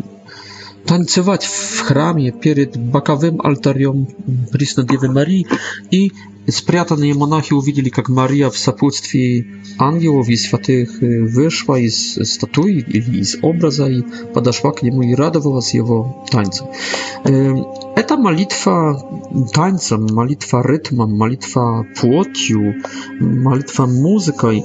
tańcować 0.86 1.46
w 1.46 1.80
chramie 1.82 2.32
przed 2.32 2.78
bakawym 2.90 3.38
altarium 3.44 4.06
Prisna 4.52 4.82
Dewy 4.82 5.08
Marii 5.08 5.44
i 5.92 6.10
Спрятанные 6.50 7.12
монахи 7.14 7.52
увидели, 7.52 7.90
как 7.90 8.08
Мария 8.08 8.48
в 8.48 8.56
сопутствии 8.56 9.46
ангелов 9.78 10.28
и 10.28 10.36
святых 10.36 10.98
вышла 11.00 11.74
из 11.76 12.14
статуи 12.14 12.78
или 12.88 13.18
из 13.18 13.36
образа 13.42 13.86
и 13.86 14.02
подошла 14.34 14.70
к 14.72 14.82
нему 14.82 15.02
и 15.02 15.14
радовалась 15.14 15.74
его 15.74 16.24
танцам. 16.30 16.68
Это 17.24 18.16
молитва 18.16 19.20
танцем, 19.52 20.06
молитва 20.10 20.62
ритмом, 20.66 21.16
молитва 21.18 21.86
плотью, 22.00 22.76
молитва 23.20 23.84
музыкой. 23.86 24.64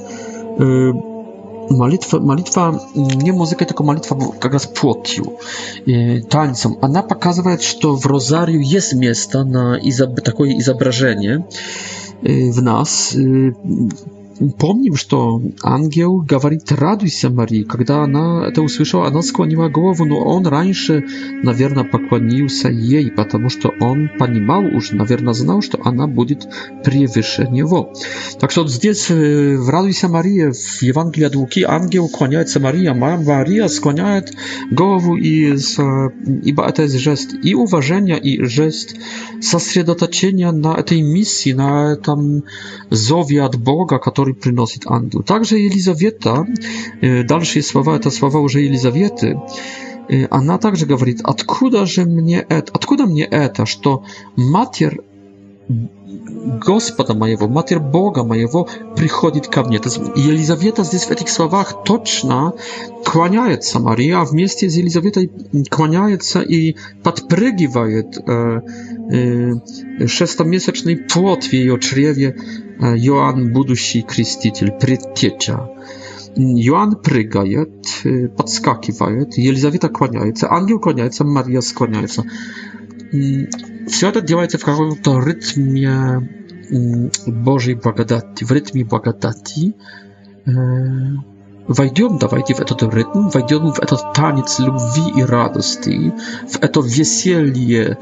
Молитва, 1.70 2.18
молитва 2.20 2.80
не 2.94 3.32
музыка, 3.32 3.64
только 3.64 3.82
молитва 3.82 4.32
как 4.38 4.52
раз 4.52 4.66
плотью, 4.66 5.38
э, 5.86 6.20
танцем. 6.22 6.76
Она 6.82 7.02
показывает, 7.02 7.62
что 7.62 7.94
в 7.96 8.06
розарию 8.06 8.60
есть 8.62 8.92
место 8.94 9.44
на 9.44 9.78
изоб... 9.82 10.20
такое 10.22 10.58
изображение 10.58 11.46
э, 12.22 12.50
в 12.50 12.62
нас, 12.62 13.14
э, 13.14 13.52
Помним, 14.58 14.96
что 14.96 15.40
ангел 15.62 16.16
говорит 16.18 16.70
«Радуйся, 16.72 17.30
Мария». 17.30 17.64
Когда 17.64 18.02
она 18.02 18.46
это 18.48 18.62
услышала, 18.62 19.06
она 19.06 19.22
склонила 19.22 19.68
голову, 19.68 20.04
но 20.04 20.18
он 20.24 20.46
раньше, 20.46 21.04
наверное, 21.42 21.84
поклонился 21.84 22.68
ей, 22.68 23.10
потому 23.12 23.48
что 23.48 23.70
он 23.80 24.10
понимал 24.18 24.64
уже, 24.66 24.96
наверное, 24.96 25.34
знал, 25.34 25.62
что 25.62 25.78
она 25.84 26.06
будет 26.08 26.46
превыше 26.84 27.44
него. 27.48 27.92
Так 28.40 28.50
что 28.50 28.66
здесь 28.66 29.08
в 29.08 29.68
«Радуйся, 29.68 30.08
Мария» 30.08 30.52
в 30.52 30.82
Евангелии 30.82 31.26
от 31.26 31.36
Луки 31.36 31.62
ангел 31.62 32.08
клоняется 32.08 32.58
Мария, 32.60 32.92
Мария 32.94 33.68
склоняет 33.68 34.34
голову, 34.70 35.16
и, 35.16 35.54
ибо 35.54 36.66
это 36.66 36.88
жест 36.88 37.34
и 37.42 37.54
уважения, 37.54 38.16
и 38.16 38.42
жест 38.42 38.96
сосредоточения 39.40 40.50
на 40.50 40.74
этой 40.74 41.02
миссии, 41.02 41.52
на 41.52 41.92
этом 41.92 42.42
зове 42.90 43.42
от 43.42 43.56
Бога, 43.56 43.98
который 43.98 44.23
który 44.24 44.40
przynosi 44.40 44.80
Andu. 44.88 45.22
Także 45.22 45.56
Elizaweta, 45.56 46.44
y, 47.04 47.24
dalsze 47.24 47.62
słowa, 47.62 47.98
te 47.98 48.10
słowa 48.10 48.38
już 48.38 48.56
A 50.30 50.40
na 50.40 50.58
także 50.58 50.86
mówi, 50.86 51.14
odkuda, 51.24 51.86
że 51.86 52.04
mnie, 52.06 52.44
odkuda 52.72 53.06
mnie 53.06 53.28
to, 53.54 53.66
że 53.66 53.76
matier 54.36 54.96
Господа 56.64 57.14
моего, 57.14 57.48
Матерь 57.48 57.78
Бога 57.78 58.22
моего 58.24 58.68
приходит 58.96 59.48
ко 59.48 59.62
мне. 59.64 59.76
Елизавета 60.16 60.84
здесь 60.84 61.04
в 61.04 61.10
этих 61.10 61.28
словах 61.28 61.84
точно 61.84 62.54
клоняется 63.04 63.80
Мария, 63.80 64.18
а 64.18 64.24
вместе 64.24 64.68
с 64.68 64.76
Елизаветой 64.76 65.30
клоняется 65.70 66.40
и 66.40 66.76
подпрыгивает 67.02 68.16
э, 68.26 68.60
э, 69.12 70.06
шестомесячный 70.06 70.96
плод 70.96 71.44
в 71.44 71.52
ее 71.52 71.78
чреве 71.80 72.36
э, 72.80 72.96
Иоанн, 72.96 73.52
будущий 73.52 74.02
креститель, 74.02 74.72
предтеча. 74.72 75.68
Иоанн 76.36 76.96
прыгает, 76.96 77.86
подскакивает, 78.36 79.38
Елизавета 79.38 79.88
клоняется, 79.88 80.50
ангел 80.50 80.80
клоняется, 80.80 81.22
Мария 81.24 81.60
склоняется. 81.60 82.24
Все 83.88 84.08
это 84.08 84.20
делается 84.20 84.58
в 84.58 84.64
каком-то 84.64 85.20
ритме 85.22 86.26
Божьей 87.26 87.74
благодати, 87.74 88.44
в 88.44 88.50
ритме 88.52 88.84
благодати. 88.84 89.74
Войдем, 91.66 92.18
давайте 92.18 92.52
в 92.54 92.60
этот 92.60 92.82
ритм, 92.94 93.30
войдем 93.30 93.72
в 93.72 93.80
этот 93.80 94.12
танец 94.12 94.58
любви 94.58 95.10
и 95.16 95.22
радости, 95.22 96.12
в 96.46 96.62
это 96.62 96.80
веселье 96.80 97.96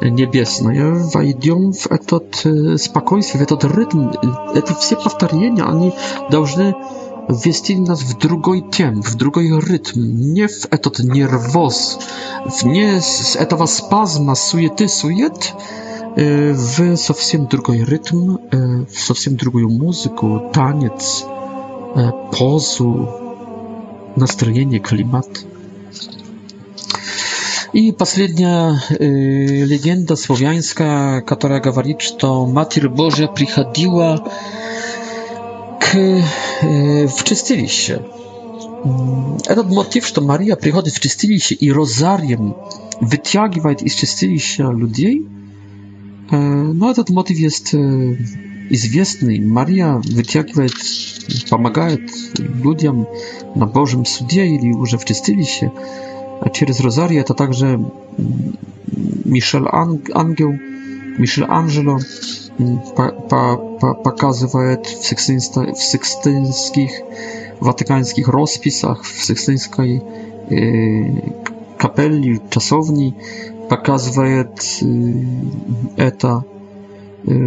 небесное, 0.00 0.94
войдем 1.12 1.72
в 1.72 1.90
этот 1.90 2.80
спокойствие, 2.80 3.40
в 3.40 3.42
этот 3.52 3.64
ритм. 3.76 4.10
Эти 4.54 4.72
все 4.78 4.94
повторения, 4.96 5.64
они 5.64 5.92
должны 6.30 6.74
Wwieścili 7.28 7.80
nas 7.80 8.02
w 8.02 8.14
drugi 8.14 8.62
temp, 8.62 9.06
w 9.06 9.14
drugi 9.14 9.50
rytm, 9.60 10.00
nie 10.34 10.48
w 10.48 10.64
etod, 10.70 11.00
etot 11.00 11.16
nerwos, 11.16 11.98
nie 12.66 13.00
z 13.00 13.36
etowa 13.36 13.66
spazma, 13.66 14.34
sujety, 14.34 14.88
sujet, 14.88 15.52
y, 16.18 16.54
w 16.54 16.92
zupełnie 16.94 17.46
drugi 17.50 17.84
rytm, 17.84 18.30
y, 18.30 18.36
w 18.88 19.06
zupełnie 19.06 19.36
drugą 19.36 19.58
muzykę, 19.60 20.40
taniec, 20.52 21.26
y, 22.32 22.36
pozu, 22.38 23.06
nastrojenie, 24.16 24.80
klimat. 24.80 25.28
I 27.72 27.92
последняя 27.92 28.80
legenda 29.66 30.16
słowiańska, 30.16 30.84
славянская, 30.84 31.20
которая 31.20 31.60
to 31.60 31.94
что 32.00 32.46
Матерь 32.46 32.88
Божья 32.88 33.28
w 37.16 37.22
czystiliście. 37.24 37.98
этот 39.48 39.70
мотив, 39.72 40.04
что 40.06 40.20
Мария 40.20 40.54
приходит 40.54 40.94
в 40.94 41.00
чистилище 41.00 41.54
и 41.56 41.70
розарием 41.72 42.54
вытягивает 43.00 43.82
из 43.82 43.94
чистилища 43.94 44.70
людей, 44.70 45.26
но 46.30 46.88
этот 46.90 47.10
мотив 47.10 47.36
есть 47.38 47.74
известный. 47.74 49.40
Мария 49.40 50.00
вытягивает, 50.16 50.72
помогает 51.50 52.00
людям 52.38 53.06
на 53.56 53.66
Божьем 53.66 54.04
суде 54.06 54.46
или 54.46 54.70
уже 54.72 54.96
в 54.98 55.04
чистилище. 55.06 55.72
А 56.40 56.48
через 56.50 56.78
розарий 56.80 57.18
это 57.18 57.34
также 57.34 57.80
Мишель 59.24 59.66
Ангел 59.72 60.54
Michelangelo 61.18 61.98
mm, 62.60 62.78
pokazuje 64.04 64.76
w, 65.02 65.74
w 65.76 65.82
sekstyńskich 65.84 67.00
watykańskich 67.60 68.28
rozpisach, 68.28 69.04
w 69.04 69.24
sekstyńskiej 69.24 70.00
e, 70.50 70.54
yy, 70.54 71.14
kapeli, 71.78 72.38
czasowni, 72.50 73.14
pokazuje 73.68 74.30
yy, 74.82 74.84
eta 76.04 76.42
yy, 77.28 77.40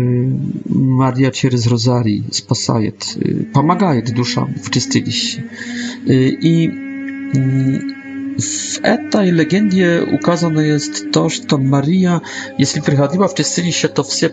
Maria 0.75 1.31
przez 1.31 1.67
rozarii 1.67 2.23
spasaje, 2.31 2.91
pomagaje 3.53 4.01
dusza 4.01 4.47
w 4.63 4.69
czysty 4.69 5.01
czystości. 5.01 5.41
I 6.41 6.71
e, 7.35 8.00
w 8.39 8.79
tej 9.11 9.31
legendie 9.31 10.05
ukazane 10.13 10.67
jest 10.67 11.01
to, 11.11 11.29
że 11.29 11.41
Maria, 11.59 12.21
jeśli 12.57 12.81
przychodziła 12.81 13.27
w 13.27 13.33
czystyli 13.33 13.73
się, 13.73 13.89
to 13.89 14.03
wszyscy 14.03 14.29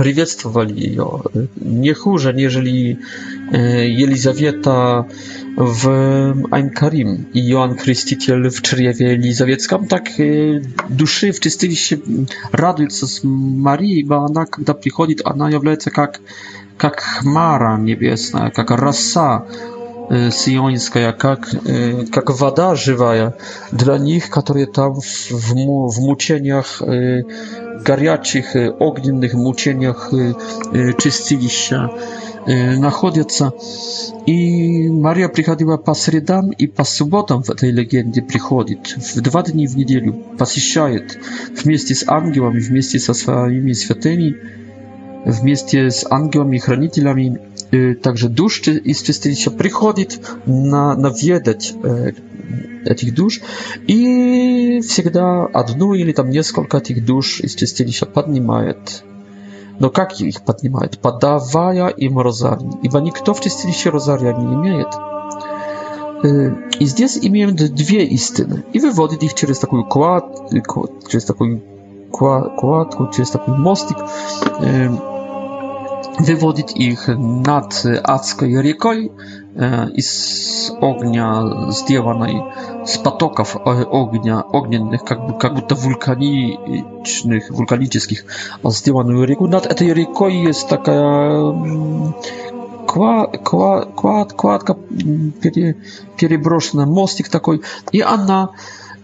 przywiedztwowali 0.00 0.80
jej. 0.80 0.98
Nie 1.66 1.94
chórze, 1.94 2.32
jeżeli 2.36 2.96
Elizaweta 4.02 5.04
w 5.58 5.88
Ein 6.50 6.70
Karim 6.70 7.24
i 7.34 7.48
Joan 7.48 7.74
Chrystitiel 7.74 8.50
w 8.50 8.60
czerwie 8.62 8.92
Elizawieckim, 9.00 9.86
tak 9.86 10.08
e, 10.08 10.12
duszy 10.90 11.32
w 11.32 11.40
czystyli 11.40 11.76
się 11.76 11.96
raduje 12.52 12.88
co 12.88 13.06
z 13.06 13.24
Marii, 13.58 14.04
bo 14.04 14.16
ona, 14.16 14.44
kiedy 14.56 14.74
przychodzi, 14.74 15.24
ona 15.24 15.50
jawleje 15.50 15.76
się 15.80 15.90
jak, 15.96 16.20
jak 16.82 17.02
chmara 17.02 17.78
niebiesna, 17.78 18.50
jak 18.58 18.70
rasa 18.70 19.42
сионская, 20.30 21.12
как, 21.12 21.48
как 22.12 22.30
вода 22.40 22.74
живая, 22.74 23.34
для 23.70 23.98
них, 23.98 24.28
которые 24.28 24.66
там 24.66 24.94
в, 25.00 25.30
в 25.30 26.00
мучениях, 26.00 26.82
горячих, 27.84 28.54
огненных 28.78 29.32
мучениях 29.34 30.10
чистилища 31.02 31.90
находятся. 32.46 33.52
И 34.26 34.88
Мария 34.90 35.28
приходила 35.28 35.76
по 35.76 35.94
средам 35.94 36.50
и 36.50 36.66
по 36.66 36.84
субботам 36.84 37.42
в 37.42 37.50
этой 37.50 37.70
легенде 37.70 38.20
приходит. 38.22 38.88
В 39.14 39.20
два 39.20 39.42
дня 39.42 39.66
в 39.66 39.76
неделю 39.76 40.12
посещает 40.38 41.18
вместе 41.64 41.94
с 41.94 42.04
ангелами, 42.06 42.60
вместе 42.60 42.98
со 42.98 43.14
своими 43.14 43.72
святыми, 43.72 44.36
вместе 45.24 45.90
с 45.90 46.04
ангелами 46.10 46.56
и 46.56 46.58
хранителями 46.58 47.38
также 48.02 48.28
душ 48.28 48.60
из 48.68 49.00
чистилища 49.00 49.50
приходит 49.50 50.20
на, 50.46 50.94
наведать 50.94 51.72
этих 52.84 53.14
душ, 53.14 53.40
и 53.86 54.80
всегда 54.82 55.46
одну 55.46 55.94
или 55.94 56.12
там 56.12 56.28
несколько 56.28 56.76
этих 56.78 57.04
душ 57.06 57.38
из 57.40 57.54
чистилища 57.54 58.04
поднимает. 58.06 59.04
Но 59.78 59.88
как 59.88 60.20
их 60.20 60.42
поднимает? 60.44 60.98
Подавая 60.98 61.86
им 61.88 62.18
розарий, 62.18 62.68
ибо 62.82 63.00
никто 63.00 63.32
в 63.32 63.40
чистилище 63.40 63.88
розария 63.90 64.34
не 64.34 64.54
имеет. 64.54 64.88
И 66.78 66.84
здесь 66.84 67.18
имеем 67.20 67.56
две 67.56 68.04
истины, 68.04 68.62
и 68.74 68.78
выводит 68.80 69.22
их 69.24 69.32
через 69.34 69.58
такую 69.58 69.84
квад, 69.84 70.50
через 71.08 71.24
такую 71.24 71.62
квад, 72.12 72.52
квадку, 72.60 73.08
через 73.14 73.30
такой 73.30 73.56
мостик, 73.56 73.96
wywodzić 76.20 76.72
ich 76.76 77.06
nad 77.18 77.82
adskiej 78.04 78.52
jorykoi, 78.52 79.10
i 79.94 80.02
z 80.02 80.72
ognia 80.80 81.42
zdjęwanej 81.68 82.42
z 82.84 82.98
patoków 82.98 83.56
ognia 83.90 84.46
ogniennych, 84.46 85.00
jakby 85.10 85.32
jak 85.42 85.66
to 85.66 85.74
wulkanicznych 85.74 87.52
wulkanicznych 87.52 88.24
zdjęwaną 88.64 89.26
rzeką 89.26 89.46
nad 89.46 89.76
tej 89.76 89.88
jorykoi 89.88 90.42
jest 90.42 90.68
taka 90.68 90.92
kładka 92.86 93.38
kwa, 93.38 93.86
kwa, 93.86 93.86
kwa, 93.86 94.24
kwa, 94.26 94.58
kwa, 94.58 94.74
kwa, 96.16 96.58
kwa, 96.70 96.86
mostik 96.86 97.28
taki 97.28 97.50
i 97.92 98.02
ona 98.02 98.48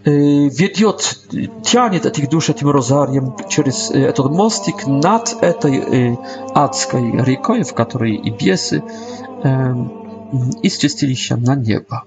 ведет, 0.05 1.27
тянет 1.63 2.05
этих 2.05 2.29
душ 2.29 2.49
этим 2.49 2.69
розарием 2.69 3.35
через 3.49 3.91
этот 3.91 4.31
мостик 4.31 4.87
над 4.87 5.35
этой 5.41 6.17
адской 6.53 7.11
рекой, 7.23 7.63
в 7.63 7.73
которой 7.73 8.15
и 8.15 8.29
бесы, 8.31 8.81
из 10.63 10.77
чистилища 10.77 11.35
на 11.37 11.55
небо. 11.55 12.03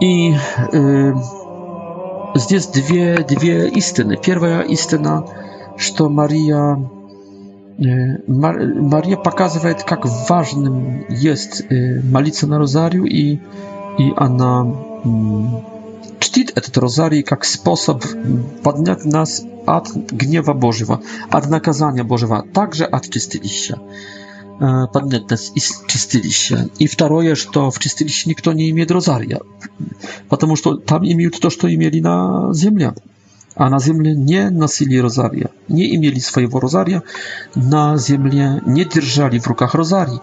И 0.00 0.34
здесь 2.38 2.66
две, 2.66 3.22
две 3.24 3.68
истины. 3.70 4.18
Первая 4.22 4.60
истина, 4.60 5.24
что 5.78 6.10
Мария, 6.10 6.78
Мария 7.78 9.16
показывает, 9.16 9.84
как 9.84 10.04
важным 10.28 11.06
есть 11.08 11.62
молиться 11.70 12.46
на 12.46 12.58
розарию, 12.58 13.04
и, 13.06 13.36
и 13.96 14.12
она 14.16 14.66
чтит 16.36 16.52
этот 16.54 16.76
розарий 16.76 17.22
как 17.22 17.46
способ 17.46 18.04
поднять 18.62 19.06
нас 19.06 19.42
от 19.64 19.88
гнева 19.94 20.52
Божьего, 20.52 21.00
от 21.30 21.46
наказания 21.48 22.04
Божьего, 22.04 22.44
также 22.52 22.84
от 22.84 23.08
чистилища. 23.08 23.78
Поднять 24.58 25.30
нас 25.30 25.52
из 25.54 25.80
чистилища. 25.86 26.68
И 26.78 26.86
второе, 26.88 27.36
что 27.36 27.70
в 27.70 27.78
чистилище 27.78 28.28
никто 28.28 28.52
не 28.52 28.68
имеет 28.68 28.90
розария, 28.90 29.40
потому 30.28 30.56
что 30.56 30.76
там 30.76 31.04
имеют 31.10 31.40
то, 31.40 31.48
что 31.48 31.72
имели 31.74 32.00
на 32.00 32.52
земле. 32.52 32.92
А 33.54 33.70
на 33.70 33.78
земле 33.78 34.14
не 34.14 34.50
носили 34.50 34.98
розария, 34.98 35.48
не 35.68 35.94
имели 35.96 36.18
своего 36.18 36.60
розария, 36.60 37.02
на 37.54 37.96
земле 37.96 38.60
не 38.66 38.84
держали 38.84 39.38
в 39.38 39.46
руках 39.46 39.74
розарий 39.74 40.20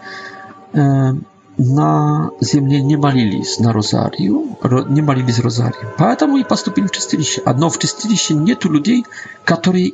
на 1.57 2.31
земле 2.39 2.81
не 2.81 2.95
молились 2.95 3.59
на 3.59 3.73
розарию, 3.73 4.57
не 4.89 5.01
молились 5.01 5.39
розарием. 5.39 5.89
Поэтому 5.97 6.37
и 6.37 6.43
поступили 6.43 6.87
в 6.87 6.91
чистилище. 6.91 7.41
Одно 7.45 7.69
в 7.69 7.77
чистилище 7.77 8.33
нету 8.33 8.71
людей, 8.71 9.05
которые 9.45 9.93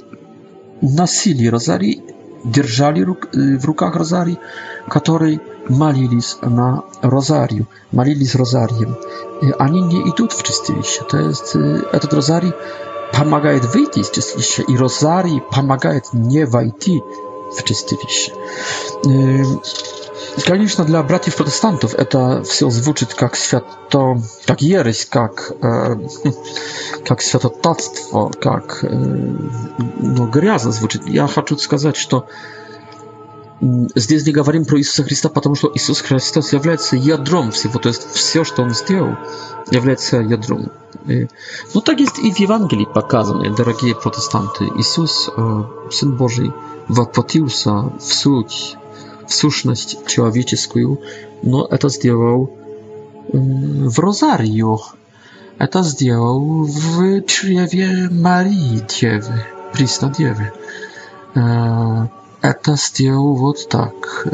носили 0.82 1.48
розарий, 1.48 2.02
держали 2.46 3.04
в 3.04 3.66
руках 3.66 3.96
розарий, 3.96 4.40
которые 4.88 5.42
молились 5.68 6.38
на 6.42 6.84
розарию, 7.02 7.68
молились 7.92 8.36
розарием. 8.36 8.96
И 9.42 9.52
они 9.60 9.82
не 9.82 10.00
идут 10.10 10.32
в 10.32 10.44
чистилище. 10.44 11.04
То 11.06 11.18
есть 11.18 11.56
этот 11.56 12.14
розарий 12.14 12.54
помогает 13.14 13.66
выйти 13.76 14.00
из 14.00 14.10
чистилища, 14.12 14.62
и 14.64 14.78
розарий 14.78 15.42
помогает 15.54 16.06
не 16.14 16.46
войти 16.46 17.02
в 17.58 17.64
чистилище. 17.64 18.32
Конечно, 20.46 20.86
для 20.86 21.04
братьев-протестантов 21.04 21.94
это 21.94 22.44
все 22.44 22.70
звучит 22.70 23.14
как 23.14 23.36
свято... 23.36 24.22
как 24.46 24.62
ересь, 24.62 25.06
как, 25.10 25.52
э, 25.62 25.96
как 27.06 27.22
святотатство, 27.22 28.30
как... 28.42 28.80
Э, 28.84 28.90
ну, 28.90 30.28
грязно 30.28 30.72
звучит. 30.72 31.06
Я 31.08 31.28
хочу 31.28 31.58
сказать, 31.58 31.96
что 31.98 32.28
здесь 33.96 34.26
не 34.26 34.32
говорим 34.32 34.66
про 34.66 34.80
Иисуса 34.80 35.04
Христа, 35.04 35.30
потому 35.30 35.56
что 35.56 35.72
Иисус 35.76 36.02
Христос 36.02 36.54
является 36.54 36.96
ядром 36.96 37.52
всего, 37.52 37.78
то 37.80 37.90
есть 37.90 38.10
все, 38.14 38.44
что 38.46 38.62
Он 38.64 38.70
сделал, 38.72 39.16
является 39.72 40.18
ядром. 40.18 40.68
И, 41.08 41.28
ну, 41.74 41.82
так 41.82 42.00
есть 42.00 42.20
и 42.20 42.32
в 42.32 42.40
Евангелии 42.40 42.86
показано, 42.86 43.54
дорогие 43.56 43.96
протестанты. 43.96 44.66
Иисус, 44.78 45.30
э, 45.36 45.64
Сын 45.92 46.16
Божий, 46.16 46.52
воплотился 46.88 47.72
в 47.72 48.00
суть 48.14 48.78
słuszność 49.30 49.98
человеческую, 50.08 50.98
но 51.44 51.66
это 51.70 51.90
сделал 51.90 52.50
в 53.32 54.00
Розарио. 54.00 54.80
Это 55.60 55.84
сделал 55.84 56.64
в 56.64 57.22
чреве 57.24 58.10
Марии 58.10 58.82
Девы, 58.88 59.44
Пресна 59.74 60.14
Девы. 60.18 60.52
Это 61.36 62.76
сделал 62.78 63.36
вот 63.36 63.68
так. 63.70 64.28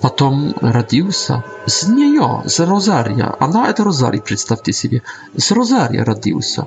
Потом 0.00 0.54
родился 0.60 1.44
с 1.66 1.86
нее, 1.86 2.42
с 2.46 2.58
Розария. 2.58 3.36
Она 3.38 3.68
это 3.68 3.84
Розарий, 3.84 4.20
представьте 4.20 4.72
себе. 4.72 5.02
С 5.36 5.52
Розария 5.52 6.04
родился. 6.04 6.66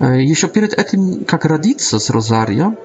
Еще 0.00 0.48
перед 0.48 0.74
этим, 0.74 1.24
как 1.24 1.44
родиться 1.46 1.98
с 1.98 2.10
Розария, 2.10 2.76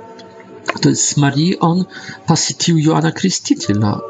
to 0.81 0.89
jest 0.89 1.09
z 1.09 1.17
Marii 1.17 1.59
on 1.59 1.85
posetił 2.27 2.77
Joanna 2.77 3.11
Chrystitela. 3.11 4.01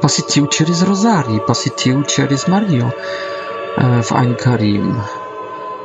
Posetił 0.00 0.46
przez 0.46 0.82
Rozari, 0.82 1.40
posetił 1.46 2.02
przez 2.02 2.48
Mario 2.48 2.90
e, 3.78 4.02
w 4.02 4.12
Ankarim. 4.12 4.94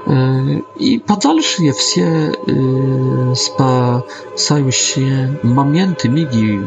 E, 0.07 0.45
I 0.79 0.99
po 0.99 1.15
dalsze 1.15 1.57
wszystkie 1.63 2.11
spasające 3.35 5.01
momenty, 5.43 6.09
migi 6.09 6.59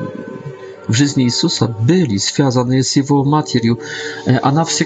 w 0.89 0.95
życiu 0.95 1.21
Jezusa 1.21 1.69
byli 1.81 2.19
związane 2.19 2.85
z 2.85 2.97
Jego 2.97 3.25
materią. 3.25 3.75
Ona 4.43 4.61
e, 4.61 4.65
zawsze 4.65 4.85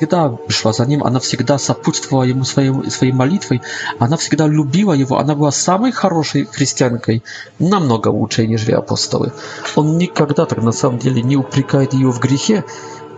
szła 0.49 0.73
za 0.73 0.85
Nim, 0.85 1.03
ona 1.03 1.19
zawsze 1.21 1.37
zapuszczała 1.59 2.27
Jemu 2.27 2.45
swojej 2.89 3.13
modlitwą, 3.15 3.55
ona 4.01 4.11
zawsze 4.17 4.47
lubiła 4.47 4.97
Jego, 4.97 5.17
ona 5.19 5.35
była 5.35 5.51
samej 5.51 5.93
najlepszej 6.03 6.47
chrześcijanką, 6.51 7.13
na 7.61 7.81
mnogo 7.81 8.15
lepszej 8.21 8.49
niż 8.49 8.69
apostoły. 8.69 9.31
On 9.77 9.97
nigdy 9.99 10.35
tak 10.35 10.63
na 10.63 10.73
samym 10.73 11.01
dzieli 11.01 11.25
nie 11.27 11.39
uprykał 11.39 11.81
jej 11.81 12.13
w 12.13 12.19
grzechu 12.19 12.63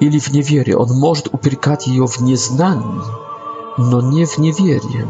ili 0.01 0.20
w 0.20 0.33
niewierze. 0.33 0.78
On 0.78 0.99
może 0.99 1.22
uprykać 1.33 1.89
jej 1.89 2.09
w 2.09 2.20
nieznaniu, 2.22 3.01
no 3.78 4.03
nie 4.11 4.26
w 4.26 4.39
niewierze. 4.39 5.01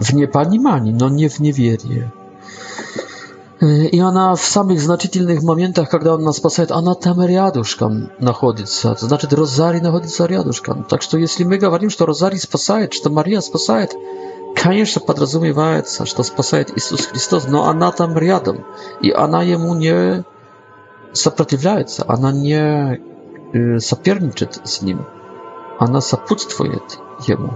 W 0.00 0.12
niepanimaniu, 0.14 0.92
no 1.00 1.08
nie 1.08 1.30
w 1.30 1.40
niewierze. 1.40 1.88
Nie 1.88 2.21
И 3.62 4.00
она 4.00 4.34
в 4.34 4.42
самых 4.44 4.80
значительных 4.80 5.40
моментах, 5.44 5.88
когда 5.88 6.14
Он 6.14 6.22
нас 6.24 6.38
спасает, 6.38 6.72
она 6.72 6.94
там 6.96 7.24
рядышком 7.24 8.10
находится. 8.18 8.96
Значит, 8.98 9.32
Розарий 9.32 9.80
находится 9.80 10.26
рядышком. 10.26 10.82
Так 10.82 11.00
что 11.02 11.16
если 11.16 11.44
мы 11.44 11.58
говорим, 11.58 11.88
что 11.88 12.04
Розарий 12.04 12.40
спасает, 12.40 12.92
что 12.92 13.08
Мария 13.08 13.40
спасает, 13.40 13.94
конечно, 14.56 15.00
подразумевается, 15.00 16.06
что 16.06 16.24
спасает 16.24 16.76
Иисус 16.76 17.06
Христос, 17.06 17.46
но 17.46 17.68
она 17.68 17.92
там 17.92 18.18
рядом. 18.18 18.64
И 19.00 19.12
она 19.12 19.44
Ему 19.44 19.76
не 19.76 20.24
сопротивляется, 21.12 22.04
она 22.08 22.32
не 22.32 23.00
соперничает 23.78 24.60
с 24.64 24.82
Ним. 24.82 25.06
Она 25.78 26.00
сопутствует 26.00 26.98
Ему. 27.28 27.52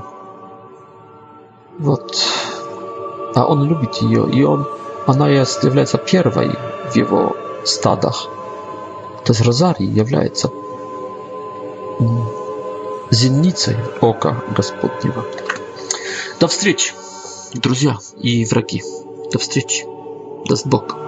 Вот. 1.81 2.15
А 3.35 3.45
Он 3.49 3.69
любит 3.69 3.97
ее, 3.97 4.31
и 4.31 4.45
Он 4.45 4.69
Она 5.07 5.29
является 5.29 5.99
первой 5.99 6.51
в 6.91 6.97
его 6.97 7.37
стадах. 7.65 8.27
То 9.25 9.33
есть 9.33 9.41
розарий 9.41 9.87
является 9.89 10.51
зеницей 13.11 13.77
ока 14.01 14.43
Господнего. 14.57 15.25
До 16.41 16.49
встречи, 16.49 16.93
друзья 17.55 17.97
и 18.21 18.45
враги. 18.47 18.83
До 19.33 19.39
встречи. 19.39 19.87
Даст 20.49 20.67
Бог. 20.67 21.06